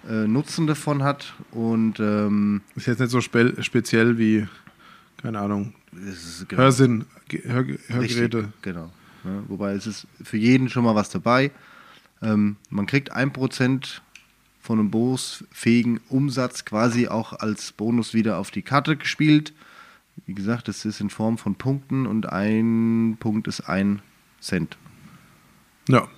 äh, 0.08 0.26
Nutzen 0.26 0.66
davon 0.66 1.02
hat 1.02 1.34
und 1.52 1.98
ähm, 2.00 2.62
ist 2.74 2.86
jetzt 2.86 3.00
nicht 3.00 3.10
so 3.10 3.20
spe 3.20 3.54
speziell 3.62 4.18
wie, 4.18 4.46
keine 5.22 5.38
Ahnung, 5.40 5.74
genau- 6.48 6.62
Hörsinn, 6.62 7.04
Hör 7.44 7.64
Hörgeräte. 7.88 7.98
Richtig, 8.38 8.62
genau. 8.62 8.92
Ja, 9.24 9.42
wobei 9.48 9.72
es 9.72 9.86
ist 9.88 10.06
für 10.22 10.36
jeden 10.36 10.68
schon 10.68 10.84
mal 10.84 10.94
was 10.94 11.10
dabei. 11.10 11.50
Ähm, 12.22 12.56
man 12.70 12.86
kriegt 12.86 13.10
ein 13.12 13.32
Prozent 13.32 14.02
von 14.66 14.78
einem 14.80 14.90
bonusfähigen 14.90 16.00
Umsatz 16.08 16.64
quasi 16.64 17.08
auch 17.08 17.32
als 17.32 17.72
Bonus 17.72 18.12
wieder 18.14 18.38
auf 18.38 18.50
die 18.50 18.62
Karte 18.62 18.96
gespielt. 18.96 19.52
Wie 20.26 20.34
gesagt, 20.34 20.66
das 20.68 20.84
ist 20.84 21.00
in 21.00 21.08
Form 21.10 21.38
von 21.38 21.54
Punkten 21.54 22.06
und 22.06 22.26
ein 22.32 23.16
Punkt 23.20 23.46
ist 23.48 23.68
ein 23.68 24.00
Cent. 24.40 24.76
Ja. 25.88 26.08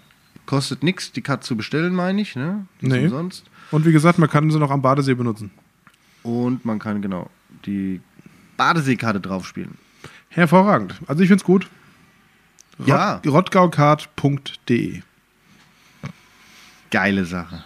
Kostet 0.47 0.83
nichts, 0.83 1.13
die 1.13 1.21
Karte 1.21 1.45
zu 1.47 1.57
bestellen, 1.57 1.95
meine 1.95 2.23
ich. 2.23 2.35
Ne? 2.35 2.67
Die 2.81 2.87
Nee. 2.87 3.05
umsonst. 3.05 3.45
Und 3.71 3.85
wie 3.85 3.93
gesagt, 3.93 4.19
man 4.19 4.31
kann 4.31 4.51
sie 4.51 4.59
noch 4.59 4.71
am 4.71 4.81
Badesee 4.81 5.15
benutzen. 5.15 5.51
Und 6.23 6.65
man 6.65 6.79
kann 6.79 7.03
genau 7.03 7.29
die 7.67 8.01
Badeseekarte 8.57 9.21
draufspielen. 9.21 9.77
Hervorragend. 10.31 10.95
Also 11.07 11.23
ich 11.23 11.29
finde 11.29 11.43
es 11.43 11.45
gut. 11.45 11.69
Ja. 12.87 13.17
Rott- 13.17 13.27
Rottgaukart.de. 13.27 15.03
Geile 16.91 17.25
Sache. 17.27 17.63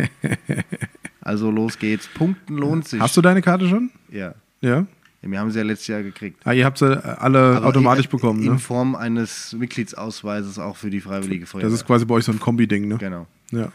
also 1.20 1.50
los 1.50 1.78
geht's. 1.78 2.08
Punkten 2.08 2.56
lohnt 2.56 2.86
sich. 2.86 3.00
Hast 3.00 3.16
du 3.16 3.22
deine 3.22 3.42
Karte 3.42 3.68
schon? 3.68 3.90
Ja. 4.10 4.34
Ja. 4.60 4.86
Wir 5.20 5.40
haben 5.40 5.50
sie 5.50 5.58
ja 5.58 5.64
letztes 5.64 5.88
Jahr 5.88 6.02
gekriegt. 6.02 6.40
Ah, 6.44 6.52
ihr 6.52 6.64
habt 6.64 6.78
sie 6.78 6.86
alle 6.86 7.56
Aber 7.56 7.66
automatisch 7.66 8.06
in, 8.06 8.10
bekommen, 8.10 8.42
In 8.42 8.52
ne? 8.52 8.58
Form 8.58 8.94
eines 8.94 9.52
Mitgliedsausweises 9.58 10.58
auch 10.58 10.76
für 10.76 10.90
die 10.90 11.00
Freiwillige 11.00 11.44
Feuerwehr. 11.44 11.68
Das 11.68 11.78
ist 11.78 11.86
quasi 11.86 12.04
bei 12.04 12.14
euch 12.14 12.24
so 12.24 12.32
ein 12.32 12.38
Kombi-Ding, 12.38 12.86
ne? 12.86 12.98
Genau. 12.98 13.26
Ja. 13.50 13.68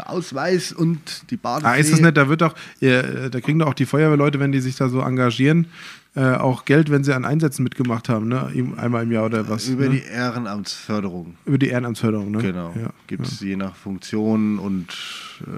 Der 0.00 0.08
Ausweis 0.08 0.72
und 0.72 1.30
die 1.30 1.36
Badesee. 1.36 1.66
Ah, 1.66 1.74
ist 1.74 1.92
das 1.92 2.00
nicht, 2.00 2.16
da 2.16 2.26
wird 2.28 2.40
äh, 2.80 3.28
da 3.28 3.40
kriegen 3.40 3.58
doch 3.58 3.66
auch 3.66 3.74
die 3.74 3.84
Feuerwehrleute, 3.84 4.40
wenn 4.40 4.50
die 4.50 4.60
sich 4.60 4.76
da 4.76 4.88
so 4.88 5.00
engagieren, 5.00 5.66
äh, 6.16 6.36
auch 6.36 6.64
Geld, 6.64 6.90
wenn 6.90 7.04
sie 7.04 7.14
an 7.14 7.26
Einsätzen 7.26 7.64
mitgemacht 7.64 8.08
haben, 8.08 8.28
ne? 8.28 8.50
Einmal 8.78 9.02
im 9.02 9.12
Jahr 9.12 9.26
oder 9.26 9.46
was. 9.50 9.68
Über 9.68 9.84
ne? 9.84 9.90
die 9.90 10.02
Ehrenamtsförderung. 10.02 11.36
Über 11.44 11.58
die 11.58 11.68
Ehrenamtsförderung, 11.68 12.30
ne? 12.30 12.38
Genau. 12.38 12.72
Ja, 12.80 12.90
Gibt 13.08 13.26
es 13.26 13.40
je 13.40 13.56
nach 13.56 13.76
Funktion 13.76 14.58
und 14.58 14.96
äh, 15.46 15.50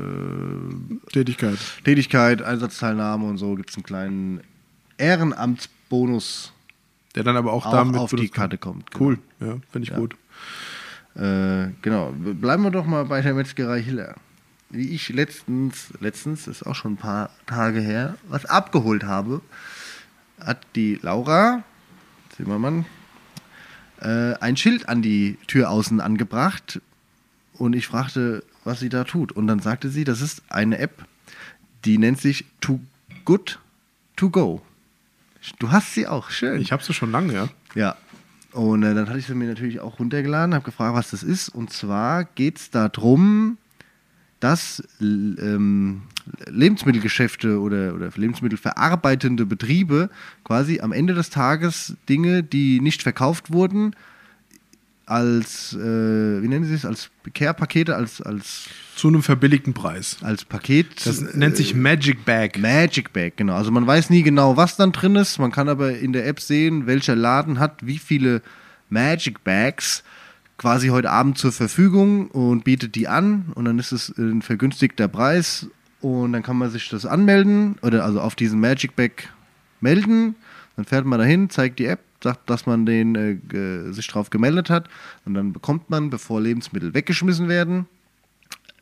ja. 0.94 1.00
Tätigkeit. 1.12 1.58
Tätigkeit, 1.84 2.42
Einsatzteilnahme 2.42 3.26
und 3.26 3.38
so 3.38 3.54
gibt 3.54 3.70
es 3.70 3.76
einen 3.76 3.84
kleinen 3.84 4.40
Ehrenamtsbonus 4.98 6.52
Der 7.14 7.22
dann 7.22 7.36
aber 7.36 7.52
auch, 7.52 7.64
auch 7.66 7.70
damit 7.72 7.96
auf 7.96 8.10
die. 8.10 8.28
Karte 8.28 8.58
kommt. 8.58 8.90
Cool, 8.98 9.18
ja, 9.38 9.58
finde 9.70 9.84
ich 9.84 9.90
Ja. 9.90 9.98
gut. 9.98 10.16
Äh, 11.14 11.68
genau. 11.82 12.12
Bleiben 12.12 12.64
wir 12.64 12.70
doch 12.70 12.86
mal 12.86 13.04
bei 13.04 13.20
der 13.20 13.34
Metzgerei 13.34 13.80
Hiller. 13.82 14.16
Wie 14.72 14.88
ich 14.88 15.10
letztens, 15.10 15.92
letztens, 16.00 16.46
ist 16.46 16.62
auch 16.64 16.74
schon 16.74 16.94
ein 16.94 16.96
paar 16.96 17.28
Tage 17.46 17.80
her, 17.80 18.16
was 18.28 18.46
abgeholt 18.46 19.04
habe, 19.04 19.42
hat 20.40 20.66
die 20.74 20.98
Laura, 21.02 21.62
Zimmermann, 22.34 22.86
äh, 24.00 24.34
ein 24.40 24.56
Schild 24.56 24.88
an 24.88 25.02
die 25.02 25.36
Tür 25.46 25.70
außen 25.70 26.00
angebracht 26.00 26.80
und 27.58 27.74
ich 27.74 27.86
fragte, 27.86 28.44
was 28.64 28.80
sie 28.80 28.88
da 28.88 29.04
tut. 29.04 29.32
Und 29.32 29.46
dann 29.46 29.60
sagte 29.60 29.90
sie, 29.90 30.04
das 30.04 30.22
ist 30.22 30.42
eine 30.48 30.78
App, 30.78 31.04
die 31.84 31.98
nennt 31.98 32.18
sich 32.18 32.46
Too 32.60 32.80
Good 33.26 33.60
To 34.16 34.30
Go. 34.30 34.62
Du 35.58 35.70
hast 35.70 35.94
sie 35.94 36.06
auch, 36.06 36.30
schön. 36.30 36.60
Ich 36.62 36.72
habe 36.72 36.82
sie 36.82 36.94
schon 36.94 37.12
lange, 37.12 37.34
ja. 37.34 37.48
Ja. 37.74 37.96
Und 38.52 38.82
äh, 38.84 38.94
dann 38.94 39.08
hatte 39.08 39.18
ich 39.18 39.26
sie 39.26 39.34
mir 39.34 39.48
natürlich 39.48 39.80
auch 39.80 39.98
runtergeladen, 39.98 40.54
habe 40.54 40.64
gefragt, 40.64 40.94
was 40.94 41.10
das 41.10 41.22
ist. 41.22 41.48
Und 41.48 41.72
zwar 41.72 42.24
geht 42.24 42.58
es 42.58 42.70
darum, 42.70 43.58
dass 44.42 44.82
ähm, 45.00 46.02
Lebensmittelgeschäfte 46.46 47.60
oder, 47.60 47.94
oder 47.94 48.10
lebensmittelverarbeitende 48.14 49.46
Betriebe 49.46 50.10
quasi 50.42 50.80
am 50.80 50.90
Ende 50.90 51.14
des 51.14 51.30
Tages 51.30 51.94
Dinge, 52.08 52.42
die 52.42 52.80
nicht 52.80 53.02
verkauft 53.02 53.52
wurden, 53.52 53.94
als, 55.06 55.74
äh, 55.74 56.42
wie 56.42 56.48
nennen 56.48 56.64
sie 56.64 56.74
es, 56.74 56.84
als 56.84 57.10
Care-Pakete, 57.34 57.94
als, 57.94 58.20
als, 58.20 58.68
Zu 58.96 59.08
einem 59.08 59.22
verbilligten 59.22 59.74
Preis. 59.74 60.16
als 60.22 60.44
Paket. 60.44 61.06
Das 61.06 61.20
nennt 61.20 61.56
sich 61.56 61.74
Magic 61.76 62.24
Bag. 62.24 62.58
Magic 62.58 63.12
Bag, 63.12 63.36
genau. 63.36 63.54
Also 63.54 63.70
man 63.70 63.86
weiß 63.86 64.10
nie 64.10 64.24
genau, 64.24 64.56
was 64.56 64.76
dann 64.76 64.90
drin 64.90 65.14
ist. 65.14 65.38
Man 65.38 65.52
kann 65.52 65.68
aber 65.68 65.98
in 65.98 66.12
der 66.12 66.26
App 66.26 66.40
sehen, 66.40 66.86
welcher 66.86 67.14
Laden 67.14 67.60
hat 67.60 67.86
wie 67.86 67.98
viele 67.98 68.42
Magic 68.90 69.44
Bags 69.44 70.02
quasi 70.62 70.88
heute 70.88 71.10
Abend 71.10 71.38
zur 71.38 71.50
Verfügung 71.50 72.28
und 72.28 72.62
bietet 72.62 72.94
die 72.94 73.08
an. 73.08 73.46
Und 73.56 73.64
dann 73.64 73.80
ist 73.80 73.90
es 73.90 74.16
ein 74.16 74.42
vergünstigter 74.42 75.08
Preis. 75.08 75.66
Und 76.00 76.32
dann 76.32 76.44
kann 76.44 76.56
man 76.56 76.70
sich 76.70 76.88
das 76.88 77.04
anmelden 77.04 77.78
oder 77.82 78.04
also 78.04 78.20
auf 78.20 78.36
diesen 78.36 78.60
Magic 78.60 78.94
Bag 78.94 79.28
melden. 79.80 80.36
Dann 80.76 80.84
fährt 80.84 81.04
man 81.04 81.18
dahin, 81.18 81.50
zeigt 81.50 81.80
die 81.80 81.86
App, 81.86 81.98
sagt, 82.22 82.48
dass 82.48 82.64
man 82.66 82.86
den, 82.86 83.16
äh, 83.16 83.92
sich 83.92 84.06
drauf 84.06 84.30
gemeldet 84.30 84.70
hat. 84.70 84.88
Und 85.24 85.34
dann 85.34 85.52
bekommt 85.52 85.90
man, 85.90 86.10
bevor 86.10 86.40
Lebensmittel 86.40 86.94
weggeschmissen 86.94 87.48
werden, 87.48 87.86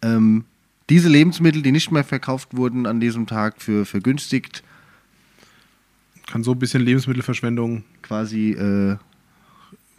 ähm, 0.02 0.44
diese 0.90 1.08
Lebensmittel, 1.08 1.62
die 1.62 1.72
nicht 1.72 1.90
mehr 1.90 2.04
verkauft 2.04 2.54
wurden 2.54 2.84
an 2.84 3.00
diesem 3.00 3.26
Tag 3.26 3.62
für 3.62 3.86
vergünstigt, 3.86 4.62
Kann 6.26 6.44
so 6.44 6.52
ein 6.52 6.58
bisschen 6.58 6.82
Lebensmittelverschwendung 6.82 7.84
quasi, 8.02 8.50
äh, 8.50 8.98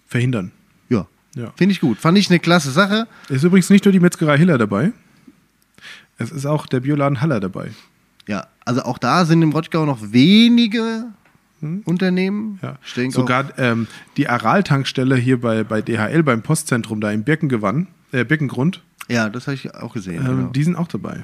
verhindern. 0.05 0.51
Ja, 1.35 1.51
finde 1.55 1.73
ich 1.73 1.81
gut. 1.81 1.97
Fand 1.97 2.17
ich 2.17 2.29
eine 2.29 2.39
klasse 2.39 2.71
Sache. 2.71 3.07
Ist 3.29 3.43
übrigens 3.43 3.69
nicht 3.69 3.85
nur 3.85 3.91
die 3.91 3.99
Metzgerei 3.99 4.37
Hiller 4.37 4.57
dabei. 4.57 4.91
Es 6.17 6.31
ist 6.31 6.45
auch 6.45 6.67
der 6.67 6.81
Bioladen 6.81 7.21
Haller 7.21 7.39
dabei. 7.39 7.71
Ja, 8.27 8.47
also 8.65 8.83
auch 8.83 8.97
da 8.97 9.25
sind 9.25 9.41
im 9.41 9.51
Rottgau 9.51 9.85
noch 9.85 9.99
wenige 10.11 11.05
Unternehmen. 11.85 12.59
Ja. 12.61 12.77
Sogar 13.09 13.57
ähm, 13.57 13.87
die 14.17 14.27
Aral-Tankstelle 14.27 15.15
hier 15.15 15.39
bei, 15.39 15.63
bei 15.63 15.81
DHL 15.81 16.23
beim 16.23 16.41
Postzentrum 16.41 17.01
da 17.01 17.11
im 17.11 17.23
Birkengewann, 17.23 17.87
äh, 18.11 18.23
Birkengrund, 18.23 18.81
ja, 19.11 19.29
das 19.29 19.47
habe 19.47 19.55
ich 19.55 19.73
auch 19.75 19.93
gesehen. 19.93 20.25
ähm, 20.25 20.37
genau. 20.37 20.49
die 20.49 20.63
sind 20.63 20.75
auch 20.75 20.87
dabei. 20.87 21.23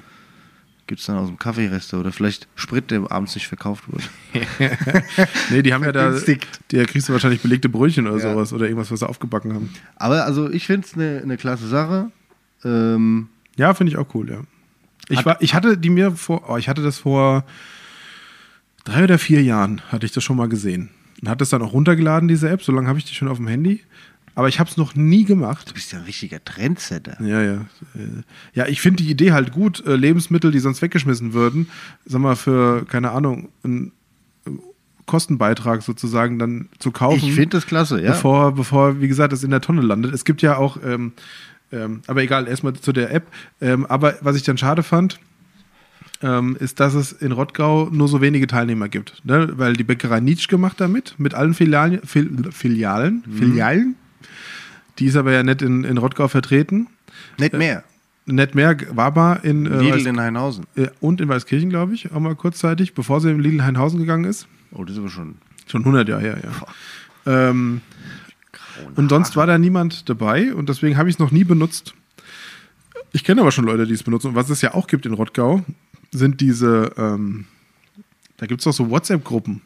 Gibt 0.88 1.02
es 1.02 1.06
dann 1.08 1.18
aus 1.18 1.28
dem 1.28 1.38
Kaffeerester 1.38 2.00
oder 2.00 2.12
vielleicht 2.12 2.48
Sprit, 2.56 2.90
der 2.92 3.12
abends 3.12 3.36
nicht 3.36 3.48
verkauft 3.48 3.84
wurde. 3.92 4.04
nee, 5.52 5.62
die 5.62 5.74
haben 5.74 5.84
ja 5.84 5.92
da, 5.92 6.12
da 6.12 6.86
kriegst 6.86 7.10
du 7.10 7.14
wahrscheinlich 7.14 7.42
belegte 7.42 7.70
Brötchen 7.70 8.08
oder 8.08 8.18
Ja. 8.24 8.32
sowas 8.32 8.54
oder 8.54 8.66
irgendwas, 8.66 8.90
was 8.92 9.00
sie 9.02 9.08
aufgebacken 9.10 9.54
haben. 9.54 9.70
Aber 9.98 10.26
also 10.26 10.50
ich 10.50 10.66
finde 10.66 10.88
es 10.88 10.94
eine 10.96 11.26
ne 11.26 11.38
klasse 11.38 11.68
Sache. 11.68 12.12
Ähm, 12.64 13.28
Ja, 13.58 13.74
finde 13.74 13.92
ich 13.92 13.98
auch 13.98 14.08
cool, 14.16 14.30
ja. 14.30 14.40
Ich, 15.10 15.26
war, 15.26 15.42
ich 15.42 15.54
hatte 15.54 15.78
die 15.78 15.90
mir 15.90 16.12
vor, 16.12 16.50
oh, 16.50 16.58
ich 16.58 16.68
hatte 16.68 16.82
das 16.82 16.98
vor 17.00 17.46
drei 18.84 19.04
oder 19.04 19.18
vier 19.18 19.42
Jahren, 19.44 19.82
hatte 19.90 20.06
ich 20.06 20.12
das 20.12 20.24
schon 20.24 20.38
mal 20.38 20.50
gesehen. 20.50 20.90
Und 21.22 21.30
hatte 21.30 21.44
es 21.44 21.50
dann 21.50 21.62
auch 21.62 21.74
runtergeladen, 21.74 22.28
diese 22.28 22.50
App, 22.50 22.62
so 22.62 22.72
lange 22.72 22.88
habe 22.88 23.00
ich 23.00 23.06
die 23.06 23.14
schon 23.16 23.28
auf 23.28 23.38
dem 23.38 23.48
Handy. 23.48 23.82
Aber 24.38 24.50
ich 24.50 24.60
habe 24.60 24.70
es 24.70 24.78
noch 24.78 24.94
nie 24.94 25.26
gemacht. 25.26 25.68
du 25.68 25.74
bist 25.74 25.92
ja 25.92 25.98
ein 25.98 26.06
richtiger 26.06 26.44
Trendsetter. 26.46 27.18
Ja, 27.26 27.42
ja. 27.42 27.66
Ja, 28.54 28.68
ich 28.68 28.82
finde 28.82 29.02
die 29.02 29.10
Idee 29.10 29.32
halt 29.32 29.52
gut, 29.52 29.84
äh, 29.88 29.96
Lebensmittel, 29.96 30.52
die 30.52 30.60
sonst 30.60 30.80
weggeschmissen 30.84 31.34
würden, 31.34 31.70
sag 32.06 32.22
mal, 32.22 32.36
für, 32.36 32.86
keine 32.86 33.10
Ahnung, 33.14 33.50
einen 33.64 33.94
äh, 34.46 34.52
Kostenbeitrag 35.08 35.82
sozusagen 35.82 36.38
dann 36.38 36.70
zu 36.78 36.92
kaufen. 36.92 37.28
Ich 37.28 37.34
finde 37.34 37.58
das 37.58 37.66
klasse, 37.66 38.00
ja. 38.00 38.12
bevor, 38.12 38.54
bevor, 38.54 39.02
wie 39.02 39.08
gesagt, 39.08 39.34
es 39.34 39.44
in 39.44 39.50
der 39.50 39.60
Tonne 39.62 39.82
landet. 39.82 40.14
Es 40.14 40.24
gibt 40.24 40.44
ja 40.44 40.58
auch, 40.58 40.78
ähm, 40.86 41.14
ähm, 41.72 42.02
aber 42.06 42.22
egal, 42.22 42.48
erstmal 42.48 42.74
zu 42.74 42.94
der 42.94 43.12
App. 43.12 43.26
Ähm, 43.60 43.88
aber 43.88 44.18
was 44.22 44.36
ich 44.36 44.44
dann 44.44 44.60
schade 44.60 44.84
fand, 44.84 45.20
ähm, 46.22 46.56
ist, 46.60 46.80
dass 46.80 46.94
es 46.94 47.12
in 47.12 47.32
Rottgau 47.32 47.90
nur 47.92 48.08
so 48.08 48.22
wenige 48.22 48.46
Teilnehmer 48.46 48.88
gibt. 48.88 49.26
Ne? 49.26 49.54
Weil 49.58 49.74
die 49.74 49.84
Bäckerei 49.84 50.20
Nietzsche 50.20 50.60
macht 50.60 50.80
damit, 50.80 51.16
mit 51.18 51.34
allen 51.34 51.56
Filialen, 51.56 52.02
Fil 52.06 52.52
Filialen, 52.52 53.24
Mhm. 53.26 53.34
Filialen. 53.36 53.96
Die 55.00 55.06
ist 55.06 55.16
aber 55.16 55.32
ja 55.32 55.44
nicht 55.44 55.62
in, 55.62 55.84
in 55.84 55.98
Rottgau 55.98 56.28
vertreten. 56.28 56.88
Nicht 57.38 57.54
mehr. 57.54 57.84
Nicht 58.26 58.56
mehr, 58.56 58.76
war 58.96 59.12
mal 59.16 59.36
in, 59.44 59.66
äh, 59.66 59.80
Lidl 59.80 59.92
Weiß, 60.00 60.06
in 60.06 60.20
Heinhausen. 60.20 60.66
äh, 60.76 60.88
und 61.00 61.22
in 61.22 61.30
Weißkirchen, 61.30 61.70
glaube 61.70 61.94
ich, 61.94 62.12
auch 62.12 62.20
mal 62.20 62.36
kurzzeitig, 62.36 62.94
bevor 62.94 63.22
sie 63.22 63.32
in 63.32 63.40
Lidl 63.40 63.64
Heinhausen 63.64 64.00
gegangen 64.00 64.26
ist. 64.26 64.48
Oh, 64.72 64.84
das 64.84 64.94
ist 64.96 65.00
aber 65.00 65.10
schon. 65.10 65.36
Schon 65.66 65.82
100 65.82 66.10
Jahre 66.10 66.22
her, 66.22 66.38
ja. 66.44 67.50
Ähm, 67.50 67.82
und 68.96 69.10
sonst 69.10 69.36
war 69.36 69.48
da 69.48 69.58
niemand 69.58 70.10
dabei 70.10 70.54
und 70.54 70.68
deswegen 70.70 70.98
habe 70.98 71.10
ich 71.10 71.16
es 71.16 71.20
noch 71.20 71.32
nie 71.32 71.44
benutzt. 71.46 71.94
Ich 73.14 73.24
kenne 73.24 73.42
aber 73.42 73.52
schon 73.52 73.66
Leute, 73.66 73.88
die 73.88 73.94
es 73.94 74.04
benutzen. 74.04 74.28
Und 74.28 74.36
was 74.36 74.50
es 74.50 74.62
ja 74.62 74.74
auch 74.74 74.88
gibt 74.88 75.06
in 75.06 75.14
Rottgau, 75.14 75.64
sind 76.12 76.42
diese, 76.42 76.92
ähm, 76.98 77.46
da 78.38 78.46
gibt 78.46 78.60
es 78.62 78.66
doch 78.66 78.74
so 78.74 78.90
WhatsApp-Gruppen. 78.90 79.62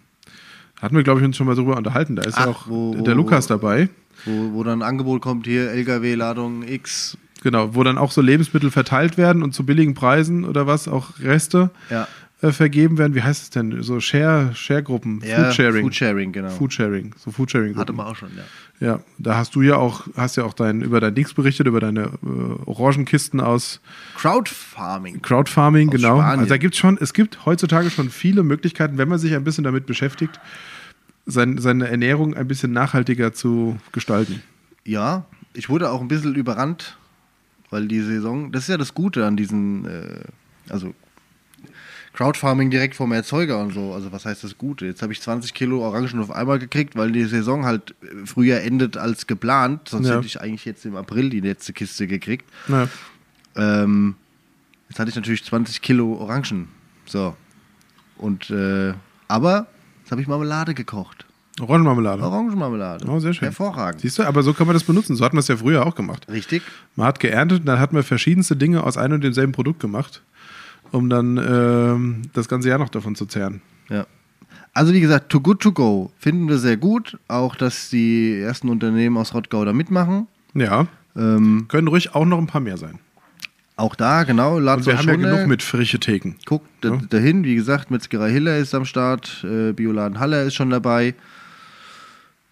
Hatten 0.80 0.96
wir, 0.96 1.04
glaube 1.04 1.20
ich, 1.20 1.26
uns 1.26 1.38
schon 1.38 1.48
mal 1.48 1.56
drüber 1.56 1.78
unterhalten. 1.78 2.16
Da 2.16 2.24
ist 2.24 2.38
ja 2.38 2.44
Ach, 2.46 2.48
auch 2.48 2.68
wo- 2.68 2.94
der 3.02 3.16
Lukas 3.16 3.48
dabei. 3.48 3.90
Wo, 4.26 4.54
wo 4.54 4.64
dann 4.64 4.82
ein 4.82 4.88
Angebot 4.88 5.22
kommt, 5.22 5.46
hier 5.48 5.72
LKW-Ladung 5.72 6.68
X. 6.68 7.18
Genau, 7.44 7.74
wo 7.74 7.84
dann 7.84 7.98
auch 7.98 8.12
so 8.12 8.22
Lebensmittel 8.22 8.70
verteilt 8.72 9.18
werden 9.18 9.42
und 9.42 9.54
zu 9.54 9.66
billigen 9.66 9.94
Preisen 9.96 10.46
oder 10.46 10.68
was, 10.68 10.88
auch 10.88 11.20
Reste 11.20 11.72
Ja. 11.90 12.08
äh, 12.44 12.52
vergeben 12.52 12.98
werden. 13.00 13.16
Wie 13.16 13.24
heißt 13.24 13.42
es 13.44 13.50
denn? 13.50 13.82
So 13.82 14.00
Share, 14.00 14.52
Share-Gruppen, 14.54 15.24
Ja, 15.26 15.46
Foodsharing. 15.46 15.82
Foodsharing, 15.86 16.32
genau. 16.34 16.50
Foodsharing, 16.50 17.16
so 17.18 17.32
Foodsharing. 17.32 17.76
Hatte 17.78 17.94
man 17.94 18.06
auch 18.06 18.16
schon, 18.16 18.30
ja. 18.38 18.44
Ja, 18.88 19.00
da 19.20 19.38
hast 19.38 19.54
du 19.56 19.62
ja 19.62 19.76
auch, 19.76 20.08
hast 20.16 20.38
ja 20.38 20.44
auch 20.44 20.54
dein, 20.56 20.82
über 20.82 21.00
dein 21.00 21.14
Dings 21.14 21.34
berichtet, 21.36 21.68
über 21.68 21.80
deine 21.80 22.02
äh, 22.24 22.66
Orangenkisten 22.66 23.40
aus 23.40 23.80
Crowdfarming. 24.16 25.22
Crowdfarming, 25.22 25.90
Aus 25.90 25.96
genau. 25.96 26.18
Spanien. 26.18 26.40
Also 26.40 26.50
da 26.50 26.58
gibt 26.58 26.76
schon, 26.76 26.98
es 27.00 27.14
gibt 27.14 27.46
heutzutage 27.46 27.90
schon 27.90 28.10
viele 28.10 28.44
Möglichkeiten, 28.44 28.98
wenn 28.98 29.08
man 29.10 29.20
sich 29.20 29.34
ein 29.36 29.44
bisschen 29.44 29.64
damit 29.64 29.86
beschäftigt, 29.86 30.40
sein, 31.26 31.58
seine 31.60 31.88
Ernährung 31.88 32.34
ein 32.36 32.48
bisschen 32.48 32.72
nachhaltiger 32.72 33.34
zu 33.34 33.78
gestalten. 33.92 34.42
Ja, 34.86 35.26
ich 35.54 35.70
wurde 35.70 35.90
auch 35.92 36.02
ein 36.02 36.08
bisschen 36.08 36.36
überrannt, 36.36 36.98
weil 37.70 37.88
die 37.88 38.02
Saison, 38.02 38.52
das 38.52 38.64
ist 38.64 38.70
ja 38.70 38.78
das 38.78 38.94
Gute 38.94 39.26
an 39.26 39.38
diesen, 39.38 39.86
äh, 39.86 40.22
also 40.70 40.94
Crowdfarming 42.14 42.70
direkt 42.70 42.96
vom 42.96 43.12
Erzeuger 43.14 43.60
und 43.62 43.74
so. 43.74 43.94
Also 43.94 44.12
was 44.12 44.26
heißt 44.26 44.44
das 44.44 44.58
Gute? 44.58 44.86
Jetzt 44.86 45.02
habe 45.02 45.14
ich 45.14 45.22
20 45.22 45.54
Kilo 45.54 45.82
Orangen 45.86 46.20
auf 46.20 46.30
einmal 46.32 46.60
gekriegt, 46.60 46.96
weil 46.98 47.12
die 47.12 47.24
Saison 47.24 47.66
halt 47.66 47.96
früher 48.26 48.60
endet 48.62 48.98
als 48.98 49.28
geplant. 49.28 49.88
Sonst 49.88 50.08
Ja. 50.10 50.16
hätte 50.16 50.26
ich 50.26 50.42
eigentlich 50.42 50.66
jetzt 50.66 50.86
im 50.86 50.98
April 50.98 51.30
die 51.30 51.40
letzte 51.40 51.72
Kiste 51.72 52.08
gekriegt. 52.08 52.46
Naja. 52.68 52.90
Ähm, 53.56 54.16
jetzt 54.90 55.00
hatte 55.00 55.10
ich 55.10 55.16
natürlich 55.16 55.46
20 55.46 55.82
Kilo 55.82 56.16
Orangen. 56.16 56.68
So. 57.06 57.36
Und, 58.18 58.50
äh, 58.50 58.94
aber 59.30 59.68
jetzt 60.12 60.16
habe 60.16 60.22
ich 60.22 60.28
Marmelade 60.28 60.74
gekocht. 60.74 61.26
Orangenmarmelade. 61.62 62.22
Orangenmarmelade. 62.22 63.06
Oh, 63.08 63.20
sehr 63.20 63.34
schön. 63.34 63.46
Hervorragend. 63.46 64.02
Siehst 64.02 64.20
du, 64.20 64.24
aber 64.24 64.44
so 64.44 64.54
kann 64.54 64.68
man 64.68 64.74
das 64.74 64.84
benutzen. 64.84 65.16
So 65.16 65.24
hat 65.24 65.32
man 65.32 65.40
es 65.40 65.48
ja 65.48 65.56
früher 65.56 65.86
auch 65.86 65.96
gemacht. 65.96 66.28
Richtig? 66.30 66.64
Man 66.98 67.08
hat 67.08 67.22
geerntet, 67.22 67.66
dann 67.66 67.80
hat 67.80 67.94
man 67.94 68.04
verschiedenste 68.04 68.58
Dinge 68.58 68.84
aus 68.84 68.98
einem 68.98 69.16
und 69.16 69.24
demselben 69.24 69.54
Produkt 69.54 69.80
gemacht, 69.80 70.22
um 70.92 71.10
dann 71.10 71.38
ähm, 71.38 72.22
das 72.34 72.50
ganze 72.50 72.68
Jahr 72.68 72.78
noch 72.80 72.90
davon 72.90 73.16
zu 73.16 73.26
zehren. 73.26 73.62
Ja. 73.90 74.06
Also 74.74 74.92
wie 74.94 75.00
gesagt, 75.00 75.30
Too 75.30 75.40
Good 75.40 75.62
To 75.62 75.72
Go 75.72 76.12
finden 76.18 76.50
wir 76.50 76.58
sehr 76.58 76.76
gut. 76.76 77.18
Auch, 77.30 77.56
dass 77.56 77.90
die 77.90 78.38
ersten 78.42 78.68
Unternehmen 78.68 79.16
aus 79.18 79.34
Rottgau 79.34 79.64
da 79.64 79.72
mitmachen. 79.72 80.28
Ja, 80.54 80.88
Ähm, 81.16 81.66
können 81.70 81.88
ruhig 81.88 82.16
auch 82.16 82.26
noch 82.26 82.38
ein 82.38 82.48
paar 82.48 82.62
mehr 82.62 82.78
sein. 82.78 83.00
Auch 83.82 83.96
da, 83.96 84.24
genau. 84.24 84.58
Und 84.58 84.64
Ladet 84.64 84.86
wir 84.86 84.94
euch 84.94 85.00
haben 85.00 85.08
ja 85.08 85.14
runter. 85.16 85.30
genug 85.36 85.48
mit 85.48 85.62
frische 85.64 86.00
Theken. 86.00 86.36
Guckt 86.46 86.68
da- 86.82 86.90
Ja. 86.94 87.02
dahin. 87.10 87.44
Wie 87.44 87.56
gesagt, 87.56 87.92
Metzgerei 87.92 88.32
Hiller 88.32 88.58
ist 88.58 88.74
am 88.74 88.86
Start. 88.86 89.44
Äh, 89.44 89.74
Bioladen 89.74 90.20
Haller 90.20 90.44
ist 90.44 90.56
schon 90.56 90.70
dabei. 90.70 91.14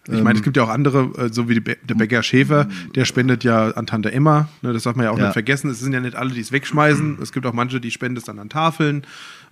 Ich 0.08 0.22
meine, 0.24 0.38
es 0.38 0.42
gibt 0.42 0.56
ja 0.56 0.64
auch 0.64 0.70
andere, 0.70 1.10
äh, 1.18 1.32
so 1.32 1.48
wie 1.48 1.60
der 1.60 1.94
Bäcker 1.94 2.22
Schäfer, 2.22 2.66
der 2.96 3.04
spendet 3.04 3.44
ja 3.44 3.70
an 3.72 3.86
Tante 3.86 4.10
Emma. 4.12 4.48
Ne, 4.62 4.72
das 4.72 4.82
darf 4.84 4.96
man 4.96 5.04
ja 5.04 5.10
auch 5.12 5.18
Ja. 5.18 5.24
nicht 5.26 5.34
vergessen. 5.34 5.70
Es 5.70 5.78
sind 5.78 5.92
ja 5.92 6.00
nicht 6.00 6.16
alle, 6.16 6.30
die 6.30 6.40
es 6.40 6.50
wegschmeißen. 6.52 7.18
Es 7.22 7.32
gibt 7.32 7.46
auch 7.46 7.52
manche, 7.52 7.80
die 7.80 7.90
spenden 7.90 8.16
es 8.16 8.24
dann 8.24 8.38
an 8.38 8.48
Tafeln 8.48 9.04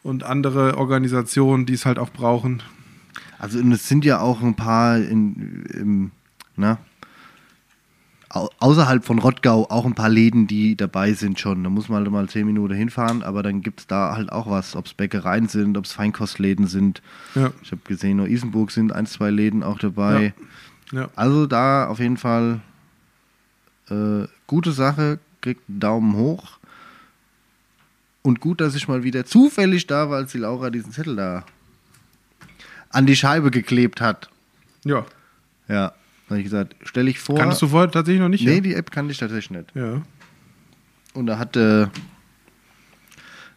und 0.03 0.25
andere 0.25 0.77
Organisationen, 0.79 1.64
die 1.67 1.75
es 1.75 1.87
halt 1.87 1.99
auch 1.99 2.11
brauchen. 2.11 2.62
Also 3.38 3.59
und 3.61 3.71
es 3.71 3.87
sind 3.88 4.05
ja 4.05 4.21
auch 4.21 4.43
ein 4.43 4.57
paar 4.57 4.97
in, 4.99 5.64
im, 5.75 6.11
na, 6.57 6.73
au- 6.73 6.79
außerhalb 8.31 9.05
von 9.05 9.19
Rottgau 9.19 9.67
auch 9.71 9.87
ein 9.87 9.95
paar 9.95 10.09
Läden, 10.11 10.47
die 10.47 10.77
dabei 10.77 11.12
sind 11.14 11.41
schon. 11.41 11.64
Da 11.64 11.71
muss 11.71 11.88
man 11.88 12.03
halt 12.03 12.12
mal 12.12 12.29
zehn 12.29 12.47
Minuten 12.47 12.75
hinfahren, 12.75 13.23
aber 13.23 13.43
dann 13.43 13.62
gibt 13.62 13.81
es 13.81 13.87
da 13.87 14.14
halt 14.14 14.31
auch 14.31 14.49
was, 14.51 14.77
ob 14.77 14.87
es 14.87 14.95
Bäckereien 14.95 15.49
sind, 15.49 15.77
ob 15.79 15.87
es 15.87 15.93
Feinkostläden 15.93 16.67
sind. 16.67 17.01
Ja, 17.35 17.53
Ich 17.62 17.71
habe 17.73 17.81
gesehen, 17.85 18.19
nur 18.19 18.29
Isenburg 18.29 18.71
sind 18.71 18.93
ein, 18.93 19.07
zwei 19.07 19.31
Läden 19.31 19.62
auch 19.62 19.79
dabei. 19.79 20.35
ja. 20.93 21.09
Also 21.17 21.47
da 21.47 21.87
auf 21.87 22.01
jeden 22.01 22.19
Fall 22.19 22.61
äh, 23.91 24.27
gute 24.47 24.73
Sache, 24.73 25.19
kriegt 25.41 25.69
einen 25.69 25.81
Daumen 25.81 26.14
hoch. 26.14 26.59
Und 28.23 28.41
gut, 28.41 28.61
dass 28.61 28.75
ich 28.75 28.88
mal 28.88 29.05
wieder 29.05 29.25
zufällig 29.25 29.87
da 29.87 30.11
war, 30.11 30.19
als 30.19 30.33
die 30.33 30.38
Laura 30.38 30.69
diesen 30.71 30.93
Zettel 30.93 31.17
da 31.17 31.45
an 32.91 33.07
die 33.07 33.17
Scheibe 33.17 33.51
geklebt 33.51 34.01
hat. 34.01 34.29
ja. 34.85 35.05
Ja, 35.69 35.93
habe 36.29 36.38
ich 36.38 36.45
gesagt, 36.45 36.77
stelle 36.83 37.11
ich 37.11 37.19
vor. 37.19 37.37
Kanntest 37.37 37.62
du 37.62 37.69
vorher 37.69 37.91
tatsächlich 37.91 38.21
noch 38.21 38.29
nicht? 38.29 38.45
nee, 38.45 38.61
die 38.61 38.75
App 38.75 38.91
kannte 38.91 39.12
ich 39.12 39.19
tatsächlich 39.19 39.51
nicht. 39.51 39.75
ja? 39.75 39.95
ja. 39.95 40.03
Und 41.14 41.27
da 41.27 41.38
hat, 41.38 41.57
äh, 41.57 41.87
hat 41.87 41.91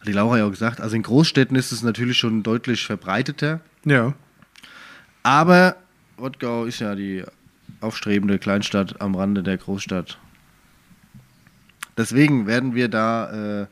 die 0.06 0.12
Laura 0.12 0.38
ja 0.38 0.46
auch 0.46 0.50
gesagt, 0.50 0.80
also 0.80 0.96
in 0.96 1.02
Großstädten 1.02 1.56
ist 1.56 1.70
es 1.70 1.82
natürlich 1.82 2.18
schon 2.18 2.42
deutlich 2.42 2.84
verbreiteter. 2.84 3.60
Ja. 3.84 4.14
Aber 5.22 5.76
Rottgau 6.18 6.64
ist 6.64 6.80
ja 6.80 6.94
die 6.94 7.24
aufstrebende 7.80 8.38
Kleinstadt 8.38 9.00
am 9.00 9.14
Rande 9.14 9.42
der 9.42 9.58
Großstadt. 9.58 10.18
Deswegen 11.96 12.46
werden 12.46 12.74
wir 12.74 12.88
da 12.88 13.62
äh, 13.62 13.66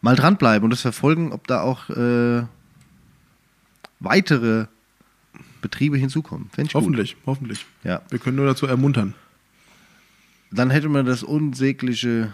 mal 0.00 0.14
dranbleiben 0.14 0.64
und 0.64 0.72
es 0.72 0.82
verfolgen, 0.82 1.32
ob 1.32 1.46
da 1.46 1.62
auch 1.62 1.88
äh, 1.90 2.44
weitere 3.98 4.66
Betriebe 5.60 5.96
hinzukommen. 5.96 6.48
Fänd 6.52 6.68
ich 6.68 6.72
gut. 6.72 6.82
Hoffentlich, 6.82 7.16
hoffentlich. 7.26 7.66
Ja. 7.84 8.02
Wir 8.10 8.18
können 8.18 8.36
nur 8.36 8.46
dazu 8.46 8.66
ermuntern. 8.66 9.14
Dann 10.50 10.70
hätte 10.70 10.88
man 10.88 11.06
das 11.06 11.22
unsägliche 11.22 12.32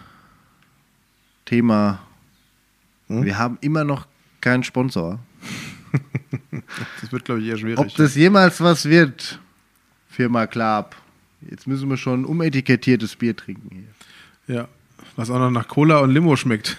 Thema. 1.44 2.00
Hm? 3.08 3.24
Wir 3.24 3.38
haben 3.38 3.58
immer 3.60 3.84
noch 3.84 4.06
keinen 4.40 4.64
Sponsor. 4.64 5.18
Das 7.00 7.12
wird, 7.12 7.24
glaube 7.24 7.40
ich, 7.40 7.46
eher 7.46 7.56
schwierig. 7.56 7.78
Ob 7.78 7.94
das 7.94 8.14
jemals 8.16 8.60
was 8.60 8.86
wird, 8.86 9.38
Firma 10.08 10.46
Klaab. 10.46 10.96
Jetzt 11.48 11.66
müssen 11.66 11.88
wir 11.88 11.96
schon 11.96 12.24
umetikettiertes 12.24 13.14
Bier 13.16 13.36
trinken 13.36 13.70
hier. 14.46 14.56
Ja, 14.56 14.68
was 15.14 15.30
auch 15.30 15.38
noch 15.38 15.50
nach 15.50 15.68
Cola 15.68 15.98
und 15.98 16.10
Limo 16.10 16.34
schmeckt. 16.34 16.76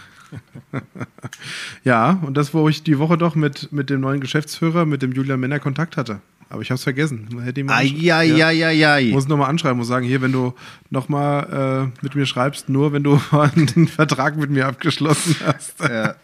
ja, 1.84 2.20
und 2.26 2.36
das, 2.36 2.54
wo 2.54 2.68
ich 2.70 2.84
die 2.84 3.00
Woche 3.00 3.18
doch 3.18 3.36
mit, 3.36 3.72
mit 3.72 3.90
dem 3.90 4.02
neuen 4.02 4.20
Geschäftsführer, 4.20 4.86
mit 4.86 5.02
dem 5.02 5.12
Julian 5.12 5.40
Männer 5.40 5.60
Kontakt 5.60 5.98
hatte. 5.98 6.20
Aber 6.50 6.62
ich 6.62 6.70
habe 6.70 6.76
es 6.78 6.84
vergessen. 6.84 7.28
Hätte 7.42 7.60
ihn 7.60 7.66
mal 7.66 7.84
ansch- 7.84 7.98
Ja. 7.98 8.20
Eieieiei. 8.20 9.10
Muss 9.12 9.28
nochmal 9.28 9.50
anschreiben, 9.50 9.78
muss 9.78 9.88
sagen, 9.90 10.06
hier, 10.06 10.22
wenn 10.22 10.32
du 10.32 10.54
nochmal 10.90 11.92
äh, 11.94 12.04
mit 12.04 12.16
mir 12.16 12.26
schreibst, 12.26 12.70
nur 12.70 12.94
wenn 12.94 13.04
du 13.04 13.20
einen 13.32 13.88
Vertrag 13.88 14.38
mit 14.38 14.50
mir 14.50 14.66
abgeschlossen 14.68 15.36
hast. 15.46 15.80
Ja, 15.82 16.16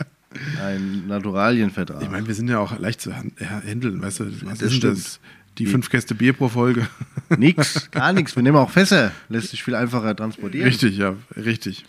ein 0.66 1.08
Naturalienvertrag. 1.08 2.02
Ich 2.04 2.10
meine, 2.10 2.26
wir 2.26 2.34
sind 2.36 2.48
ja 2.48 2.60
auch 2.60 2.80
leicht 2.80 3.02
zu 3.02 3.16
hand- 3.16 3.34
ja, 3.40 3.62
handeln, 3.68 4.02
weißt 4.02 4.22
du, 4.22 4.26
was 4.46 4.60
das 4.60 4.62
ist 4.62 4.62
denn 4.62 4.72
stimmt. 4.72 4.98
das? 4.98 5.20
Die 5.60 5.66
fünf 5.68 5.90
Käste 5.90 6.16
Bier 6.16 6.34
pro 6.34 6.48
Folge. 6.50 6.88
nix, 7.38 7.92
gar 7.92 8.12
nichts. 8.14 8.36
Wir 8.36 8.42
nehmen 8.44 8.58
auch 8.58 8.72
Fässer. 8.72 9.12
Lässt 9.30 9.50
sich 9.50 9.62
viel 9.64 9.76
einfacher 9.76 10.16
transportieren. 10.16 10.66
Richtig, 10.68 10.98
ja, 10.98 11.16
richtig. 11.36 11.86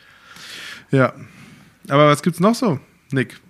Ja. 0.91 1.15
Aber 1.89 2.09
was 2.09 2.23
gibt's 2.23 2.41
noch 2.41 2.55
so, 2.55 2.79
Nick? 3.13 3.41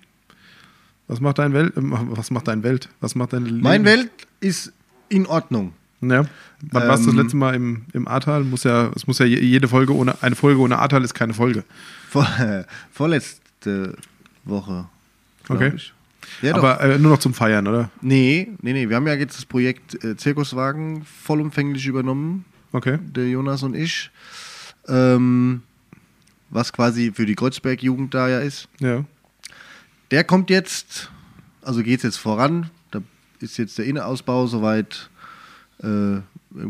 Was 1.08 1.20
macht 1.20 1.38
dein 1.38 1.52
Welt? 1.52 1.74
ähm, 1.76 1.92
Was 2.10 2.30
macht 2.30 2.48
dein 2.48 2.62
Welt? 2.62 2.88
Was 3.00 3.14
macht 3.14 3.32
dein 3.32 3.44
Leben? 3.44 3.60
Mein 3.60 3.84
Welt 3.84 4.10
ist 4.40 4.72
in 5.08 5.26
Ordnung. 5.26 5.72
Ja. 6.00 6.24
Wann 6.70 6.88
warst 6.88 7.04
du 7.04 7.10
das 7.10 7.14
Ähm, 7.14 7.22
letzte 7.22 7.36
Mal 7.36 7.54
im, 7.54 7.82
im 7.92 8.08
Ahrtal? 8.08 8.42
Muss 8.44 8.64
ja, 8.64 8.90
es 8.94 9.06
muss 9.06 9.18
ja 9.18 9.26
je- 9.26 9.40
jede 9.40 9.68
Folge 9.68 9.94
ohne 9.94 10.20
eine 10.22 10.34
Folge 10.34 10.60
ohne 10.60 10.78
Ahrtal 10.78 11.02
ist 11.04 11.14
keine 11.14 11.34
Folge. 11.34 11.64
Vor, 12.08 12.26
vorletzte 12.92 13.96
Woche. 14.44 14.86
Okay. 15.48 15.72
Ich. 15.76 15.92
Ja. 16.42 16.54
Aber 16.56 16.80
äh, 16.80 16.98
nur 16.98 17.12
noch 17.12 17.18
zum 17.18 17.34
Feiern, 17.34 17.66
oder? 17.68 17.90
Nee, 18.00 18.48
nee, 18.62 18.72
nee. 18.72 18.88
Wir 18.88 18.96
haben 18.96 19.06
ja 19.06 19.14
jetzt 19.14 19.36
das 19.36 19.44
Projekt 19.44 20.02
äh, 20.04 20.16
Zirkuswagen 20.16 21.04
vollumfänglich 21.04 21.86
übernommen, 21.86 22.44
Okay. 22.72 22.98
der 23.02 23.28
Jonas 23.28 23.62
und 23.62 23.74
ich. 23.76 24.10
Ähm, 24.88 25.62
was 26.54 26.72
quasi 26.72 27.12
für 27.12 27.26
die 27.26 27.34
Kreuzberg-Jugend 27.34 28.14
da 28.14 28.28
ja 28.28 28.38
ist. 28.38 28.68
Ja. 28.80 29.04
Der 30.10 30.24
kommt 30.24 30.50
jetzt, 30.50 31.10
also 31.62 31.82
geht 31.82 31.98
es 31.98 32.04
jetzt 32.04 32.16
voran. 32.16 32.70
Da 32.90 33.00
ist 33.40 33.58
jetzt 33.58 33.76
der 33.76 33.86
Innenausbau 33.86 34.46
soweit 34.46 35.10
äh, 35.82 36.20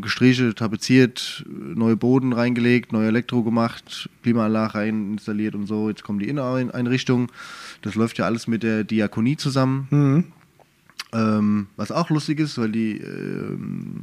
gestrichen, 0.01 0.55
tapeziert, 0.55 1.45
neue 1.47 1.97
Boden 1.97 2.33
reingelegt, 2.33 2.93
neue 2.93 3.09
Elektro 3.09 3.43
gemacht, 3.43 4.09
Klimaanlage 4.23 4.75
rein 4.75 5.13
installiert 5.13 5.55
und 5.55 5.67
so. 5.67 5.91
Jetzt 5.91 6.03
kommen 6.03 6.19
die 6.19 6.29
Inneneinrichtungen. 6.29 7.29
Das 7.83 7.95
läuft 7.95 8.17
ja 8.17 8.25
alles 8.25 8.47
mit 8.47 8.63
der 8.63 8.85
Diakonie 8.85 9.37
zusammen. 9.37 9.87
Mhm. 9.91 10.25
Ähm, 11.13 11.67
was 11.77 11.93
auch 11.93 12.09
lustig 12.09 12.41
ist, 12.41 12.57
weil 12.59 12.73
die, 12.73 12.97
ähm, 12.97 14.01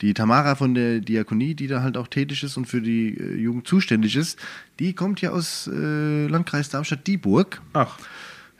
die 0.00 0.14
Tamara 0.14 0.54
von 0.54 0.74
der 0.74 1.00
Diakonie, 1.00 1.54
die 1.54 1.66
da 1.66 1.82
halt 1.82 1.96
auch 1.96 2.08
tätig 2.08 2.42
ist 2.42 2.56
und 2.56 2.66
für 2.66 2.80
die 2.80 3.16
äh, 3.18 3.36
Jugend 3.36 3.66
zuständig 3.66 4.16
ist, 4.16 4.38
die 4.78 4.94
kommt 4.94 5.20
ja 5.20 5.30
aus 5.30 5.68
äh, 5.72 6.26
Landkreis 6.26 6.68
Darmstadt-Dieburg. 6.70 7.60
Ach, 7.74 7.98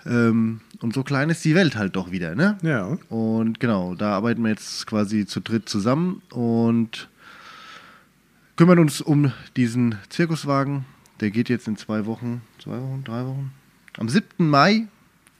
Ähm, 0.07 0.61
und 0.81 0.94
so 0.94 1.03
klein 1.03 1.29
ist 1.29 1.44
die 1.44 1.55
Welt 1.55 1.76
halt 1.76 1.94
doch 1.94 2.11
wieder, 2.11 2.35
ne? 2.35 2.57
ja. 2.62 2.96
Und 3.11 3.61
genau, 3.61 3.94
da 3.94 4.12
arbeiten 4.12 4.42
wir 4.42 4.48
jetzt 4.48 4.87
quasi 4.87 5.26
zu 5.26 5.40
dritt 5.40 5.68
zusammen 5.68 6.22
und 6.31 7.09
kümmern 8.57 8.79
uns 8.79 9.03
um 9.03 9.33
diesen 9.57 9.96
Zirkuswagen. 10.09 10.87
Der 11.20 11.31
geht 11.31 11.50
jetzt 11.50 11.68
in 11.68 11.76
zwei 11.76 12.07
Wochen, 12.07 12.40
zwei 12.62 12.81
Wochen, 12.81 13.05
drei 13.05 13.26
Wochen. 13.26 13.53
Am 13.98 14.09
7. 14.09 14.48
Mai 14.48 14.87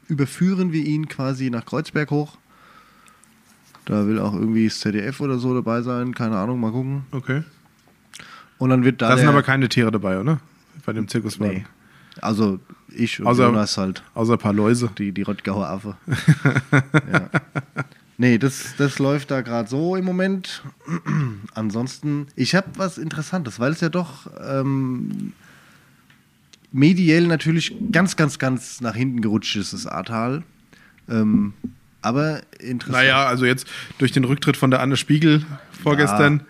überführen 0.09 0.73
wir 0.73 0.85
ihn 0.85 1.09
quasi 1.09 1.49
nach 1.49 1.65
Kreuzberg 1.65 2.11
hoch. 2.11 2.37
Da 3.85 4.07
will 4.07 4.19
auch 4.19 4.35
irgendwie 4.35 4.67
das 4.67 4.81
ZDF 4.81 5.21
oder 5.21 5.39
so 5.39 5.55
dabei 5.55 5.83
sein, 5.83 6.15
keine 6.15 6.37
Ahnung, 6.37 6.61
mal 6.61 6.71
gucken. 6.71 7.03
Okay. 7.13 7.43
Und 8.59 8.71
dann 8.71 8.85
wird 8.85 9.01
da. 9.03 9.11
Da 9.11 9.17
sind 9.17 9.29
aber 9.29 9.43
keine 9.43 9.69
Tiere 9.69 9.91
dabei, 9.91 10.21
oder? 10.21 10.41
Bei 10.85 10.93
dem 10.93 11.09
Zirkuswagen. 11.09 11.55
Nee. 11.59 11.65
Also 12.21 12.61
ich 12.89 13.21
und 13.21 13.27
Außer- 13.27 13.45
Jonas 13.47 13.79
halt. 13.79 14.03
Außer 14.15 14.33
ein 14.35 14.39
paar 14.39 14.53
Läuse. 14.53 14.91
Die, 14.99 15.13
die 15.13 15.23
Rottgauer 15.23 15.67
Affe. 15.69 15.97
ja. 17.13 17.31
Nee, 18.19 18.37
das, 18.37 18.75
das 18.77 18.99
läuft 18.99 19.31
da 19.31 19.41
gerade 19.41 19.69
so 19.69 19.97
im 19.97 20.05
Moment. 20.05 20.63
Ansonsten, 21.55 22.27
ich 22.37 22.55
habe 22.55 22.67
was 22.77 22.99
Interessantes, 22.99 23.59
weil 23.59 23.73
es 23.73 23.81
ja 23.81 23.89
doch 23.89 24.31
ähm, 24.47 25.33
mediell 26.71 27.27
natürlich 27.27 27.75
ganz, 27.91 28.17
ganz, 28.17 28.39
ganz 28.39 28.83
nach 28.83 28.95
hinten 28.95 29.23
gerutscht 29.23 29.57
ist, 29.57 29.73
das 29.73 29.87
Ahrtal. 29.87 30.43
Ähm, 31.09 31.55
aber 32.03 32.43
interessant. 32.59 33.05
Naja, 33.05 33.27
also 33.27 33.45
jetzt 33.45 33.67
durch 33.99 34.13
den 34.13 34.25
Rücktritt 34.25 34.57
von 34.57 34.71
der 34.71 34.81
Anne 34.81 34.97
Spiegel 34.97 35.45
vorgestern 35.83 36.43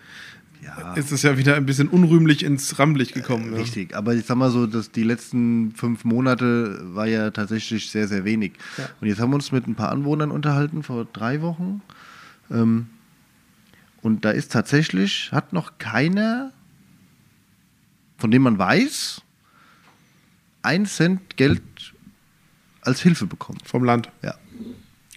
ja, 0.61 0.93
ist 0.93 1.11
es 1.11 1.23
ja 1.23 1.37
wieder 1.37 1.55
ein 1.55 1.65
bisschen 1.65 1.87
unrühmlich 1.87 2.43
ins 2.43 2.77
Rampenlicht 2.77 3.13
gekommen. 3.13 3.51
ne? 3.51 3.57
richtig. 3.57 3.95
Aber 3.95 4.13
ich 4.13 4.25
sag 4.25 4.37
mal 4.37 4.51
so, 4.51 4.67
dass 4.67 4.91
die 4.91 5.03
letzten 5.03 5.71
fünf 5.71 6.05
Monate 6.05 6.79
war 6.95 7.07
ja 7.07 7.31
tatsächlich 7.31 7.89
sehr, 7.89 8.07
sehr 8.07 8.25
wenig. 8.25 8.53
Ja. 8.77 8.89
Und 8.99 9.07
jetzt 9.07 9.19
haben 9.19 9.31
wir 9.31 9.35
uns 9.35 9.51
mit 9.51 9.67
ein 9.67 9.75
paar 9.75 9.91
Anwohnern 9.91 10.31
unterhalten 10.31 10.83
vor 10.83 11.05
drei 11.11 11.41
Wochen. 11.41 11.81
Ähm, 12.49 12.87
und 14.01 14.25
da 14.25 14.31
ist 14.31 14.51
tatsächlich, 14.51 15.31
hat 15.31 15.53
noch 15.53 15.77
keiner, 15.77 16.51
von 18.17 18.31
dem 18.31 18.43
man 18.43 18.57
weiß, 18.57 19.21
ein 20.63 20.85
Cent 20.85 21.37
Geld 21.37 21.61
als 22.81 23.01
Hilfe 23.01 23.25
bekommen. 23.25 23.59
Vom 23.63 23.83
Land. 23.83 24.09
Ja, 24.21 24.35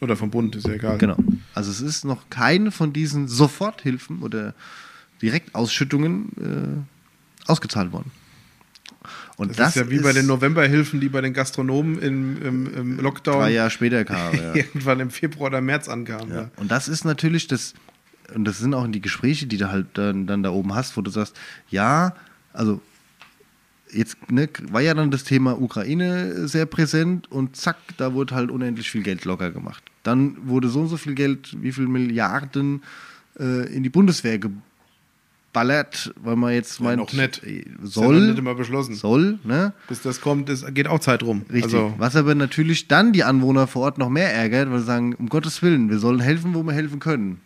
Oder 0.00 0.16
vom 0.16 0.30
Bund, 0.30 0.56
ist 0.56 0.66
ja 0.66 0.74
egal. 0.74 0.98
genau. 0.98 1.16
Also 1.54 1.70
es 1.70 1.80
ist 1.80 2.04
noch 2.04 2.28
keine 2.30 2.70
von 2.70 2.92
diesen 2.92 3.28
Soforthilfen 3.28 4.22
oder 4.22 4.54
Direktausschüttungen 5.22 6.86
äh, 7.46 7.50
ausgezahlt 7.50 7.92
worden. 7.92 8.10
Und 9.36 9.58
Das, 9.58 9.70
ist 9.70 9.76
ja 9.76 9.90
wie 9.90 9.98
bei 9.98 10.12
den 10.12 10.26
Novemberhilfen, 10.26 11.00
die 11.00 11.08
bei 11.08 11.20
den 11.20 11.32
Gastronomen 11.32 11.98
im, 12.00 12.42
im, 12.42 12.74
im 12.74 13.00
Lockdown 13.00 13.40
drei 13.40 13.52
Jahre 13.52 13.70
später 13.70 14.04
kam. 14.04 14.34
Ja. 14.38 14.54
irgendwann 14.54 15.00
im 15.00 15.10
Februar 15.10 15.48
oder 15.48 15.60
März 15.60 15.88
ankamen. 15.88 16.30
Ja. 16.30 16.40
Ja. 16.42 16.50
Und 16.56 16.70
das 16.70 16.88
ist 16.88 17.04
natürlich 17.04 17.46
das, 17.48 17.74
und 18.34 18.44
das 18.44 18.58
sind 18.58 18.74
auch 18.74 18.86
die 18.86 19.00
Gespräche, 19.00 19.46
die 19.46 19.56
du 19.56 19.70
halt 19.70 19.86
dann, 19.94 20.26
dann 20.26 20.42
da 20.42 20.50
oben 20.50 20.74
hast, 20.74 20.96
wo 20.96 21.02
du 21.02 21.10
sagst, 21.10 21.36
ja, 21.68 22.14
also 22.52 22.80
jetzt 23.94 24.30
ne, 24.30 24.48
war 24.70 24.80
ja 24.80 24.94
dann 24.94 25.10
das 25.10 25.24
Thema 25.24 25.60
Ukraine 25.60 26.46
sehr 26.48 26.66
präsent 26.66 27.30
und 27.30 27.56
zack, 27.56 27.76
da 27.96 28.14
wurde 28.14 28.34
halt 28.34 28.50
unendlich 28.50 28.90
viel 28.90 29.02
Geld 29.02 29.24
locker 29.24 29.50
gemacht. 29.50 29.82
Dann 30.02 30.36
wurde 30.48 30.68
so 30.68 30.80
und 30.80 30.88
so 30.88 30.96
viel 30.96 31.14
Geld, 31.14 31.56
wie 31.62 31.72
viel 31.72 31.86
Milliarden 31.86 32.82
äh, 33.38 33.74
in 33.74 33.82
die 33.82 33.88
Bundeswehr 33.88 34.38
geballert, 34.38 36.12
weil 36.22 36.36
man 36.36 36.52
jetzt 36.52 36.80
meint, 36.80 36.98
noch 36.98 37.12
nicht. 37.12 37.38
Ist 37.38 37.46
ja 37.46 37.62
soll, 37.82 38.28
nicht 38.28 38.38
immer 38.38 38.54
beschlossen. 38.54 38.94
soll, 38.94 39.38
ne? 39.44 39.72
Bis 39.88 40.02
das 40.02 40.20
kommt, 40.20 40.48
es 40.48 40.64
geht 40.74 40.88
auch 40.88 41.00
Zeit 41.00 41.22
rum. 41.22 41.42
Richtig. 41.50 41.64
Also, 41.64 41.94
Was 41.98 42.16
aber 42.16 42.34
natürlich 42.34 42.88
dann 42.88 43.12
die 43.12 43.24
Anwohner 43.24 43.66
vor 43.66 43.82
Ort 43.82 43.98
noch 43.98 44.10
mehr 44.10 44.32
ärgert, 44.32 44.70
weil 44.70 44.80
sie 44.80 44.86
sagen, 44.86 45.14
um 45.14 45.28
Gottes 45.28 45.62
Willen, 45.62 45.90
wir 45.90 45.98
sollen 45.98 46.20
helfen, 46.20 46.54
wo 46.54 46.62
wir 46.62 46.72
helfen 46.72 47.00
können. 47.00 47.40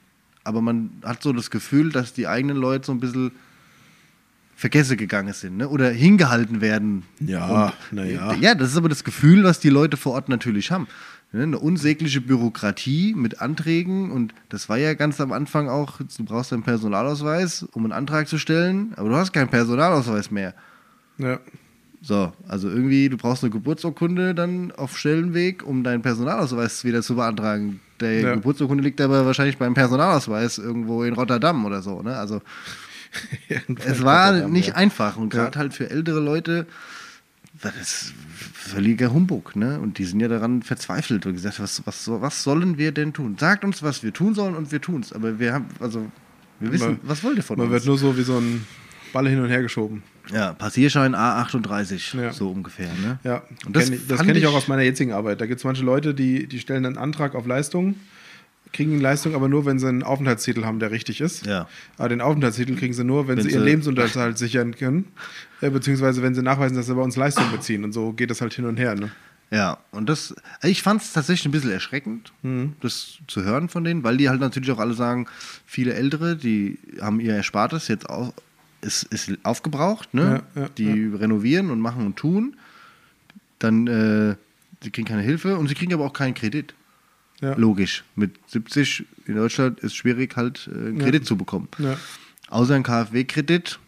Aber 0.44 0.62
man 0.62 0.90
hat 1.04 1.22
so 1.22 1.32
das 1.32 1.50
Gefühl, 1.50 1.92
dass 1.92 2.14
die 2.14 2.26
eigenen 2.26 2.56
Leute 2.56 2.86
so 2.86 2.92
ein 2.92 3.00
bisschen 3.00 3.32
vergessen 4.58 4.96
gegangen 4.96 5.32
sind 5.34 5.56
ne? 5.56 5.68
oder 5.68 5.88
hingehalten 5.88 6.60
werden. 6.60 7.04
Ja, 7.20 7.66
Und- 7.66 7.72
na 7.92 8.04
ja. 8.04 8.34
Ja, 8.34 8.54
das 8.56 8.70
ist 8.72 8.76
aber 8.76 8.88
das 8.88 9.04
Gefühl, 9.04 9.44
was 9.44 9.60
die 9.60 9.68
Leute 9.70 9.96
vor 9.96 10.14
Ort 10.14 10.28
natürlich 10.28 10.72
haben. 10.72 10.88
Ne? 11.30 11.44
Eine 11.44 11.60
unsägliche 11.60 12.20
Bürokratie 12.20 13.14
mit 13.16 13.40
Anträgen 13.40 14.10
und 14.10 14.34
das 14.48 14.68
war 14.68 14.76
ja 14.76 14.94
ganz 14.94 15.20
am 15.20 15.30
Anfang 15.30 15.68
auch, 15.68 15.98
du 16.00 16.24
brauchst 16.24 16.52
einen 16.52 16.64
Personalausweis, 16.64 17.62
um 17.72 17.84
einen 17.84 17.92
Antrag 17.92 18.26
zu 18.26 18.36
stellen, 18.36 18.94
aber 18.96 19.08
du 19.10 19.14
hast 19.16 19.32
keinen 19.32 19.48
Personalausweis 19.48 20.30
mehr. 20.32 20.54
ja. 21.18 21.38
So, 22.00 22.32
also 22.46 22.68
irgendwie, 22.68 23.08
du 23.08 23.16
brauchst 23.16 23.42
eine 23.42 23.50
Geburtsurkunde 23.50 24.32
dann 24.32 24.70
auf 24.70 24.96
Stellenweg, 24.96 25.66
um 25.66 25.82
deinen 25.82 26.00
Personalausweis 26.00 26.84
wieder 26.84 27.02
zu 27.02 27.16
beantragen. 27.16 27.80
Der 27.98 28.20
Ja. 28.20 28.34
Geburtsurkunde 28.36 28.84
liegt 28.84 29.00
aber 29.00 29.26
wahrscheinlich 29.26 29.58
beim 29.58 29.74
Personalausweis 29.74 30.58
irgendwo 30.58 31.02
in 31.02 31.14
Rotterdam 31.14 31.64
oder 31.64 31.82
so. 31.82 32.00
Ne? 32.02 32.16
Also 32.16 32.40
es 33.84 34.02
war 34.02 34.48
nicht 34.48 34.74
einfach 34.76 35.16
und 35.16 35.34
Ja. 35.34 35.44
gerade 35.44 35.58
halt 35.58 35.74
für 35.74 35.90
ältere 35.90 36.20
Leute 36.20 36.66
war 37.60 37.72
das 37.76 38.12
völliger 38.54 39.12
Humbug. 39.12 39.56
Ne? 39.56 39.80
Und 39.80 39.98
die 39.98 40.04
sind 40.04 40.20
ja 40.20 40.28
daran 40.28 40.62
verzweifelt 40.62 41.26
und 41.26 41.32
gesagt, 41.34 41.58
was, 41.60 41.82
was, 41.86 42.08
was 42.08 42.42
sollen 42.44 42.78
wir 42.78 42.92
denn 42.92 43.12
tun? 43.12 43.36
Sagt 43.38 43.64
uns, 43.64 43.82
was 43.82 44.02
wir 44.02 44.12
tun 44.12 44.34
sollen 44.34 44.54
und 44.54 44.70
wir 44.70 44.80
tun 44.80 45.00
es. 45.00 45.12
Aber 45.12 45.38
wir 45.40 45.52
haben, 45.54 45.66
also 45.80 46.06
wir 46.60 46.72
wissen, 46.72 46.88
Man- 46.90 47.00
was 47.02 47.24
wollt 47.24 47.36
ihr 47.36 47.42
von 47.42 47.56
Man 47.58 47.66
uns? 47.66 47.72
wird 47.74 47.86
nur 47.86 47.98
so 47.98 48.16
wie 48.16 48.22
so 48.22 48.38
ein 48.38 48.64
Ball 49.12 49.28
hin 49.28 49.40
und 49.40 49.48
her 49.48 49.62
geschoben. 49.62 50.02
ja, 50.32 50.52
Passierschein 50.52 51.14
A38, 51.16 52.20
Ja. 52.20 52.32
so 52.32 52.50
ungefähr. 52.50 52.90
Ne? 53.02 53.18
Ja, 53.24 53.42
Und 53.66 53.74
das 53.74 53.84
kenn 53.86 53.94
ich, 53.94 54.06
das 54.06 54.20
kenne 54.22 54.38
ich 54.38 54.46
auch 54.46 54.54
aus 54.54 54.68
meiner 54.68 54.82
jetzigen 54.82 55.12
Arbeit. 55.12 55.40
Da 55.40 55.46
gibt 55.46 55.58
es 55.60 55.64
manche 55.64 55.82
Leute, 55.82 56.14
die, 56.14 56.46
die 56.46 56.60
stellen 56.60 56.84
einen 56.86 56.98
Antrag 56.98 57.34
auf 57.34 57.46
Leistung, 57.46 57.94
kriegen 58.72 59.00
Leistung 59.00 59.34
aber 59.34 59.48
nur, 59.48 59.64
wenn 59.66 59.78
sie 59.78 59.88
einen 59.88 60.02
Aufenthaltstitel 60.02 60.64
haben, 60.64 60.78
der 60.78 60.90
richtig 60.90 61.20
ist. 61.20 61.46
Ja. 61.46 61.68
Aber 61.96 62.08
den 62.08 62.20
Aufenthaltstitel 62.20 62.76
kriegen 62.76 62.92
sie 62.94 63.04
nur, 63.04 63.28
wenn, 63.28 63.36
Wenn 63.38 63.44
sie 63.44 63.50
ihren 63.52 63.62
sie- 63.62 63.68
Lebensunterhalt 63.70 64.38
sichern 64.38 64.74
können, 64.76 65.06
äh, 65.60 65.70
beziehungsweise 65.70 66.22
wenn 66.22 66.34
sie 66.34 66.42
nachweisen, 66.42 66.76
dass 66.76 66.86
sie 66.86 66.94
bei 66.94 67.02
uns 67.02 67.16
Leistung 67.16 67.50
beziehen. 67.50 67.84
Und 67.84 67.92
so 67.92 68.12
geht 68.12 68.30
das 68.30 68.40
halt 68.40 68.52
hin 68.54 68.64
und 68.66 68.76
her. 68.78 68.94
Ne? 68.94 69.10
Ja, 69.50 69.78
und 69.92 70.08
das, 70.08 70.34
ich 70.62 70.82
fand 70.82 71.00
es 71.00 71.12
tatsächlich 71.14 71.46
ein 71.46 71.52
bisschen 71.52 71.70
erschreckend, 71.70 72.32
Mhm. 72.42 72.74
das 72.80 73.18
zu 73.28 73.42
hören 73.44 73.68
von 73.70 73.82
denen, 73.84 74.04
weil 74.04 74.16
die 74.18 74.28
halt 74.28 74.40
natürlich 74.40 74.70
auch 74.70 74.78
alle 74.78 74.92
sagen, 74.94 75.26
viele 75.64 75.94
Ältere, 75.94 76.36
die 76.36 76.78
haben 77.00 77.18
ihr 77.20 77.34
Erspartes 77.34 77.88
jetzt 77.88 78.08
auch, 78.10 78.34
ist, 78.82 79.04
ist 79.04 79.32
aufgebraucht, 79.44 80.12
ne? 80.14 80.42
Ja, 80.54 80.62
ja, 80.62 80.68
die 80.76 81.06
renovieren 81.14 81.70
und 81.70 81.80
machen 81.80 82.04
und 82.06 82.16
tun. 82.16 82.56
Dann, 83.58 83.86
äh, 83.86 84.36
sie 84.82 84.90
kriegen 84.90 85.08
keine 85.08 85.22
Hilfe 85.22 85.56
und 85.56 85.66
sie 85.68 85.74
kriegen 85.74 85.92
aber 85.94 86.04
auch 86.04 86.12
keinen 86.12 86.34
Kredit. 86.34 86.74
Ja. 87.40 87.54
Logisch. 87.54 88.04
Mit 88.16 88.32
70 88.48 89.04
in 89.26 89.36
Deutschland 89.36 89.80
ist 89.80 89.94
schwierig, 89.94 90.36
halt 90.36 90.68
äh, 90.72 90.76
einen 90.76 90.98
Ja. 90.98 91.04
Kredit 91.04 91.26
zu 91.26 91.36
bekommen. 91.36 91.68
Ja. 91.78 91.96
Außer 92.48 92.74
ein 92.74 92.82
KfW-Kredit, 92.82 93.78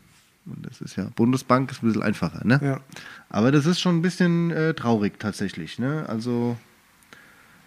und 0.47 0.67
das 0.67 0.81
ist 0.81 0.97
ja 0.97 1.09
Bundesbank, 1.17 1.71
ist 1.73 1.83
ein 1.83 1.87
bisschen 1.87 2.03
einfacher, 2.03 2.45
ne? 2.47 2.61
Ja. 2.63 2.81
Aber 3.29 3.51
das 3.53 3.67
ist 3.67 3.81
schon 3.81 3.97
ein 3.99 4.03
bisschen 4.03 4.51
äh, 4.51 4.75
traurig 4.75 5.19
tatsächlich. 5.19 5.79
Ne? 5.79 6.05
Also 6.09 6.57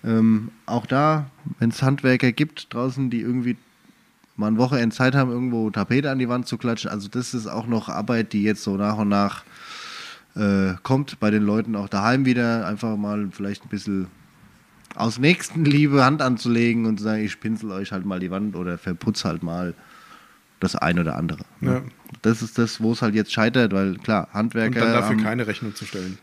ähm, 0.04 0.52
auch 0.66 0.86
da, 0.86 1.30
wenn 1.60 1.70
es 1.70 1.82
Handwerker 1.82 2.32
gibt 2.32 2.74
draußen, 2.74 3.10
die 3.10 3.22
irgendwie 3.22 3.58
mal 4.36 4.48
ein 4.48 4.58
Wochenende 4.58 4.96
Zeit 4.96 5.16
haben, 5.16 5.32
irgendwo 5.32 5.70
Tapete 5.70 6.10
an 6.12 6.20
die 6.20 6.30
Wand 6.30 6.48
zu 6.48 6.58
klatschen, 6.58 6.90
also 6.92 7.08
das 7.08 7.34
ist 7.34 7.48
auch 7.48 7.68
noch 7.68 7.90
Arbeit, 7.90 8.34
die 8.34 8.44
jetzt 8.44 8.64
so 8.64 8.76
nach 8.78 8.98
und 8.98 9.10
nach 9.10 9.44
äh, 10.36 10.74
kommt 10.84 11.20
bei 11.20 11.30
den 11.30 11.44
Leuten 11.44 11.76
auch 11.76 11.88
daheim 11.90 12.26
wieder. 12.26 12.66
Einfach 12.68 12.98
mal 12.98 13.30
vielleicht 13.32 13.64
ein 13.66 13.70
bisschen 13.70 14.08
aus 14.96 15.18
Nächstenliebe 15.20 16.04
Hand 16.04 16.22
anzulegen 16.22 16.86
und 16.86 16.98
zu 16.98 17.04
sagen, 17.06 17.24
ich 17.24 17.40
pinsel 17.40 17.72
euch 17.72 17.92
halt 17.92 18.06
mal 18.06 18.20
die 18.20 18.32
Wand 18.32 18.56
oder 18.56 18.78
verputz 18.78 19.26
halt 19.26 19.44
mal 19.44 19.74
das 20.60 20.76
ein 20.76 21.00
oder 21.00 21.16
andere. 21.18 21.44
Ne? 21.60 21.74
Ja. 21.74 21.82
Das 22.22 22.42
ist 22.42 22.58
das, 22.58 22.80
wo 22.82 22.92
es 22.94 23.02
halt 23.02 23.16
jetzt 23.16 23.34
scheitert, 23.34 23.74
weil 23.74 23.96
klar, 23.98 24.28
Und 24.28 24.34
Handwerker. 24.34 24.80
dann 24.80 24.94
dafür 24.94 25.10
haben- 25.18 25.24
keine 25.24 25.48
Rechnung 25.48 25.76
zu 25.76 25.86
stellen. 25.86 26.18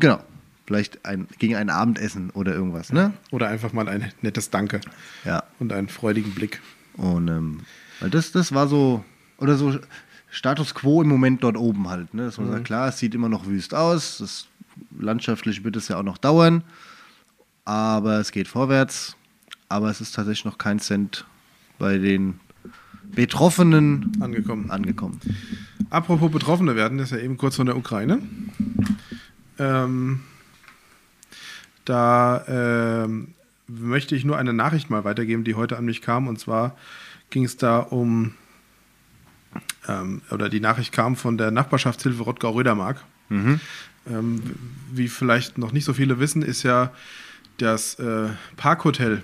Genau. 0.00 0.22
Vielleicht 0.66 1.04
ein, 1.04 1.26
gegen 1.38 1.56
ein 1.56 1.70
Abendessen 1.70 2.30
oder 2.30 2.54
irgendwas, 2.54 2.92
ne? 2.92 3.12
Oder 3.30 3.48
einfach 3.48 3.72
mal 3.72 3.88
ein 3.88 4.12
nettes 4.22 4.48
Danke 4.50 4.80
Ja. 5.24 5.42
und 5.58 5.72
einen 5.72 5.88
freudigen 5.88 6.32
Blick. 6.34 6.60
Und 6.96 7.28
ähm, 7.28 7.60
weil 8.00 8.10
das, 8.10 8.32
das 8.32 8.52
war 8.54 8.68
so, 8.68 9.04
oder 9.38 9.56
so 9.56 9.78
Status 10.30 10.74
quo 10.74 11.02
im 11.02 11.08
Moment 11.08 11.42
dort 11.44 11.56
oben 11.56 11.88
halt. 11.90 12.14
Ne? 12.14 12.24
Dass 12.24 12.38
man 12.38 12.50
sagt, 12.50 12.64
klar, 12.64 12.88
es 12.88 12.98
sieht 12.98 13.14
immer 13.14 13.28
noch 13.28 13.46
wüst 13.46 13.74
aus. 13.74 14.18
Das, 14.18 14.46
landschaftlich 14.98 15.64
wird 15.64 15.76
es 15.76 15.88
ja 15.88 15.98
auch 15.98 16.02
noch 16.02 16.16
dauern. 16.16 16.64
Aber 17.64 18.18
es 18.18 18.32
geht 18.32 18.48
vorwärts. 18.48 19.16
Aber 19.68 19.88
es 19.90 20.00
ist 20.00 20.14
tatsächlich 20.14 20.44
noch 20.44 20.58
kein 20.58 20.80
Cent 20.80 21.24
bei 21.78 21.98
den 21.98 22.40
Betroffenen 23.14 24.12
Angekommen. 24.20 24.70
angekommen. 24.70 25.20
Apropos 25.90 26.30
Betroffene 26.30 26.76
werden, 26.76 26.98
das 26.98 27.10
ist 27.10 27.18
ja 27.18 27.24
eben 27.24 27.36
kurz 27.36 27.56
von 27.56 27.66
der 27.66 27.76
Ukraine. 27.76 28.20
Ähm, 29.58 30.20
da 31.84 32.44
ähm, 32.48 33.34
möchte 33.66 34.14
ich 34.14 34.24
nur 34.24 34.38
eine 34.38 34.52
Nachricht 34.52 34.90
mal 34.90 35.04
weitergeben, 35.04 35.44
die 35.44 35.54
heute 35.54 35.76
an 35.76 35.84
mich 35.84 36.00
kam. 36.00 36.28
Und 36.28 36.38
zwar 36.38 36.76
ging 37.30 37.44
es 37.44 37.56
da 37.56 37.78
um, 37.78 38.34
ähm, 39.88 40.22
oder 40.30 40.48
die 40.48 40.60
Nachricht 40.60 40.92
kam 40.92 41.16
von 41.16 41.36
der 41.36 41.50
Nachbarschaftshilfe 41.50 42.22
Rottgau-Rödermark. 42.22 43.02
Ähm, 44.10 44.42
wie 44.92 45.08
vielleicht 45.08 45.58
noch 45.58 45.72
nicht 45.72 45.84
so 45.84 45.92
viele 45.92 46.18
wissen, 46.18 46.42
ist 46.42 46.62
ja 46.62 46.92
das 47.62 47.98
äh, 47.98 48.28
Parkhotel 48.56 49.22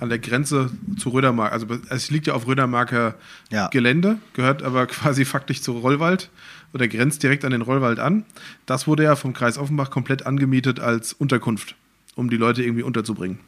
an 0.00 0.08
der 0.08 0.18
Grenze 0.18 0.70
zu 0.98 1.10
Rödermark. 1.10 1.52
Also 1.52 1.66
es 1.88 2.10
liegt 2.10 2.26
ja 2.26 2.34
auf 2.34 2.46
Rödermarker 2.46 3.14
Ja. 3.50 3.68
Gelände, 3.68 4.18
gehört 4.34 4.62
aber 4.62 4.86
quasi 4.88 5.24
faktisch 5.24 5.62
zu 5.62 5.72
Rollwald 5.72 6.30
oder 6.74 6.88
grenzt 6.88 7.22
direkt 7.22 7.44
an 7.44 7.52
den 7.52 7.62
Rollwald 7.62 7.98
an. 7.98 8.24
Das 8.66 8.86
wurde 8.86 9.04
ja 9.04 9.16
vom 9.16 9.32
Kreis 9.32 9.56
Offenbach 9.56 9.90
komplett 9.90 10.26
angemietet 10.26 10.80
als 10.80 11.14
Unterkunft, 11.14 11.74
um 12.14 12.28
die 12.28 12.36
Leute 12.36 12.62
irgendwie 12.62 12.82
unterzubringen. 12.82 13.38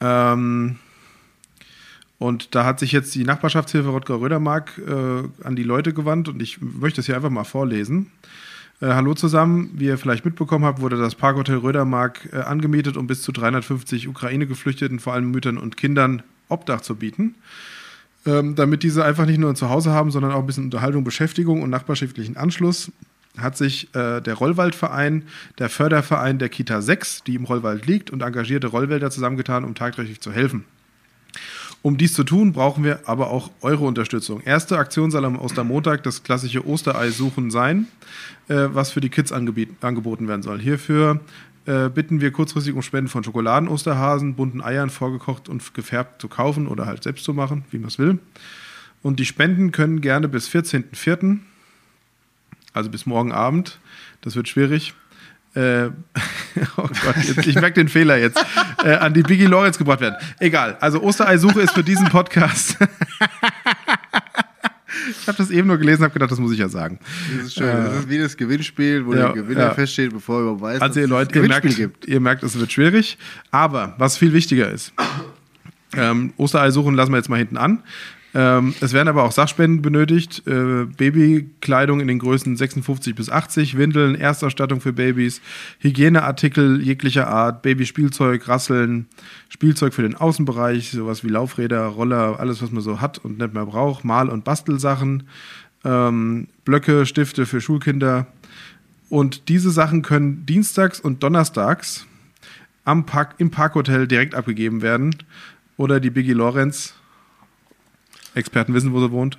Ähm, 0.00 0.76
und 2.18 2.54
da 2.56 2.64
hat 2.64 2.80
sich 2.80 2.90
jetzt 2.90 3.14
die 3.14 3.24
Nachbarschaftshilfe 3.24 3.90
Rottgau-Rödermark 3.90 4.78
äh, 4.78 5.44
an 5.46 5.54
die 5.54 5.62
Leute 5.62 5.92
gewandt 5.94 6.28
und 6.28 6.42
ich 6.42 6.60
möchte 6.60 7.00
es 7.00 7.06
hier 7.06 7.14
einfach 7.14 7.30
mal 7.30 7.44
vorlesen. 7.44 8.10
Äh, 8.80 8.86
hallo 8.86 9.14
zusammen, 9.14 9.70
wie 9.74 9.86
ihr 9.86 9.98
vielleicht 9.98 10.24
mitbekommen 10.24 10.64
habt, 10.64 10.80
wurde 10.80 10.96
das 10.96 11.16
Parkhotel 11.16 11.56
Rödermark 11.56 12.28
äh, 12.32 12.36
angemietet, 12.38 12.96
um 12.96 13.08
bis 13.08 13.22
zu 13.22 13.32
350 13.32 14.06
Ukraine-Geflüchteten, 14.06 15.00
vor 15.00 15.14
allem 15.14 15.30
Müttern 15.32 15.58
und 15.58 15.76
Kindern, 15.76 16.22
Obdach 16.48 16.80
zu 16.80 16.94
bieten. 16.94 17.34
Ähm, 18.24 18.54
damit 18.54 18.84
diese 18.84 19.04
einfach 19.04 19.26
nicht 19.26 19.38
nur 19.38 19.50
ein 19.50 19.56
Zuhause 19.56 19.90
haben, 19.90 20.10
sondern 20.10 20.32
auch 20.32 20.40
ein 20.40 20.46
bisschen 20.46 20.64
Unterhaltung, 20.64 21.02
Beschäftigung 21.02 21.62
und 21.62 21.70
nachbarschaftlichen 21.70 22.36
Anschluss, 22.36 22.92
hat 23.36 23.56
sich 23.56 23.94
äh, 23.94 24.20
der 24.20 24.34
Rollwaldverein, 24.34 25.24
der 25.58 25.68
Förderverein 25.68 26.38
der 26.38 26.48
Kita 26.48 26.80
6, 26.80 27.24
die 27.24 27.34
im 27.34 27.44
Rollwald 27.44 27.86
liegt, 27.86 28.10
und 28.10 28.22
engagierte 28.22 28.68
Rollwälder 28.68 29.10
zusammengetan, 29.10 29.64
um 29.64 29.74
tagtäglich 29.74 30.20
zu 30.20 30.32
helfen. 30.32 30.64
Um 31.82 31.96
dies 31.96 32.12
zu 32.12 32.24
tun, 32.24 32.52
brauchen 32.52 32.82
wir 32.82 33.08
aber 33.08 33.30
auch 33.30 33.50
eure 33.60 33.84
Unterstützung. 33.84 34.40
Erste 34.40 34.78
Aktion 34.78 35.10
soll 35.10 35.24
am 35.24 35.38
Ostermontag 35.38 36.02
das 36.02 36.24
klassische 36.24 36.66
Osterei 36.66 37.10
suchen 37.10 37.50
sein, 37.50 37.86
äh, 38.48 38.66
was 38.72 38.90
für 38.90 39.00
die 39.00 39.10
Kids 39.10 39.30
angeboten 39.32 40.28
werden 40.28 40.42
soll. 40.42 40.58
Hierfür 40.60 41.20
äh, 41.66 41.88
bitten 41.88 42.20
wir 42.20 42.32
kurzfristig 42.32 42.74
um 42.74 42.82
Spenden 42.82 43.08
von 43.08 43.22
Schokoladen-Osterhasen, 43.22 44.34
bunten 44.34 44.60
Eiern, 44.60 44.90
vorgekocht 44.90 45.48
und 45.48 45.74
gefärbt 45.74 46.20
zu 46.20 46.28
kaufen 46.28 46.66
oder 46.66 46.86
halt 46.86 47.04
selbst 47.04 47.24
zu 47.24 47.32
machen, 47.32 47.64
wie 47.70 47.78
man 47.78 47.88
es 47.88 47.98
will. 47.98 48.18
Und 49.02 49.20
die 49.20 49.26
Spenden 49.26 49.70
können 49.70 50.00
gerne 50.00 50.28
bis 50.28 50.48
14.04., 50.48 51.38
also 52.72 52.90
bis 52.90 53.06
morgen 53.06 53.32
Abend, 53.32 53.78
das 54.20 54.34
wird 54.34 54.48
schwierig, 54.48 54.94
äh, 55.54 55.86
oh 56.76 56.88
Gott, 57.02 57.16
jetzt, 57.26 57.46
ich 57.46 57.54
merke 57.54 57.74
den 57.74 57.88
Fehler 57.88 58.16
jetzt, 58.18 58.44
äh, 58.84 58.92
an 58.94 59.14
die 59.14 59.22
Biggie 59.22 59.46
Lorenz 59.46 59.78
gebracht 59.78 60.00
werden. 60.00 60.16
Egal, 60.38 60.76
also 60.80 61.02
Osterei-Suche 61.02 61.60
ist 61.62 61.72
für 61.72 61.82
diesen 61.84 62.08
Podcast. 62.08 62.76
ich 65.20 65.26
habe 65.28 65.38
das 65.38 65.50
eben 65.50 65.66
nur 65.68 65.78
gelesen, 65.78 66.02
habe 66.02 66.12
gedacht, 66.12 66.30
das 66.30 66.38
muss 66.38 66.52
ich 66.52 66.58
ja 66.58 66.68
sagen. 66.68 66.98
Das 67.36 67.46
ist 67.46 67.54
schön. 67.54 67.66
Das 67.66 67.96
ist 68.00 68.08
wie 68.08 68.18
das 68.18 68.36
Gewinnspiel, 68.36 69.06
wo 69.06 69.14
Ja, 69.14 69.32
der 69.32 69.42
Gewinner 69.42 69.60
ja. 69.62 69.74
feststeht, 69.74 70.12
bevor 70.12 70.36
er 70.36 70.42
überhaupt 70.42 70.60
weiß, 70.62 70.80
Also 70.80 71.00
ihr 71.00 71.08
Leute, 71.08 71.38
ihr 71.38 71.48
merkt, 71.48 71.76
gibt. 71.76 72.06
ihr 72.06 72.20
merkt, 72.20 72.42
es 72.42 72.58
wird 72.58 72.72
schwierig. 72.72 73.18
Aber 73.50 73.94
was 73.98 74.16
viel 74.18 74.32
wichtiger 74.32 74.70
ist, 74.70 74.92
ähm, 75.96 76.32
Osterei 76.36 76.70
suchen 76.70 76.94
lassen 76.94 77.12
wir 77.12 77.16
jetzt 77.18 77.28
mal 77.28 77.36
hinten 77.38 77.56
an. 77.56 77.82
Ähm, 78.38 78.72
es 78.80 78.92
werden 78.92 79.08
aber 79.08 79.24
auch 79.24 79.32
Sachspenden 79.32 79.82
benötigt. 79.82 80.46
Äh, 80.46 80.84
Babykleidung 80.84 81.98
in 81.98 82.06
den 82.06 82.20
Größen 82.20 82.56
56 82.56 83.16
bis 83.16 83.30
80, 83.30 83.76
Windeln, 83.76 84.14
Erstausstattung 84.14 84.80
für 84.80 84.92
Babys, 84.92 85.40
Hygieneartikel 85.80 86.80
jeglicher 86.80 87.26
Art, 87.26 87.62
Babyspielzeug, 87.62 88.46
Rasseln, 88.46 89.06
Spielzeug 89.48 89.92
für 89.92 90.02
den 90.02 90.14
Außenbereich, 90.14 90.92
sowas 90.92 91.24
wie 91.24 91.30
Laufräder, 91.30 91.84
Roller, 91.86 92.38
alles, 92.38 92.62
was 92.62 92.70
man 92.70 92.80
so 92.80 93.00
hat 93.00 93.18
und 93.18 93.38
nicht 93.38 93.54
mehr 93.54 93.66
braucht, 93.66 94.04
Mal- 94.04 94.28
und 94.28 94.44
Bastelsachen, 94.44 95.24
ähm, 95.84 96.46
Blöcke, 96.64 97.06
Stifte 97.06 97.44
für 97.44 97.60
Schulkinder. 97.60 98.28
Und 99.08 99.48
diese 99.48 99.72
Sachen 99.72 100.02
können 100.02 100.46
dienstags 100.46 101.00
und 101.00 101.24
donnerstags 101.24 102.06
am 102.84 103.04
Park, 103.04 103.34
im 103.38 103.50
Parkhotel 103.50 104.06
direkt 104.06 104.36
abgegeben 104.36 104.80
werden. 104.80 105.16
Oder 105.76 105.98
die 105.98 106.10
Biggie 106.10 106.34
Lorenz, 106.34 106.94
Experten 108.34 108.74
wissen, 108.74 108.92
wo 108.92 109.00
sie 109.00 109.10
wohnt, 109.10 109.38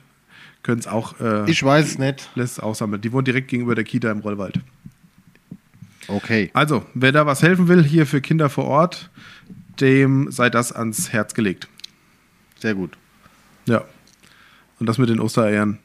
können 0.64 0.80
es 0.80 0.88
auch, 0.88 1.20
äh, 1.20 1.50
Ich 1.50 1.64
weiß 1.64 1.86
es 1.86 1.98
nicht. 1.98 2.30
lässt 2.36 2.54
es 2.54 2.60
auch 2.60 2.76
sammeln. 2.76 3.02
Die 3.02 3.12
wohnt 3.12 3.28
direkt 3.28 3.48
gegenüber 3.48 3.76
der 3.76 3.84
Kita 3.84 4.12
im 4.12 4.20
Rollwald. 4.20 4.60
Okay. 6.08 6.50
Also, 6.54 6.86
wer 6.94 7.12
da 7.12 7.26
was 7.26 7.42
helfen 7.44 7.68
will, 7.68 7.84
hier 7.84 8.06
für 8.06 8.20
Kinder 8.20 8.50
vor 8.50 8.66
Ort, 8.66 9.10
dem 9.80 10.32
sei 10.32 10.50
das 10.50 10.72
ans 10.72 11.12
Herz 11.14 11.34
gelegt. 11.34 11.68
Sehr 12.58 12.74
gut. 12.76 12.98
Ja. 13.66 13.84
Und 14.80 14.88
das 14.88 14.98
mit 14.98 15.10
den 15.10 15.20
Ostereiern. 15.20 15.78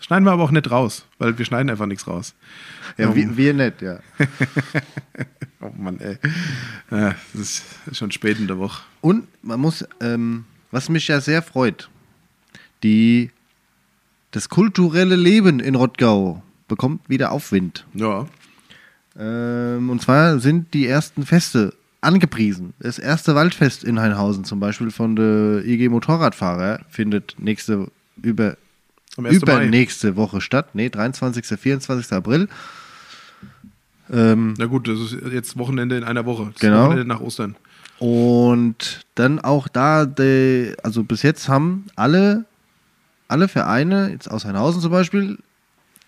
Schneiden 0.00 0.24
wir 0.26 0.32
aber 0.32 0.42
auch 0.42 0.50
nicht 0.50 0.70
raus, 0.70 1.06
weil 1.18 1.38
wir 1.38 1.44
schneiden 1.44 1.70
einfach 1.70 1.86
nichts 1.86 2.06
raus. 2.06 2.34
Ja, 2.98 3.14
wir, 3.14 3.36
wir 3.36 3.54
nicht, 3.54 3.82
ja. 3.82 4.00
Oh 5.60 5.70
Mann, 5.78 6.00
ey. 6.00 6.18
Ja, 6.90 7.14
das 7.34 7.62
ist 7.86 7.96
schon 7.96 8.10
spät 8.10 8.36
in 8.40 8.48
der 8.48 8.58
Woche. 8.58 8.82
Und 9.00 9.28
man 9.44 9.60
muss, 9.60 9.84
ähm, 10.00 10.44
was 10.72 10.88
mich 10.88 11.06
ja 11.06 11.20
sehr 11.20 11.40
freut, 11.40 11.88
die, 12.82 13.30
das 14.30 14.48
kulturelle 14.48 15.16
Leben 15.16 15.60
in 15.60 15.74
Rottgau 15.74 16.42
bekommt 16.68 17.08
wieder 17.08 17.32
Aufwind. 17.32 17.86
Ja. 17.94 18.26
Ähm, 19.18 19.90
und 19.90 20.00
zwar 20.02 20.38
sind 20.38 20.72
die 20.74 20.86
ersten 20.86 21.26
Feste 21.26 21.74
angepriesen. 22.00 22.72
Das 22.80 22.98
erste 22.98 23.34
Waldfest 23.34 23.84
in 23.84 24.00
Heinhausen 24.00 24.44
zum 24.44 24.58
Beispiel 24.58 24.90
von 24.90 25.14
der 25.16 25.64
IG 25.64 25.88
Motorradfahrer 25.88 26.80
findet 26.88 27.36
nächste 27.38 27.88
über 28.22 28.56
1. 29.16 29.18
Mai. 29.18 29.30
übernächste 29.30 30.16
Woche 30.16 30.40
statt. 30.40 30.74
Nee, 30.74 30.88
23. 30.88 31.46
24. 31.58 32.12
April. 32.12 32.48
Ähm, 34.12 34.54
Na 34.58 34.66
gut, 34.66 34.88
das 34.88 34.98
ist 35.00 35.16
jetzt 35.32 35.56
Wochenende 35.58 35.96
in 35.96 36.04
einer 36.04 36.24
Woche. 36.26 36.50
Das 36.52 36.60
Genau. 36.60 36.86
Wochenende 36.86 37.04
nach 37.06 37.20
Ostern. 37.20 37.56
Und 37.98 39.06
dann 39.14 39.38
auch 39.38 39.68
da, 39.68 40.06
die, 40.06 40.74
also 40.82 41.04
bis 41.04 41.22
jetzt 41.22 41.48
haben 41.48 41.86
alle, 41.94 42.44
alle 43.32 43.48
Vereine, 43.48 44.10
jetzt 44.10 44.30
aus 44.30 44.44
Heinhausen 44.44 44.80
zum 44.80 44.92
Beispiel, 44.92 45.38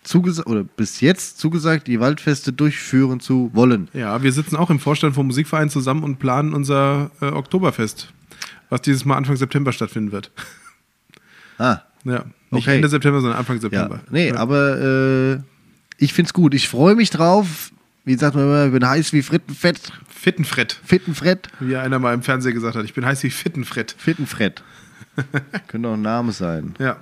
zugesagt, 0.04 0.46
oder 0.48 0.62
bis 0.64 1.00
jetzt 1.00 1.38
zugesagt, 1.38 1.86
die 1.88 1.98
Waldfeste 1.98 2.52
durchführen 2.52 3.20
zu 3.20 3.50
wollen. 3.54 3.88
Ja, 3.94 4.22
wir 4.22 4.32
sitzen 4.32 4.56
auch 4.56 4.70
im 4.70 4.78
Vorstand 4.78 5.14
vom 5.14 5.26
Musikverein 5.26 5.70
zusammen 5.70 6.04
und 6.04 6.18
planen 6.18 6.54
unser 6.54 7.10
äh, 7.20 7.26
Oktoberfest, 7.26 8.12
was 8.68 8.82
dieses 8.82 9.04
Mal 9.04 9.16
Anfang 9.16 9.36
September 9.36 9.72
stattfinden 9.72 10.12
wird. 10.12 10.30
Ah, 11.56 11.82
Ja, 12.02 12.24
nicht 12.50 12.66
Okay. 12.66 12.74
Ende 12.76 12.88
September, 12.88 13.20
sondern 13.20 13.38
Anfang 13.38 13.56
ja. 13.56 13.62
September. 13.62 14.00
Nee, 14.10 14.30
ja. 14.30 14.34
aber 14.36 14.80
äh, 14.80 15.38
ich 15.98 16.12
find's 16.12 16.32
gut. 16.32 16.52
Ich 16.52 16.68
freue 16.68 16.96
mich 16.96 17.10
drauf. 17.10 17.70
Wie 18.04 18.16
sagt 18.16 18.34
man 18.34 18.44
immer, 18.44 18.66
ich 18.66 18.72
bin 18.72 18.84
heiß 18.86 19.12
wie 19.12 19.22
Frittenfett. 19.22 19.92
Fittenfrett, 20.08 20.80
Fittenfrett. 20.84 21.48
wie 21.60 21.76
einer 21.76 22.00
mal 22.00 22.12
im 22.12 22.22
Fernsehen 22.22 22.54
gesagt 22.54 22.74
hat. 22.76 22.84
Ich 22.84 22.92
bin 22.92 23.06
heiß 23.06 23.22
wie 23.22 23.30
Fittenfrett. 23.30 23.94
Fittenfrett. 23.96 24.64
Könnte 25.68 25.88
auch 25.88 25.94
ein 25.94 26.02
Name 26.02 26.32
sein. 26.32 26.74
Ja, 26.80 26.96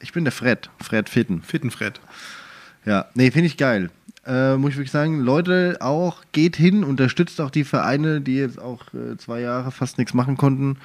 Ich 0.00 0.12
bin 0.12 0.24
der 0.24 0.32
Fred. 0.32 0.70
Fred 0.82 1.08
Fitten. 1.08 1.42
Fittenfrett. 1.42 2.00
Ja, 2.84 3.06
nee, 3.14 3.30
finde 3.30 3.46
ich 3.46 3.56
geil. 3.56 3.90
Äh, 4.26 4.56
muss 4.56 4.70
ich 4.72 4.76
wirklich 4.76 4.90
sagen, 4.90 5.20
Leute, 5.20 5.76
auch 5.80 6.22
geht 6.32 6.56
hin, 6.56 6.84
unterstützt 6.84 7.40
auch 7.40 7.50
die 7.50 7.64
Vereine, 7.64 8.20
die 8.20 8.36
jetzt 8.36 8.58
auch 8.60 8.82
äh, 8.92 9.16
zwei 9.18 9.40
Jahre 9.40 9.70
fast 9.70 9.98
nichts 9.98 10.14
machen 10.14 10.36
konnten. 10.36 10.78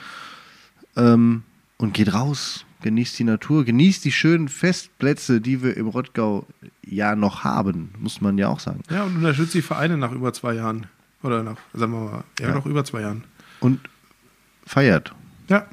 Ähm, 0.96 1.44
und 1.78 1.94
geht 1.94 2.14
raus, 2.14 2.66
genießt 2.82 3.18
die 3.18 3.24
Natur, 3.24 3.66
genießt 3.66 4.06
die 4.06 4.12
schönen 4.12 4.48
Festplätze, 4.48 5.42
die 5.42 5.64
wir 5.64 5.76
im 5.78 5.88
Rottgau 5.88 6.46
ja 6.86 7.16
noch 7.16 7.44
haben, 7.44 7.90
muss 7.98 8.22
man 8.22 8.38
ja 8.38 8.48
auch 8.50 8.60
sagen. 8.60 8.84
Ja, 8.90 9.04
und 9.04 9.16
unterstützt 9.18 9.54
die 9.56 9.62
Vereine 9.64 9.98
nach 9.98 10.12
über 10.12 10.32
zwei 10.34 10.54
Jahren. 10.54 10.86
Oder 11.24 11.44
nach, 11.44 11.58
sagen 11.74 11.92
wir 11.94 12.00
mal, 12.00 12.24
ja, 12.40 12.50
Ja. 12.50 12.56
noch 12.56 12.66
über 12.66 12.84
zwei 12.86 13.02
Jahren. 13.02 13.24
Und 13.60 13.80
feiert. 14.66 15.14
Ja. 15.50 15.66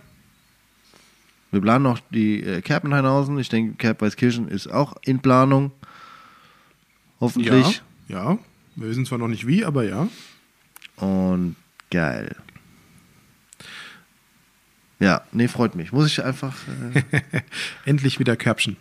Wir 1.50 1.60
planen 1.60 1.84
noch 1.84 2.00
die 2.10 2.42
äh, 2.42 2.60
Kerpenheinhausen. 2.60 3.38
Ich 3.38 3.48
denke, 3.48 3.76
Kerb 3.76 4.02
Weißkirchen 4.02 4.48
ist 4.48 4.68
auch 4.68 4.96
in 5.02 5.20
Planung. 5.20 5.72
Hoffentlich. 7.20 7.82
Ja. 8.08 8.32
Ja. 8.32 8.38
Wir 8.76 8.88
wissen 8.88 9.06
zwar 9.06 9.18
noch 9.18 9.28
nicht 9.28 9.46
wie, 9.46 9.64
aber 9.64 9.84
ja. 9.84 10.08
Und 10.96 11.56
geil. 11.90 12.36
Ja, 15.00 15.22
nee, 15.32 15.48
freut 15.48 15.74
mich. 15.74 15.92
Muss 15.92 16.06
ich 16.06 16.24
einfach. 16.24 16.56
Endlich 17.84 18.18
wieder 18.18 18.36
Körbchen. 18.36 18.76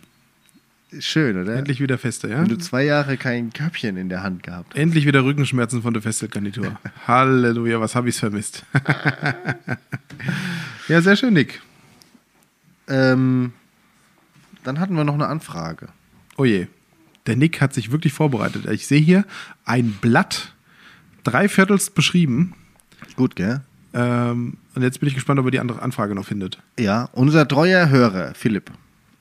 Äh, 0.92 1.00
schön, 1.00 1.40
oder? 1.40 1.56
Endlich 1.56 1.80
wieder 1.80 1.98
Feste, 1.98 2.28
ja? 2.28 2.40
Wenn 2.40 2.48
du 2.48 2.58
zwei 2.58 2.84
Jahre 2.84 3.16
kein 3.16 3.52
Körbchen 3.52 3.96
in 3.96 4.08
der 4.08 4.22
Hand 4.22 4.42
gehabt 4.42 4.74
hast. 4.74 4.80
Endlich 4.80 5.06
wieder 5.06 5.24
Rückenschmerzen 5.24 5.82
von 5.82 5.94
der 5.94 6.02
Festzeltgarnitur. 6.02 6.78
Halleluja, 7.06 7.80
was 7.80 7.94
habe 7.94 8.08
ich's 8.08 8.18
vermisst. 8.18 8.64
ja, 10.88 11.00
sehr 11.00 11.16
schön, 11.16 11.34
Nick. 11.34 11.60
Ähm, 12.88 13.52
dann 14.64 14.80
hatten 14.80 14.94
wir 14.96 15.04
noch 15.04 15.14
eine 15.14 15.26
Anfrage. 15.28 15.88
Oh 16.36 16.44
je. 16.44 16.66
Der 17.26 17.36
Nick 17.36 17.60
hat 17.60 17.74
sich 17.74 17.92
wirklich 17.92 18.12
vorbereitet. 18.12 18.66
Ich 18.70 18.86
sehe 18.86 19.00
hier 19.00 19.24
ein 19.64 19.92
Blatt, 20.00 20.54
dreiviertelst 21.24 21.94
beschrieben. 21.94 22.54
Gut, 23.16 23.36
gell? 23.36 23.60
Ähm, 23.94 24.56
und 24.74 24.82
jetzt 24.82 25.00
bin 25.00 25.08
ich 25.08 25.14
gespannt, 25.14 25.38
ob 25.40 25.46
er 25.46 25.50
die 25.50 25.60
andere 25.60 25.82
Anfrage 25.82 26.14
noch 26.14 26.24
findet. 26.26 26.58
Ja, 26.78 27.08
unser 27.12 27.46
treuer 27.46 27.88
Hörer, 27.88 28.34
Philipp, 28.34 28.70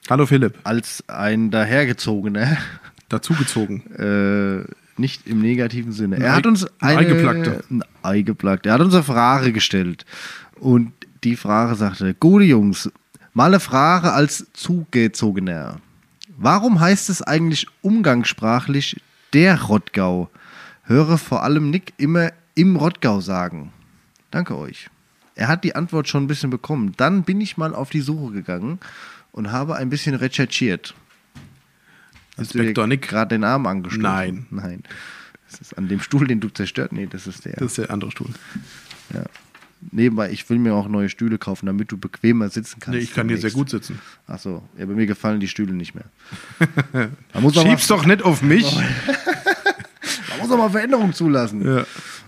Hallo 0.10 0.26
Philipp, 0.26 0.56
als 0.64 1.04
ein 1.10 1.52
dahergezogener, 1.52 2.58
dazugezogen. 3.10 3.82
äh, 3.96 4.64
nicht 5.00 5.28
im 5.28 5.42
negativen 5.42 5.92
Sinne. 5.92 6.16
Ein 6.16 6.22
Er 6.24 6.36
hat 6.36 6.46
Ei- 6.46 6.50
uns 6.50 6.66
ein 6.66 6.72
eine, 6.80 7.00
Eigeplackter. 7.00 7.64
Ein 7.70 7.84
Eigeplackter. 8.04 8.70
Er 8.70 8.74
hat 8.76 8.82
uns 8.82 8.94
eine 8.96 9.04
Frage 9.04 9.52
gestellt. 9.52 10.06
Und 10.60 10.92
die 11.24 11.36
Frage 11.36 11.76
sagte, 11.76 12.14
gute 12.16 12.46
Jungs, 12.46 12.90
mal 13.38 13.46
eine 13.46 13.60
Frage 13.60 14.14
als 14.14 14.48
Zugezogener. 14.54 15.80
Warum 16.38 16.80
heißt 16.80 17.12
es 17.12 17.22
eigentlich 17.22 17.68
umgangssprachlich 17.84 19.00
der 19.32 19.62
Rottgau? 19.62 20.32
Höre 20.86 21.20
vor 21.20 21.44
allem 21.44 21.70
Nick 21.70 21.94
immer 21.98 22.32
im 22.56 22.78
Rottgau 22.78 23.22
sagen. 23.22 23.72
Danke 24.32 24.58
euch. 24.58 24.90
Er 25.36 25.50
hat 25.50 25.64
die 25.64 25.76
Antwort 25.76 26.08
schon 26.08 26.24
ein 26.24 26.28
bisschen 26.28 26.50
bekommen. 26.50 26.94
Dann 26.98 27.22
bin 27.22 27.40
ich 27.40 27.58
mal 27.58 27.76
auf 27.76 27.92
die 27.92 28.02
Suche 28.02 28.34
gegangen 28.34 28.80
und 29.32 29.52
habe 29.52 29.76
ein 29.76 29.92
bisschen 29.92 30.16
recherchiert. 30.16 30.96
Hast 32.38 32.56
du 32.56 32.58
dir 32.58 32.64
Inspektor 32.64 32.88
Nick. 32.88 33.08
gerade 33.08 33.36
den 33.36 33.44
Arm 33.44 33.68
angestoßen? 33.68 34.02
Nein. 34.02 34.48
Nein. 34.50 34.82
Das 35.52 35.62
ist 35.62 35.78
an 35.78 35.88
dem 35.88 36.00
Stuhl, 36.00 36.26
den 36.26 36.40
du 36.40 36.50
zerstört. 36.50 36.92
Nee, 36.92 37.06
das 37.06 37.28
ist 37.28 37.46
der. 37.46 37.54
Das 37.54 37.68
ist 37.68 37.78
der 37.78 37.92
andere 37.92 38.10
Stuhl. 38.10 38.32
ja. 39.14 39.22
Nebenbei, 39.92 40.32
ich 40.32 40.50
will 40.50 40.58
mir 40.58 40.74
auch 40.74 40.88
neue 40.88 41.08
Stühle 41.08 41.38
kaufen, 41.38 41.68
damit 41.68 41.92
du 41.92 41.98
bequemer 41.98 42.50
sitzen 42.50 42.80
kannst. 42.80 42.98
Nee, 42.98 43.04
ich 43.04 43.14
kann 43.14 43.28
hier 43.28 43.38
sehr 43.38 43.52
gut 43.52 43.70
sitzen. 43.70 44.00
Achso, 44.26 44.64
ja, 44.78 44.86
bei 44.86 44.94
mir 44.94 45.06
gefallen 45.06 45.40
die 45.40 45.48
Stühle 45.48 45.74
nicht 45.74 45.94
mehr. 45.94 46.06
Schieb's 47.54 47.88
doch 47.88 48.06
nicht 48.06 48.24
auf 48.24 48.42
mich. 48.42 48.66
da 50.30 50.42
muss 50.42 50.52
aber 50.52 50.72
Veränderung 50.72 51.14
zulassen. 51.14 51.66
Ja. 51.66 51.86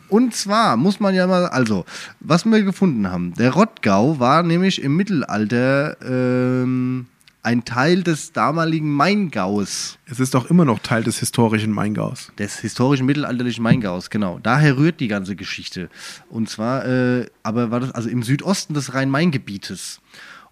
Und 0.09 0.35
zwar 0.35 0.77
muss 0.77 0.99
man 0.99 1.13
ja 1.13 1.27
mal, 1.27 1.47
also, 1.47 1.85
was 2.19 2.45
wir 2.45 2.63
gefunden 2.63 3.09
haben, 3.09 3.33
der 3.35 3.51
Rottgau 3.51 4.19
war 4.19 4.43
nämlich 4.43 4.81
im 4.81 4.95
Mittelalter 4.95 5.97
ähm, 6.01 7.07
ein 7.41 7.63
Teil 7.63 8.03
des 8.03 8.33
damaligen 8.33 8.93
Maingaus. 8.93 9.97
Es 10.05 10.19
ist 10.19 10.33
doch 10.33 10.49
immer 10.49 10.65
noch 10.65 10.79
Teil 10.79 11.03
des 11.03 11.19
historischen 11.19 11.71
Maingaus. 11.71 12.31
Des 12.37 12.59
historischen 12.59 13.05
mittelalterlichen 13.05 13.63
Maingaus, 13.63 14.09
genau. 14.09 14.39
Daher 14.43 14.77
rührt 14.77 14.99
die 14.99 15.07
ganze 15.07 15.35
Geschichte. 15.35 15.89
Und 16.29 16.49
zwar, 16.49 16.85
äh, 16.85 17.27
aber 17.43 17.71
war 17.71 17.79
das 17.79 17.91
also 17.91 18.09
im 18.09 18.23
Südosten 18.23 18.73
des 18.73 18.93
Rhein-Main-Gebietes. 18.93 20.01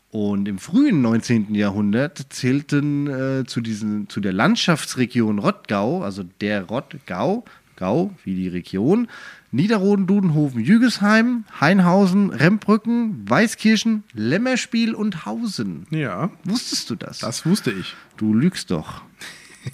Und 0.09 0.47
im 0.47 0.57
frühen 0.57 1.01
19. 1.01 1.53
Jahrhundert 1.53 2.27
zählten 2.29 3.07
äh, 3.07 3.43
zu, 3.45 3.59
diesen, 3.59 4.07
zu 4.07 4.21
der 4.21 4.31
Landschaftsregion 4.31 5.39
Rottgau, 5.39 6.01
also 6.01 6.23
der 6.39 6.63
Rottgau, 6.63 7.43
Gau 7.77 8.13
wie 8.25 8.35
die 8.35 8.49
Region, 8.49 9.07
Niederroden, 9.51 10.05
Dudenhofen, 10.07 10.59
Jügesheim, 10.59 11.45
Hainhausen, 11.61 12.31
Rembrücken, 12.31 13.29
Weißkirchen, 13.29 14.03
Lämmerspiel 14.13 14.93
und 14.93 15.25
Hausen. 15.25 15.87
Ja, 15.89 16.31
Wusstest 16.43 16.89
du 16.89 16.95
das? 16.95 17.19
das 17.19 17.45
wusste 17.45 17.71
ich. 17.71 17.95
Du 18.17 18.33
lügst 18.33 18.71
doch. 18.71 19.01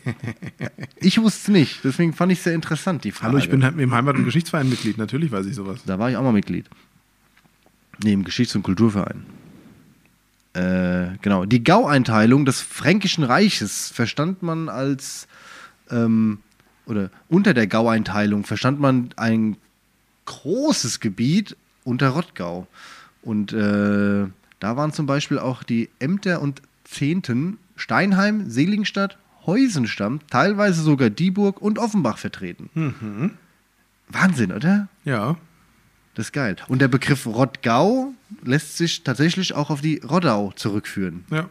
ich 0.97 1.19
wusste 1.21 1.39
es 1.41 1.47
nicht, 1.47 1.79
deswegen 1.83 2.13
fand 2.13 2.31
ich 2.31 2.39
es 2.39 2.43
sehr 2.43 2.53
interessant, 2.55 3.03
die 3.03 3.11
Frage. 3.11 3.33
Hallo, 3.33 3.37
ich 3.39 3.49
bin 3.49 3.63
halt 3.63 3.79
im 3.79 3.93
Heimat- 3.93 4.15
und 4.15 4.25
Geschichtsverein 4.25 4.69
Mitglied. 4.69 4.97
Natürlich 4.97 5.31
weiß 5.31 5.45
ich 5.45 5.55
sowas. 5.55 5.81
Da 5.85 5.97
war 5.99 6.09
ich 6.09 6.17
auch 6.17 6.23
mal 6.23 6.31
Mitglied. 6.33 6.69
Nee, 8.03 8.13
im 8.13 8.23
Geschichts- 8.23 8.55
und 8.55 8.63
Kulturverein. 8.63 9.23
Äh, 10.53 11.17
genau. 11.21 11.45
Die 11.45 11.63
Gaueinteilung 11.63 12.45
des 12.45 12.61
Fränkischen 12.61 13.23
Reiches 13.23 13.89
verstand 13.89 14.43
man 14.43 14.69
als, 14.69 15.27
ähm, 15.89 16.39
oder 16.85 17.09
unter 17.29 17.53
der 17.53 17.67
Gaueinteilung 17.67 18.43
verstand 18.43 18.79
man 18.79 19.09
ein 19.15 19.57
großes 20.25 20.99
Gebiet 20.99 21.55
unter 21.83 22.09
Rottgau. 22.09 22.67
Und 23.21 23.53
äh, 23.53 24.25
da 24.59 24.77
waren 24.77 24.91
zum 24.91 25.05
Beispiel 25.05 25.39
auch 25.39 25.63
die 25.63 25.89
Ämter 25.99 26.41
und 26.41 26.61
Zehnten 26.83 27.57
Steinheim, 27.75 28.49
Seligenstadt, 28.49 29.17
Heusenstamm, 29.45 30.19
teilweise 30.29 30.81
sogar 30.83 31.09
Dieburg 31.09 31.61
und 31.61 31.79
Offenbach 31.79 32.17
vertreten. 32.17 33.33
Wahnsinn, 34.09 34.51
oder? 34.51 34.87
Ja, 35.05 35.35
Das 36.15 36.27
ist 36.27 36.31
geil. 36.33 36.55
Und 36.67 36.81
der 36.81 36.87
Begriff 36.87 37.25
Rottgau 37.25 38.13
lässt 38.43 38.77
sich 38.77 39.03
tatsächlich 39.03 39.53
auch 39.55 39.69
auf 39.69 39.81
die 39.81 39.97
Roddau 39.99 40.51
zurückführen. 40.55 41.25
ja. 41.31 41.49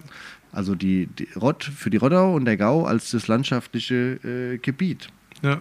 Also 0.55 0.75
die, 0.75 1.07
die 1.07 1.29
Rott 1.35 1.65
für 1.65 1.89
die 1.89 1.97
Roddau 1.97 2.35
und 2.35 2.45
der 2.45 2.59
Gau 2.59 2.85
als 2.85 3.11
das 3.11 3.27
landschaftliche 3.27 3.95
äh, 4.23 4.59
Gebiet. 4.59 5.09
Ja. 5.43 5.61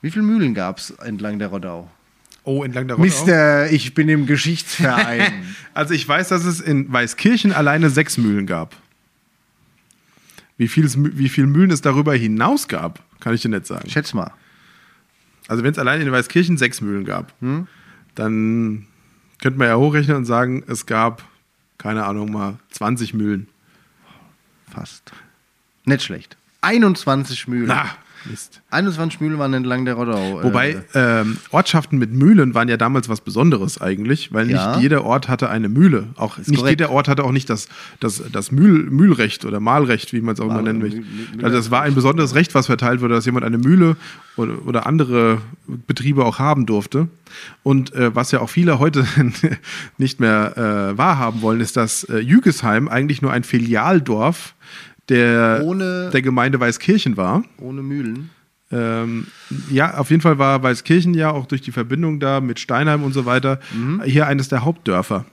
Wie 0.00 0.10
viele 0.10 0.24
Mühlen 0.24 0.54
gab 0.54 0.78
es 0.78 0.90
entlang 0.90 1.38
der 1.38 1.48
Roddau? 1.48 1.90
Oh, 2.44 2.62
entlang 2.62 2.86
der 2.86 2.96
Rottau. 2.96 3.04
Mister, 3.04 3.70
ich 3.70 3.94
bin 3.94 4.08
im 4.08 4.26
Geschichtsverein. 4.26 5.32
Also 5.74 5.94
ich 5.94 6.08
weiß, 6.08 6.28
dass 6.30 6.44
es 6.44 6.60
in 6.60 6.92
Weißkirchen 6.92 7.52
alleine 7.52 7.88
sechs 7.88 8.18
Mühlen 8.18 8.46
gab. 8.46 8.74
Wie 10.56 10.66
viel, 10.66 10.90
wie 11.16 11.28
viel 11.28 11.46
Mühlen 11.46 11.70
es 11.70 11.82
darüber 11.82 12.14
hinaus 12.14 12.66
gab, 12.66 13.00
kann 13.20 13.32
ich 13.32 13.42
dir 13.42 13.48
nicht 13.48 13.66
sagen. 13.66 13.88
Schätz 13.88 14.12
mal. 14.12 14.32
Also 15.46 15.62
wenn 15.62 15.70
es 15.70 15.78
allein 15.78 16.00
in 16.00 16.10
Weißkirchen 16.10 16.58
sechs 16.58 16.80
Mühlen 16.80 17.04
gab, 17.04 17.32
dann 18.16 18.88
könnte 19.40 19.56
man 19.56 19.68
ja 19.68 19.76
hochrechnen 19.76 20.16
und 20.16 20.24
sagen, 20.24 20.64
es 20.66 20.84
gab, 20.86 21.22
keine 21.78 22.04
Ahnung, 22.06 22.32
mal 22.32 22.58
20 22.70 23.14
Mühlen. 23.14 23.46
Fast. 24.68 25.12
Nicht 25.84 26.02
schlecht. 26.02 26.36
21 26.62 27.46
Mühlen. 27.46 27.68
Na, 27.68 27.90
Mist. 28.30 28.60
21 28.70 29.20
Mühlen 29.20 29.38
waren 29.38 29.52
entlang 29.54 29.84
der 29.84 29.94
Roddau. 29.94 30.42
Wobei 30.42 30.82
Äh, 30.94 31.24
Ortschaften 31.50 31.98
mit 31.98 32.12
Mühlen 32.12 32.54
waren 32.54 32.68
ja 32.68 32.76
damals 32.76 33.08
was 33.08 33.20
Besonderes 33.20 33.80
eigentlich, 33.80 34.32
weil 34.32 34.50
Ja. 34.50 34.72
nicht 34.72 34.82
jeder 34.82 35.04
Ort 35.04 35.28
hatte 35.28 35.48
eine 35.50 35.68
Mühle. 35.68 36.08
Auch 36.16 36.38
nicht 36.38 36.54
korrekt. 36.56 36.80
jeder 36.80 36.90
Ort 36.90 37.08
hatte 37.08 37.24
auch 37.24 37.32
nicht 37.32 37.48
das, 37.50 37.68
das, 38.00 38.22
das 38.32 38.52
Mühl, 38.52 38.84
Mühlrecht 38.90 39.44
oder 39.44 39.60
Mahlrecht, 39.60 40.12
wie 40.12 40.20
man 40.20 40.34
es 40.34 40.40
auch 40.40 40.46
immer 40.50 40.62
nennen 40.62 40.80
möchte. 40.80 41.02
Also 41.42 41.56
das 41.56 41.70
war 41.70 41.82
ein 41.82 41.94
besonderes 41.94 42.34
Recht, 42.34 42.54
was 42.54 42.66
verteilt 42.66 43.00
wurde, 43.00 43.14
dass 43.14 43.24
jemand 43.26 43.44
eine 43.44 43.58
Mühle 43.58 43.96
oder, 44.36 44.54
oder 44.66 44.86
andere 44.86 45.38
Betriebe 45.86 46.24
auch 46.24 46.38
haben 46.38 46.66
durfte. 46.66 47.08
Und 47.62 47.94
äh, 47.94 48.14
was 48.14 48.30
ja 48.32 48.40
auch 48.40 48.48
viele 48.50 48.78
heute 48.78 49.06
nicht 49.98 50.20
mehr 50.20 50.56
äh, 50.94 50.98
wahrhaben 50.98 51.42
wollen, 51.42 51.60
ist, 51.60 51.76
dass 51.76 52.04
äh, 52.04 52.18
Jügesheim 52.18 52.88
eigentlich 52.88 53.20
nur 53.22 53.32
ein 53.32 53.44
Filialdorf 53.44 54.54
der, 55.08 55.62
Ohne- 55.64 56.10
der 56.12 56.22
Gemeinde 56.22 56.60
Weißkirchen 56.60 57.16
war. 57.16 57.44
ohne 57.58 57.82
Mühlen. 57.82 58.30
Ähm, 58.70 59.26
ja, 59.70 59.96
auf 59.96 60.10
jeden 60.10 60.20
Fall 60.20 60.38
war 60.38 60.62
Weißkirchen 60.62 61.14
ja 61.14 61.30
auch 61.30 61.46
durch 61.46 61.62
die 61.62 61.72
Verbindung 61.72 62.20
da 62.20 62.40
mit 62.42 62.60
Steinheim 62.60 63.02
und 63.02 63.12
so 63.14 63.24
weiter 63.24 63.60
hier 64.04 64.26
eines 64.26 64.48
der 64.48 64.62
Hauptdörfer. 64.64 65.24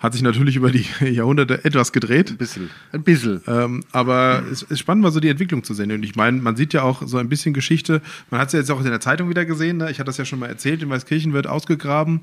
Hat 0.00 0.12
sich 0.12 0.22
natürlich 0.22 0.54
über 0.54 0.70
die 0.70 0.84
Jahrhunderte 1.10 1.64
etwas 1.64 1.90
gedreht. 1.92 2.30
Ein 2.30 2.36
bisschen. 2.36 2.70
Ein 2.92 3.02
bisschen. 3.02 3.40
Ähm, 3.48 3.82
aber 3.90 4.44
es 4.50 4.62
ist 4.62 4.78
spannend, 4.78 5.02
mal 5.02 5.10
so 5.10 5.18
die 5.18 5.28
Entwicklung 5.28 5.64
zu 5.64 5.74
sehen. 5.74 5.90
Und 5.90 6.04
ich 6.04 6.14
meine, 6.14 6.40
man 6.40 6.54
sieht 6.54 6.72
ja 6.72 6.82
auch 6.82 7.02
so 7.06 7.18
ein 7.18 7.28
bisschen 7.28 7.52
Geschichte. 7.52 8.00
Man 8.30 8.40
hat 8.40 8.46
es 8.48 8.52
ja 8.52 8.60
jetzt 8.60 8.70
auch 8.70 8.78
in 8.80 8.86
der 8.86 9.00
Zeitung 9.00 9.28
wieder 9.28 9.44
gesehen. 9.44 9.78
Ne? 9.78 9.90
Ich 9.90 9.98
hatte 9.98 10.06
das 10.06 10.16
ja 10.16 10.24
schon 10.24 10.38
mal 10.38 10.46
erzählt. 10.46 10.82
In 10.84 10.90
Weißkirchen 10.90 11.32
wird 11.32 11.48
ausgegraben. 11.48 12.20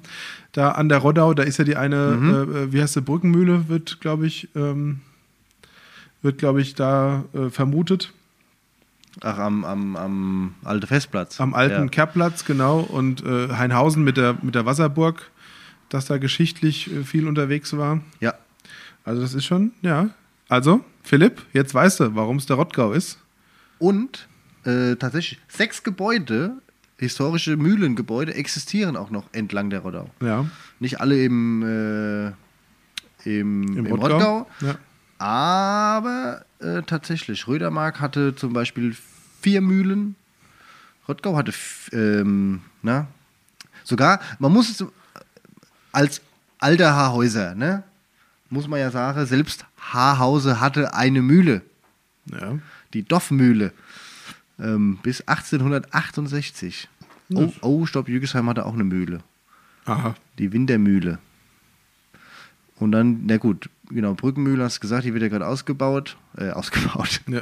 Da 0.54 0.72
an 0.72 0.88
der 0.88 1.00
Roddau, 1.00 1.34
da 1.34 1.44
ist 1.44 1.58
ja 1.58 1.66
die 1.66 1.76
eine, 1.76 2.48
äh, 2.70 2.72
wie 2.74 2.82
heißt 2.82 2.96
die 2.96 3.02
Brückenmühle, 3.02 3.68
wird, 3.68 4.00
glaube 4.00 4.26
ich, 4.26 4.48
ähm, 4.56 5.02
wird, 6.26 6.38
glaube 6.40 6.60
ich, 6.62 6.76
da 6.76 7.24
äh, 7.34 7.50
vermutet. 7.50 8.12
Ach, 9.22 9.38
am, 9.38 9.64
am, 9.64 9.96
am 9.96 10.56
Alte 10.66 10.88
Festplatz. 10.88 11.40
Am 11.40 11.54
alten 11.54 11.84
Ja. 11.84 11.88
Kerplatz, 11.88 12.44
genau. 12.44 12.80
Und 12.82 13.24
äh, 13.26 13.48
Heinhausen 13.50 14.04
mit 14.04 14.18
der, 14.18 14.38
mit 14.42 14.56
der 14.56 14.66
Wasserburg, 14.66 15.32
dass 15.88 16.06
da 16.06 16.18
geschichtlich 16.18 16.92
äh, 16.94 17.04
viel 17.06 17.28
unterwegs 17.28 17.78
war. 17.78 18.02
Ja. 18.20 18.34
Also 19.06 19.22
das 19.22 19.34
ist 19.34 19.46
schon, 19.46 19.72
ja. 19.82 20.10
Also, 20.50 20.84
Philipp, 21.04 21.42
jetzt 21.54 21.74
weißt 21.74 22.02
du, 22.02 22.16
warum 22.16 22.38
es 22.38 22.46
der 22.46 22.58
Rottgau 22.58 22.92
ist. 22.92 23.20
Und 23.80 24.28
äh, 24.66 24.96
tatsächlich 24.96 25.40
sechs 25.48 25.84
Gebäude 25.84 26.58
historische 26.98 27.56
Mühlengebäude 27.58 28.34
existieren 28.34 28.96
auch 28.98 29.12
noch 29.12 29.26
entlang 29.32 29.70
der 29.70 29.80
Rottau. 29.82 30.10
Ja. 30.22 30.46
Nicht 30.80 31.00
alle 31.00 31.24
im, 31.24 31.62
äh, 31.64 32.28
im, 33.30 33.64
Im 33.78 33.78
im 33.78 33.86
Rottgau? 33.88 34.08
Rottgau, 34.40 34.48
Ja. 34.62 34.76
Aber 35.18 36.46
äh, 36.60 36.82
tatsächlich, 36.84 37.48
Rödermark 37.48 38.00
hatte 38.00 38.36
zum 38.36 38.54
Beispiel 38.54 38.96
vier 39.42 39.62
Mühlen. 39.62 40.16
Rottgau 41.08 41.36
hatte, 41.38 41.54
ähm, 41.92 42.62
na, 42.82 43.08
sogar, 43.84 44.20
man 44.40 44.52
muss 44.52 44.70
es 44.70 44.84
als 45.92 46.22
alter 46.60 46.94
Haarhäuser, 46.96 47.54
ne, 47.56 47.84
muss 48.50 48.68
man 48.68 48.80
ja 48.80 48.90
sagen, 48.92 49.26
selbst 49.26 49.66
Haarhause 49.80 50.60
hatte 50.60 50.94
eine 50.96 51.22
Mühle, 51.22 51.62
Ja. 52.32 52.58
die 52.94 53.04
Doffmühle, 53.04 53.72
ähm, 54.60 54.98
bis 55.04 55.22
1868. 55.28 56.90
Oh, 57.34 57.52
oh, 57.62 57.86
stopp, 57.86 58.08
Jügesheim 58.10 58.50
hatte 58.50 58.66
auch 58.66 58.74
eine 58.74 58.84
Mühle. 58.84 59.20
Aha. 59.86 60.16
Die 60.40 60.52
Wintermühle. 60.52 61.20
Und 62.78 62.92
dann, 62.92 63.26
na 63.26 63.38
gut, 63.38 63.70
genau, 63.90 64.14
Brückenmühle 64.14 64.64
hast 64.64 64.78
du 64.78 64.82
gesagt, 64.82 65.06
die 65.06 65.14
wird 65.14 65.24
ja 65.24 65.30
gerade 65.30 65.48
ausgebaut. 65.48 66.18
Äh, 66.38 66.50
ausgebaut. 66.52 67.22
Ja. 67.28 67.42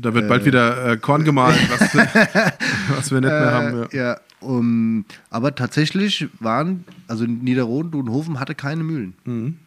Da 0.00 0.14
wird 0.14 0.28
bald 0.28 0.44
wieder 0.44 0.92
äh, 0.92 0.96
Korn 0.96 1.24
gemahlen, 1.24 1.58
was, 1.70 1.92
was 2.96 3.10
wir 3.10 3.20
nicht 3.20 3.30
mehr 3.30 3.52
haben. 3.52 3.78
Ja. 3.78 3.84
Äh, 3.86 3.96
ja, 3.96 4.20
um, 4.40 5.04
aber 5.30 5.56
tatsächlich 5.56 6.28
waren, 6.38 6.84
also 7.08 7.24
Niederroden, 7.24 7.90
Dudenhofen 7.90 8.38
hatte 8.38 8.54
keine 8.54 8.84
Mühlen. 8.84 9.58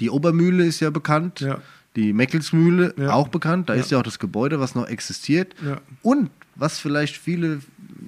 Die 0.00 0.08
Obermühle 0.08 0.64
ist 0.64 0.80
ja 0.80 0.88
bekannt. 0.88 1.42
Mhm. 1.42 1.46
Ja. 1.48 1.58
Die 1.96 2.12
Meckelsmühle 2.14 2.94
Ja. 2.96 3.10
auch 3.12 3.28
bekannt. 3.28 3.68
Da 3.68 3.74
Ja. 3.74 3.80
ist 3.80 3.90
ja 3.90 3.98
auch 3.98 4.02
das 4.02 4.18
Gebäude, 4.18 4.58
was 4.60 4.74
noch 4.74 4.86
existiert. 4.86 5.54
Ja. 5.62 5.78
Und 6.02 6.30
was 6.58 6.78
vielleicht 6.78 7.16
viele 7.16 7.60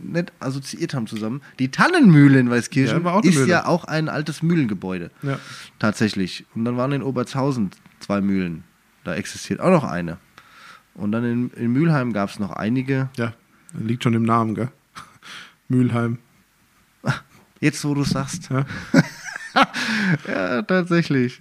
nicht 0.03 0.33
assoziiert 0.41 0.93
haben 0.95 1.07
zusammen, 1.07 1.41
die 1.59 1.71
Tannenmühle 1.71 2.39
in 2.39 2.51
Weißkirchen 2.51 3.05
Ja, 3.05 3.21
ist 3.21 3.47
ja 3.47 3.67
auch 3.67 3.85
ein 3.85 4.09
altes 4.09 4.43
Mühlengebäude. 4.43 5.11
Ja. 5.23 5.39
Tatsächlich. 5.79 6.45
Und 6.55 6.65
dann 6.65 6.77
waren 6.77 6.93
in 6.93 7.03
Oberzhausen 7.03 7.71
zwei 8.01 8.21
Mühlen. 8.21 8.65
Da 9.05 9.15
existiert 9.15 9.61
auch 9.61 9.71
noch 9.71 9.85
eine. 9.85 10.19
Und 10.95 11.13
dann 11.13 11.25
in, 11.25 11.51
in 11.51 11.73
Mülheim 11.73 12.13
gab 12.13 12.29
es 12.29 12.39
noch 12.39 12.51
einige. 12.51 13.09
ja, 13.17 13.33
liegt 13.73 14.03
schon 14.03 14.15
im 14.15 14.25
Namen, 14.25 14.55
gell? 14.55 14.69
Mülheim. 15.69 16.19
Jetzt, 17.61 17.85
wo 17.85 17.95
du 17.95 18.05
sagst. 18.05 18.51
Ja. 18.51 18.67
Ja, 20.29 20.63
tatsächlich. 20.63 21.41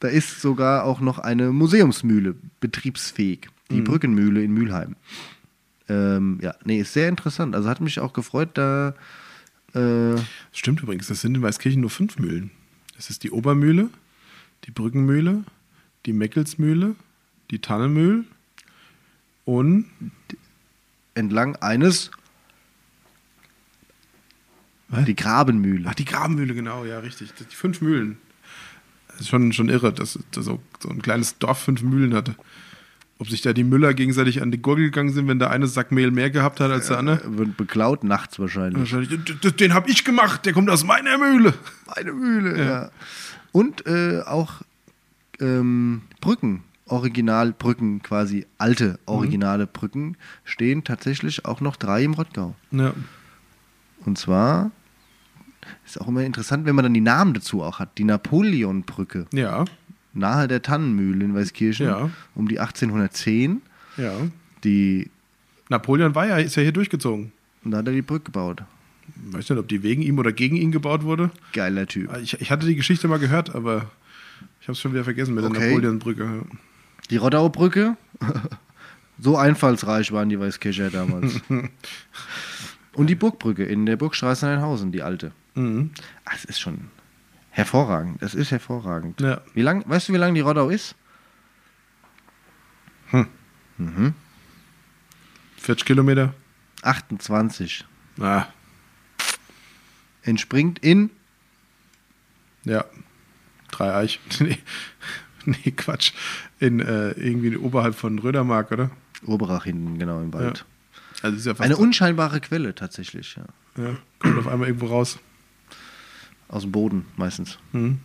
da 0.00 0.08
ist 0.08 0.40
sogar 0.40 0.82
auch 0.82 1.00
noch 1.00 1.20
eine 1.20 1.52
Museumsmühle 1.52 2.34
betriebsfähig. 2.58 3.48
Die 3.70 3.82
Brückenmühle 3.82 4.42
in 4.42 4.52
Mülheim. 4.52 4.96
Ähm, 5.90 6.38
ja, 6.40 6.54
nee, 6.64 6.80
ist 6.80 6.92
sehr 6.92 7.08
interessant. 7.08 7.56
Also 7.56 7.68
hat 7.68 7.80
mich 7.80 7.98
auch 7.98 8.12
gefreut, 8.12 8.50
da. 8.54 8.94
Äh, 9.74 10.16
Stimmt 10.52 10.82
übrigens, 10.82 11.08
das 11.08 11.20
sind 11.20 11.34
in 11.34 11.42
Weißkirchen 11.42 11.80
nur 11.80 11.90
fünf 11.90 12.16
Mühlen. 12.18 12.52
Das 12.94 13.10
ist 13.10 13.24
die 13.24 13.32
Obermühle, 13.32 13.90
die 14.64 14.70
Brückenmühle, 14.70 15.42
die 16.06 16.12
Meckelsmühle, 16.12 16.94
die 17.50 17.58
Tannenmühl 17.58 18.24
und 19.44 19.86
entlang 21.14 21.56
eines. 21.56 22.12
Was? 24.88 25.04
Die 25.06 25.16
Grabenmühle. 25.16 25.88
Ach, 25.88 25.94
die 25.94 26.04
Grabenmühle, 26.04 26.54
genau, 26.54 26.84
ja, 26.84 27.00
richtig. 27.00 27.32
Die 27.34 27.56
fünf 27.56 27.80
Mühlen. 27.80 28.18
Das 29.08 29.22
ist 29.22 29.28
schon, 29.28 29.52
schon 29.52 29.68
irre, 29.68 29.92
dass, 29.92 30.18
dass 30.30 30.44
so, 30.44 30.62
so 30.80 30.88
ein 30.88 31.02
kleines 31.02 31.38
Dorf 31.38 31.58
fünf 31.58 31.82
Mühlen 31.82 32.14
hatte. 32.14 32.36
Ob 33.20 33.28
sich 33.28 33.42
da 33.42 33.52
die 33.52 33.64
Müller 33.64 33.92
gegenseitig 33.94 34.40
an 34.42 34.50
die 34.50 34.60
Gurgel 34.62 34.86
gegangen 34.86 35.12
sind, 35.12 35.28
wenn 35.28 35.38
der 35.38 35.50
eine 35.50 35.66
Sack 35.66 35.92
Mehl 35.92 36.10
mehr 36.10 36.30
gehabt 36.30 36.58
hat 36.58 36.70
als 36.70 36.88
der 36.88 36.98
andere? 36.98 37.20
Wird 37.38 37.56
beklaut 37.56 38.02
nachts 38.02 38.38
wahrscheinlich. 38.38 38.78
Wahrscheinlich, 38.78 39.10
"D- 39.10 39.34
d- 39.34 39.50
den 39.52 39.74
habe 39.74 39.90
ich 39.90 40.04
gemacht, 40.04 40.46
der 40.46 40.54
kommt 40.54 40.70
aus 40.70 40.84
meiner 40.84 41.18
Mühle. 41.18 41.52
Eine 41.86 42.12
Mühle, 42.14 42.58
ja. 42.64 42.90
Und 43.52 43.86
äh, 43.86 44.22
auch 44.22 44.62
ähm, 45.38 46.02
Brücken, 46.22 46.62
Originalbrücken, 46.86 48.02
quasi 48.02 48.46
alte 48.58 48.98
originale 49.06 49.66
Brücken, 49.66 50.16
stehen 50.44 50.82
tatsächlich 50.84 51.44
auch 51.44 51.60
noch 51.60 51.76
drei 51.76 52.02
im 52.04 52.14
Rottgau. 52.14 52.54
Ja. 52.70 52.94
Und 54.06 54.16
zwar 54.16 54.70
ist 55.84 56.00
auch 56.00 56.08
immer 56.08 56.22
interessant, 56.24 56.64
wenn 56.64 56.74
man 56.74 56.84
dann 56.84 56.94
die 56.94 57.00
Namen 57.02 57.34
dazu 57.34 57.62
auch 57.62 57.78
hat. 57.80 57.98
Die 57.98 58.04
Napoleonbrücke 58.04 59.26
Ja, 59.32 59.66
nahe 60.12 60.48
der 60.48 60.62
Tannenmühle 60.62 61.24
in 61.24 61.34
Weißkirchen 61.34 61.86
Ja. 61.86 62.10
um 62.34 62.48
die 62.48 62.58
1810. 62.60 63.62
ja. 63.96 64.12
Die, 64.64 65.10
Napoleon 65.70 66.14
war 66.14 66.26
ja, 66.26 66.36
ist 66.38 66.56
ja 66.56 66.62
hier 66.62 66.72
durchgezogen. 66.72 67.32
und 67.64 67.70
da 67.70 67.78
hat 67.78 67.86
er 67.86 67.92
die 67.94 68.02
Brücke 68.02 68.24
gebaut. 68.26 68.62
Ich 69.28 69.32
weiß 69.34 69.50
nicht, 69.50 69.58
ob 69.58 69.68
die 69.68 69.82
wegen 69.82 70.02
ihm 70.02 70.18
oder 70.18 70.32
gegen 70.32 70.56
ihn 70.56 70.70
gebaut 70.72 71.02
wurde. 71.04 71.30
Geiler 71.52 71.86
Typ. 71.86 72.14
Ich, 72.22 72.40
ich 72.40 72.50
hatte 72.50 72.66
die 72.66 72.74
Geschichte 72.76 73.06
mal 73.08 73.18
gehört, 73.18 73.54
aber 73.54 73.90
ich 74.60 74.66
habe 74.68 74.72
es 74.72 74.80
schon 74.80 74.92
wieder 74.92 75.04
vergessen 75.04 75.34
mit 75.34 75.44
der 75.44 75.50
Okay. 75.50 75.68
Napoleonbrücke. 75.70 76.42
Die 77.10 77.16
Rottauer 77.16 77.50
Brücke. 77.52 77.96
so 79.18 79.36
einfallsreich 79.36 80.12
waren 80.12 80.28
die 80.28 80.38
Weißkircher 80.40 80.90
damals. 80.90 81.40
Und 82.94 83.06
die 83.08 83.14
Burgbrücke 83.14 83.64
in 83.64 83.86
der 83.86 83.96
Burgstraße 83.96 84.46
in 84.46 84.52
Einhausen, 84.52 84.90
die 84.92 85.02
alte. 85.02 85.32
Mhm. 85.54 85.90
Ach, 86.24 86.32
Das 86.32 86.44
ist 86.44 86.60
schon 86.60 86.78
hervorragend. 87.50 88.22
Das 88.22 88.34
ist 88.34 88.50
hervorragend. 88.50 89.20
Ja. 89.20 89.40
Wie 89.54 89.62
lang, 89.62 89.84
weißt 89.88 90.08
du, 90.08 90.12
wie 90.12 90.18
lang 90.18 90.34
die 90.34 90.40
Rottau 90.40 90.70
ist? 90.70 90.94
40 95.56 95.84
Kilometer? 95.86 96.34
28. 96.82 97.84
Ah, 98.20 98.46
Entspringt 100.22 100.78
in 100.80 101.10
ja. 102.64 102.84
Dreieich. 103.70 104.20
nee, 104.40 104.58
nee, 105.44 105.70
Quatsch. 105.70 106.12
In 106.58 106.80
äh, 106.80 107.12
irgendwie 107.12 107.56
oberhalb 107.56 107.94
von 107.94 108.18
Rödermark, 108.18 108.72
oder? 108.72 108.90
Oberach 109.24 109.64
hinten, 109.64 109.98
genau 109.98 110.20
im 110.20 110.32
Wald. 110.32 110.64
Also 111.22 111.36
ist 111.36 111.46
ja 111.46 111.54
fast 111.54 111.64
Eine 111.64 111.76
unscheinbare 111.76 112.40
Quelle 112.40 112.74
tatsächlich, 112.74 113.36
ja. 113.36 113.44
ja, 113.82 113.96
kommt 114.18 114.38
auf 114.38 114.48
einmal 114.48 114.68
irgendwo 114.68 114.86
raus. 114.86 115.18
Aus 116.50 116.62
dem 116.62 116.72
Boden 116.72 117.06
meistens. 117.16 117.58
Mhm. 117.72 118.00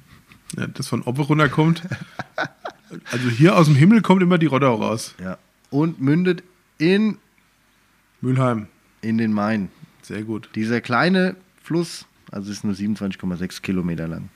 Ja, 0.56 0.68
das 0.68 0.88
von 0.88 1.02
Oppe 1.04 1.22
runterkommt. 1.24 1.82
Also 3.12 3.30
hier 3.30 3.58
aus 3.58 3.66
dem 3.66 3.76
Himmel 3.76 4.02
kommt 4.04 4.22
immer 4.22 4.38
die 4.38 4.46
Rottau 4.46 4.76
raus. 4.76 5.16
Ja. 5.22 5.38
Und 5.72 6.00
mündet 6.00 6.44
in, 6.78 7.18
Mülheim. 8.22 8.68
in 9.02 9.18
den 9.18 9.34
Main. 9.34 9.70
Sehr 10.04 10.22
gut. 10.24 10.50
Dieser 10.56 10.82
kleine 10.82 11.36
Fluss, 11.64 12.06
also 12.32 12.52
ist 12.52 12.64
nur 12.64 12.74
27,6 12.76 13.62
Kilometer 13.64 14.08
lang. 14.08 14.30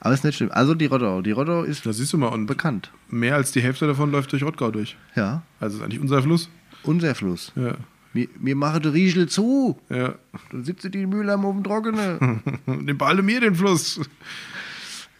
Aber 0.00 0.14
ist 0.14 0.24
nicht 0.24 0.36
schlimm. 0.36 0.50
Also 0.52 0.74
die 0.74 0.86
Rottau. 0.86 1.20
Die 1.20 1.32
Rottau 1.32 1.64
ist 1.64 1.84
Da 1.84 1.92
siehst 1.92 2.12
du 2.12 2.16
mal, 2.18 2.28
und 2.28 2.46
bekannt. 2.46 2.90
mehr 3.10 3.34
als 3.34 3.50
die 3.50 3.60
Hälfte 3.60 3.88
davon 3.88 4.12
läuft 4.12 4.30
durch 4.32 4.44
Rottgau 4.44 4.70
durch. 4.70 4.96
Ja. 5.16 5.42
Also 5.58 5.78
ist 5.78 5.82
eigentlich 5.82 6.00
unser 6.00 6.22
Fluss. 6.22 6.48
Unser 6.84 7.14
Fluss. 7.16 7.52
Ja. 7.56 7.74
Wir, 8.16 8.28
wir 8.40 8.56
machen 8.56 8.82
den 8.82 8.92
Riegel 8.92 9.28
zu. 9.28 9.78
Ja. 9.88 10.14
Dann 10.50 10.64
sitzt 10.64 10.92
die 10.92 11.06
Mühle 11.06 11.34
auf 11.36 11.54
dem 11.54 11.62
Trockenen. 11.62 12.40
Nimm 12.66 13.00
alle 13.02 13.22
mir 13.22 13.40
den 13.40 13.54
Fluss. 13.54 14.00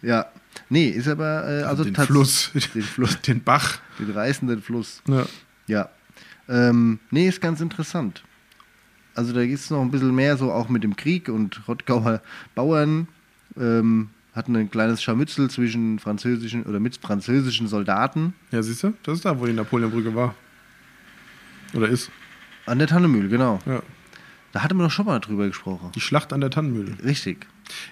ja. 0.01 0.25
Nee, 0.69 0.89
ist 0.89 1.07
aber 1.07 1.47
äh, 1.47 1.63
also 1.63 1.85
den 1.85 1.93
tats- 1.93 2.07
Fluss. 2.07 2.51
Den 2.73 2.81
Fluss. 2.81 3.21
Den 3.27 3.41
Bach. 3.41 3.79
Den 3.99 4.11
reißenden 4.11 4.61
Fluss. 4.61 5.01
Ja. 5.07 5.25
Ja. 5.67 5.89
Ähm, 6.49 6.99
nee, 7.09 7.27
ist 7.29 7.39
ganz 7.39 7.61
interessant. 7.61 8.23
Also 9.15 9.31
da 9.33 9.45
gibt 9.45 9.59
es 9.59 9.69
noch 9.69 9.81
ein 9.81 9.91
bisschen 9.91 10.13
mehr 10.13 10.35
so 10.35 10.51
auch 10.51 10.67
mit 10.67 10.83
dem 10.83 10.95
Krieg 10.97 11.29
und 11.29 11.65
Rottgauer 11.69 12.21
Bauern 12.53 13.07
ähm, 13.57 14.09
hatten 14.33 14.55
ein 14.57 14.69
kleines 14.69 15.01
Scharmützel 15.01 15.49
zwischen 15.49 15.99
französischen 15.99 16.63
oder 16.63 16.79
mit 16.79 16.97
französischen 16.97 17.67
Soldaten 17.67 18.33
Ja, 18.51 18.61
siehst 18.61 18.83
du? 18.83 18.93
Das 19.03 19.15
ist 19.15 19.25
da, 19.25 19.39
wo 19.39 19.45
die 19.45 19.53
Napoleonbrücke 19.53 20.13
war. 20.15 20.35
Oder 21.73 21.87
ist. 21.87 22.11
An 22.67 22.79
der 22.79 22.87
Tannemühle, 22.87 23.29
genau. 23.29 23.59
Ja. 23.65 23.81
Da 24.53 24.63
hatten 24.63 24.77
wir 24.77 24.83
doch 24.83 24.91
schon 24.91 25.05
mal 25.05 25.19
drüber 25.19 25.45
gesprochen. 25.47 25.91
Die 25.93 25.99
Schlacht 25.99 26.33
an 26.33 26.41
der 26.41 26.49
Tannenmühle. 26.49 26.97
Richtig. 27.03 27.45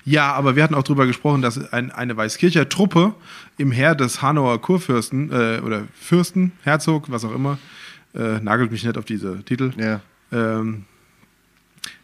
Ja, 0.05 0.33
aber 0.33 0.55
wir 0.55 0.63
hatten 0.63 0.73
auch 0.73 0.83
darüber 0.83 1.05
gesprochen, 1.05 1.41
dass 1.41 1.71
ein, 1.73 1.91
eine 1.91 2.15
Weißkircher 2.15 2.69
Truppe 2.69 3.13
im 3.57 3.71
Heer 3.71 3.93
des 3.93 4.21
Hanauer 4.21 4.61
Kurfürsten 4.61 5.31
äh, 5.31 5.59
oder 5.63 5.83
Fürsten, 5.99 6.53
Herzog, 6.63 7.11
was 7.11 7.25
auch 7.25 7.35
immer, 7.35 7.57
äh, 8.15 8.39
nagelt 8.39 8.71
mich 8.71 8.83
nicht 8.85 8.97
auf 8.97 9.05
diese 9.05 9.43
Titel, 9.43 9.73
Ja. 9.77 9.99
ähm, 10.31 10.85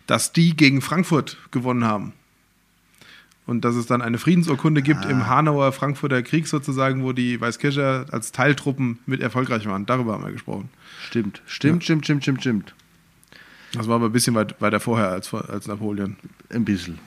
dass 0.06 0.34
die 0.34 0.56
gegen 0.56 0.82
Frankfurt 0.82 1.38
gewonnen 1.52 1.86
haben. 1.86 2.14
Und 3.48 3.66
dass 3.66 3.76
es 3.76 3.88
dann 3.88 4.02
eine 4.02 4.18
Friedensurkunde 4.18 4.82
gibt 4.82 5.04
im 5.06 5.28
Hanauer 5.28 5.72
Frankfurter 5.72 6.22
Krieg 6.22 6.48
sozusagen, 6.48 7.04
wo 7.04 7.12
die 7.12 7.42
Weißkircher 7.42 8.06
als 8.12 8.32
Teiltruppen 8.32 9.00
mit 9.06 9.20
erfolgreich 9.22 9.66
waren. 9.66 9.86
Darüber 9.86 10.14
haben 10.14 10.24
wir 10.24 10.32
gesprochen. 10.32 10.70
Stimmt. 11.08 11.42
Stimmt, 11.48 11.84
stimmt, 11.84 12.06
stimmt, 12.06 12.24
stimmt, 12.24 12.42
stimmt. 12.42 12.76
Das 13.74 13.88
war 13.88 13.96
aber 13.96 14.06
ein 14.08 14.12
bisschen 14.12 14.36
weit, 14.36 14.62
weiter 14.62 14.80
vorher 14.80 15.10
als, 15.10 15.34
als 15.34 15.68
Napoleon. 15.68 16.18
Ein 16.50 16.66
bisschen. 16.66 17.00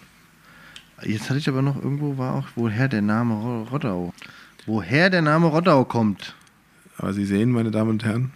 Jetzt 1.02 1.28
hatte 1.30 1.38
ich 1.38 1.48
aber 1.48 1.62
noch 1.62 1.76
irgendwo 1.76 2.18
war 2.18 2.34
auch, 2.34 2.46
woher 2.56 2.88
der 2.88 3.02
Name 3.02 3.34
Ro- 3.34 3.62
Rottau. 3.70 4.14
Woher 4.66 5.10
der 5.10 5.22
Name 5.22 5.46
Rottau 5.46 5.84
kommt. 5.84 6.34
Aber 6.96 7.12
Sie 7.12 7.24
sehen, 7.24 7.50
meine 7.52 7.70
Damen 7.70 7.90
und 7.90 8.04
Herren, 8.04 8.32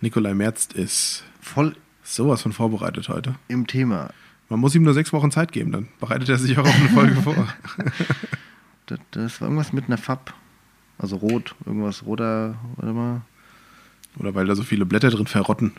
Nikolai 0.00 0.34
Merz 0.34 0.68
ist 0.74 1.24
Voll 1.40 1.74
Sowas 2.02 2.42
von 2.42 2.52
vorbereitet 2.52 3.08
heute. 3.08 3.34
im 3.48 3.66
Thema. 3.66 4.10
Man 4.48 4.60
muss 4.60 4.74
ihm 4.74 4.82
nur 4.82 4.94
sechs 4.94 5.12
Wochen 5.12 5.30
Zeit 5.30 5.52
geben, 5.52 5.72
dann 5.72 5.88
bereitet 6.00 6.28
er 6.28 6.38
sich 6.38 6.56
auch 6.58 6.66
auf 6.66 6.74
eine 6.74 6.88
Folge 6.88 7.22
vor. 7.22 7.48
Das, 8.86 8.98
das 9.10 9.40
war 9.42 9.48
irgendwas 9.48 9.74
mit 9.74 9.84
einer 9.84 9.98
Fab. 9.98 10.32
Also 10.96 11.16
rot, 11.16 11.54
irgendwas 11.66 12.06
roter, 12.06 12.56
warte 12.76 12.94
mal. 12.94 13.20
Oder 14.16 14.34
weil 14.34 14.46
da 14.46 14.56
so 14.56 14.62
viele 14.62 14.86
Blätter 14.86 15.10
drin 15.10 15.26
verrotten. 15.26 15.72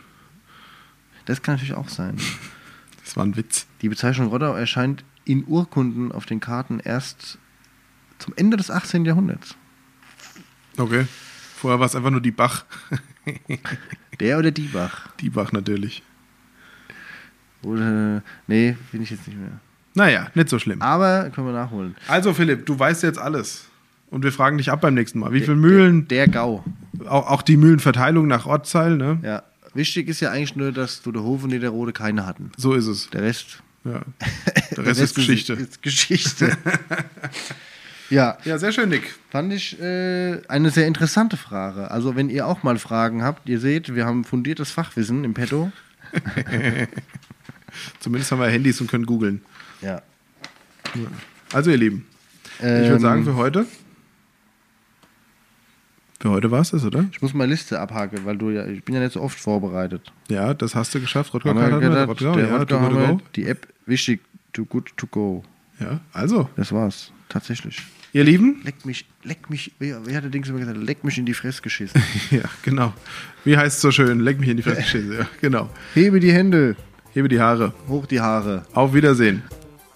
Das 1.24 1.42
kann 1.42 1.54
natürlich 1.54 1.74
auch 1.74 1.88
sein. 1.88 2.18
Das 3.04 3.16
war 3.16 3.24
ein 3.24 3.36
Witz. 3.36 3.66
Die 3.82 3.88
Bezeichnung 3.88 4.28
Roddau 4.28 4.54
erscheint 4.54 5.04
in 5.24 5.44
Urkunden 5.44 6.12
auf 6.12 6.24
den 6.24 6.38
Karten 6.38 6.78
erst 6.78 7.38
zum 8.18 8.32
Ende 8.36 8.56
des 8.56 8.70
18. 8.70 9.04
Jahrhunderts. 9.04 9.56
Okay. 10.76 11.06
Vorher 11.56 11.80
war 11.80 11.86
es 11.86 11.96
einfach 11.96 12.10
nur 12.10 12.22
die 12.22 12.30
Bach. 12.30 12.64
Der 14.20 14.38
oder 14.38 14.50
die 14.50 14.68
Bach? 14.68 15.08
Die 15.20 15.30
Bach 15.30 15.52
natürlich. 15.52 16.02
Oder, 17.62 18.22
nee, 18.46 18.76
finde 18.90 19.04
ich 19.04 19.10
jetzt 19.10 19.26
nicht 19.26 19.38
mehr. 19.38 19.50
Naja, 19.94 20.28
nicht 20.34 20.48
so 20.48 20.58
schlimm. 20.58 20.80
Aber 20.82 21.30
können 21.30 21.46
wir 21.48 21.52
nachholen. 21.54 21.96
Also 22.08 22.32
Philipp, 22.32 22.64
du 22.66 22.78
weißt 22.78 23.02
jetzt 23.02 23.18
alles. 23.18 23.66
Und 24.10 24.24
wir 24.24 24.32
fragen 24.32 24.58
dich 24.58 24.70
ab 24.70 24.80
beim 24.80 24.94
nächsten 24.94 25.18
Mal. 25.18 25.32
Wie 25.32 25.40
viele 25.40 25.56
Mühlen, 25.56 26.08
Der 26.08 26.26
Gau. 26.28 26.64
auch, 27.06 27.28
auch 27.28 27.42
die 27.42 27.56
Mühlenverteilung 27.56 28.26
nach 28.26 28.46
Ortsteil, 28.46 28.96
ne? 28.96 29.18
Ja. 29.22 29.42
Wichtig 29.74 30.08
ist 30.08 30.20
ja 30.20 30.30
eigentlich 30.32 30.56
nur, 30.56 30.72
dass 30.72 31.00
du 31.02 31.12
der 31.12 31.22
Hof 31.22 31.44
und 31.44 31.50
der 31.50 31.68
Rode 31.70 31.92
keine 31.92 32.26
hatten. 32.26 32.50
So 32.56 32.72
ist 32.74 32.86
es. 32.88 33.08
Der 33.10 33.22
Rest, 33.22 33.62
Ja. 33.84 34.00
Der 34.76 34.86
Rest 34.86 35.00
ist 35.00 35.14
Geschichte. 35.14 35.52
Ist 35.52 35.80
Geschichte. 35.82 36.56
ja, 38.10 38.36
Ja, 38.44 38.58
sehr 38.58 38.72
schön, 38.72 38.88
Nick. 38.88 39.14
fand 39.30 39.52
ich 39.52 39.80
äh, 39.80 40.40
eine 40.48 40.70
sehr 40.70 40.86
interessante 40.88 41.36
Frage. 41.36 41.90
Also, 41.90 42.16
wenn 42.16 42.30
ihr 42.30 42.46
auch 42.46 42.62
mal 42.64 42.78
Fragen 42.78 43.22
habt, 43.22 43.48
ihr 43.48 43.60
seht, 43.60 43.94
wir 43.94 44.06
haben 44.06 44.24
fundiertes 44.24 44.70
Fachwissen 44.72 45.22
im 45.24 45.34
Petto. 45.34 45.70
Zumindest 48.00 48.30
haben 48.32 48.40
wir 48.40 48.48
Handys 48.48 48.80
und 48.80 48.90
können 48.90 49.06
googeln. 49.06 49.42
Ja. 49.82 50.02
Also, 51.52 51.70
ihr 51.70 51.76
Lieben, 51.76 52.06
ich 52.58 52.64
Ähm, 52.64 52.88
würde 52.88 53.00
sagen, 53.00 53.24
für 53.24 53.36
heute. 53.36 53.66
Für 56.20 56.30
heute 56.30 56.50
war 56.50 56.60
es 56.60 56.70
das, 56.70 56.84
oder? 56.84 57.06
Ich 57.12 57.22
muss 57.22 57.32
meine 57.32 57.50
Liste 57.50 57.80
abhaken, 57.80 58.26
weil 58.26 58.36
du 58.36 58.50
ja, 58.50 58.66
ich 58.66 58.84
bin 58.84 58.94
ja 58.94 59.00
nicht 59.00 59.12
so 59.12 59.22
oft 59.22 59.38
vorbereitet. 59.40 60.12
Ja, 60.28 60.52
das 60.52 60.74
hast 60.74 60.94
du 60.94 61.00
geschafft. 61.00 61.32
Rodger 61.32 61.54
gedacht, 61.54 62.08
Rodger, 62.08 62.32
der 62.32 62.46
ja, 62.46 62.56
Rodger 62.56 62.66
to 62.66 62.78
go, 62.78 62.82
haben 62.84 62.96
wir, 62.96 63.20
die 63.36 63.46
App 63.46 63.66
wichtig, 63.86 64.20
too 64.52 64.66
good 64.66 64.90
to 64.98 65.06
go. 65.06 65.42
Ja, 65.78 66.00
also, 66.12 66.50
Das 66.56 66.72
war's. 66.72 67.10
Tatsächlich. 67.30 67.80
ihr 68.12 68.24
Lieben. 68.24 68.60
Leck 68.64 68.84
mich, 68.84 69.06
leck 69.22 69.48
mich, 69.48 69.72
wie, 69.78 69.94
wie 70.04 70.14
hat 70.14 70.24
der 70.24 70.30
Dings 70.30 70.48
immer 70.50 70.58
gesagt? 70.58 70.76
Leck 70.76 71.04
mich 71.04 71.16
in 71.16 71.24
die 71.24 71.32
Fresse 71.32 71.62
geschissen. 71.62 72.02
Ja, 72.30 72.42
genau. 72.62 72.92
Wie 73.44 73.56
heißt 73.56 73.76
es 73.76 73.80
so 73.80 73.90
schön? 73.90 74.20
Leck 74.20 74.38
mich 74.40 74.50
in 74.50 74.58
die 74.58 74.62
Fresse. 74.62 74.82
Schisse. 74.86 75.14
Ja, 75.20 75.26
genau. 75.40 75.70
Hebe 75.94 76.20
die 76.20 76.32
Hände, 76.32 76.76
Hebe 77.12 77.28
die 77.28 77.40
Haare. 77.40 77.72
hoch 77.88 78.06
die 78.06 78.20
Haare. 78.20 78.62
Auf 78.72 78.94
Wiedersehen. 78.94 79.42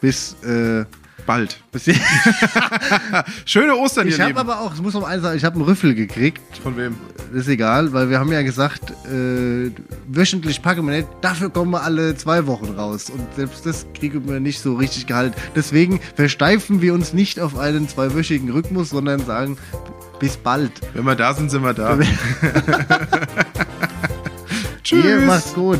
Bis, 0.01 0.35
äh, 0.43 0.85
Bald. 1.27 1.61
bis 1.73 1.85
Schöne 3.47 3.75
Ostern, 3.77 4.09
Ich 4.09 4.15
ihr 4.19 4.25
habe 4.25 4.29
Lieben. 4.31 4.39
aber 4.41 4.61
auch, 4.61 4.71
das 4.71 4.83
muss 4.83 4.93
man 4.95 5.05
eins 5.05 5.23
sagen, 5.23 5.37
ich 5.39 5.45
habe 5.45 5.55
einen 5.55 5.65
Rüffel 5.65 5.95
gekriegt. 5.95 6.43
Von 6.62 6.77
wem? 6.77 6.97
Ist 7.33 7.49
egal, 7.49 7.93
weil 7.95 8.11
wir 8.11 8.19
haben 8.19 8.31
ja 8.31 8.43
gesagt, 8.43 8.91
äh, 9.07 9.71
wöchentlich 10.09 10.61
packen 10.61 10.85
wir 10.87 10.97
nicht, 10.97 11.09
dafür 11.23 11.49
kommen 11.51 11.71
wir 11.71 11.83
alle 11.83 12.15
zwei 12.17 12.47
Wochen 12.47 12.75
raus. 12.75 13.09
Und 13.11 13.23
selbst 13.37 13.65
das 13.65 13.87
kriegen 13.95 14.29
wir 14.29 14.39
nicht 14.41 14.61
so 14.61 14.75
richtig 14.75 15.07
gehalten. 15.07 15.35
Deswegen 15.57 16.01
versteifen 16.17 16.83
wir 16.83 16.93
uns 16.93 17.12
nicht 17.15 17.41
auf 17.41 17.57
einen 17.59 17.89
zweiwöchigen 17.89 18.51
Rhythmus, 18.51 18.91
sondern 18.91 19.25
sagen, 19.25 19.57
bis 20.21 20.37
bald. 20.37 20.73
Wenn 20.93 21.05
wir 21.05 21.15
da 21.15 21.33
sind, 21.33 21.51
sind 21.51 21.62
wir 21.62 21.73
da. 21.75 21.97
Ihr 21.99 22.07
Tschüss. 24.83 25.25
macht's 25.25 25.55
gut. 25.55 25.79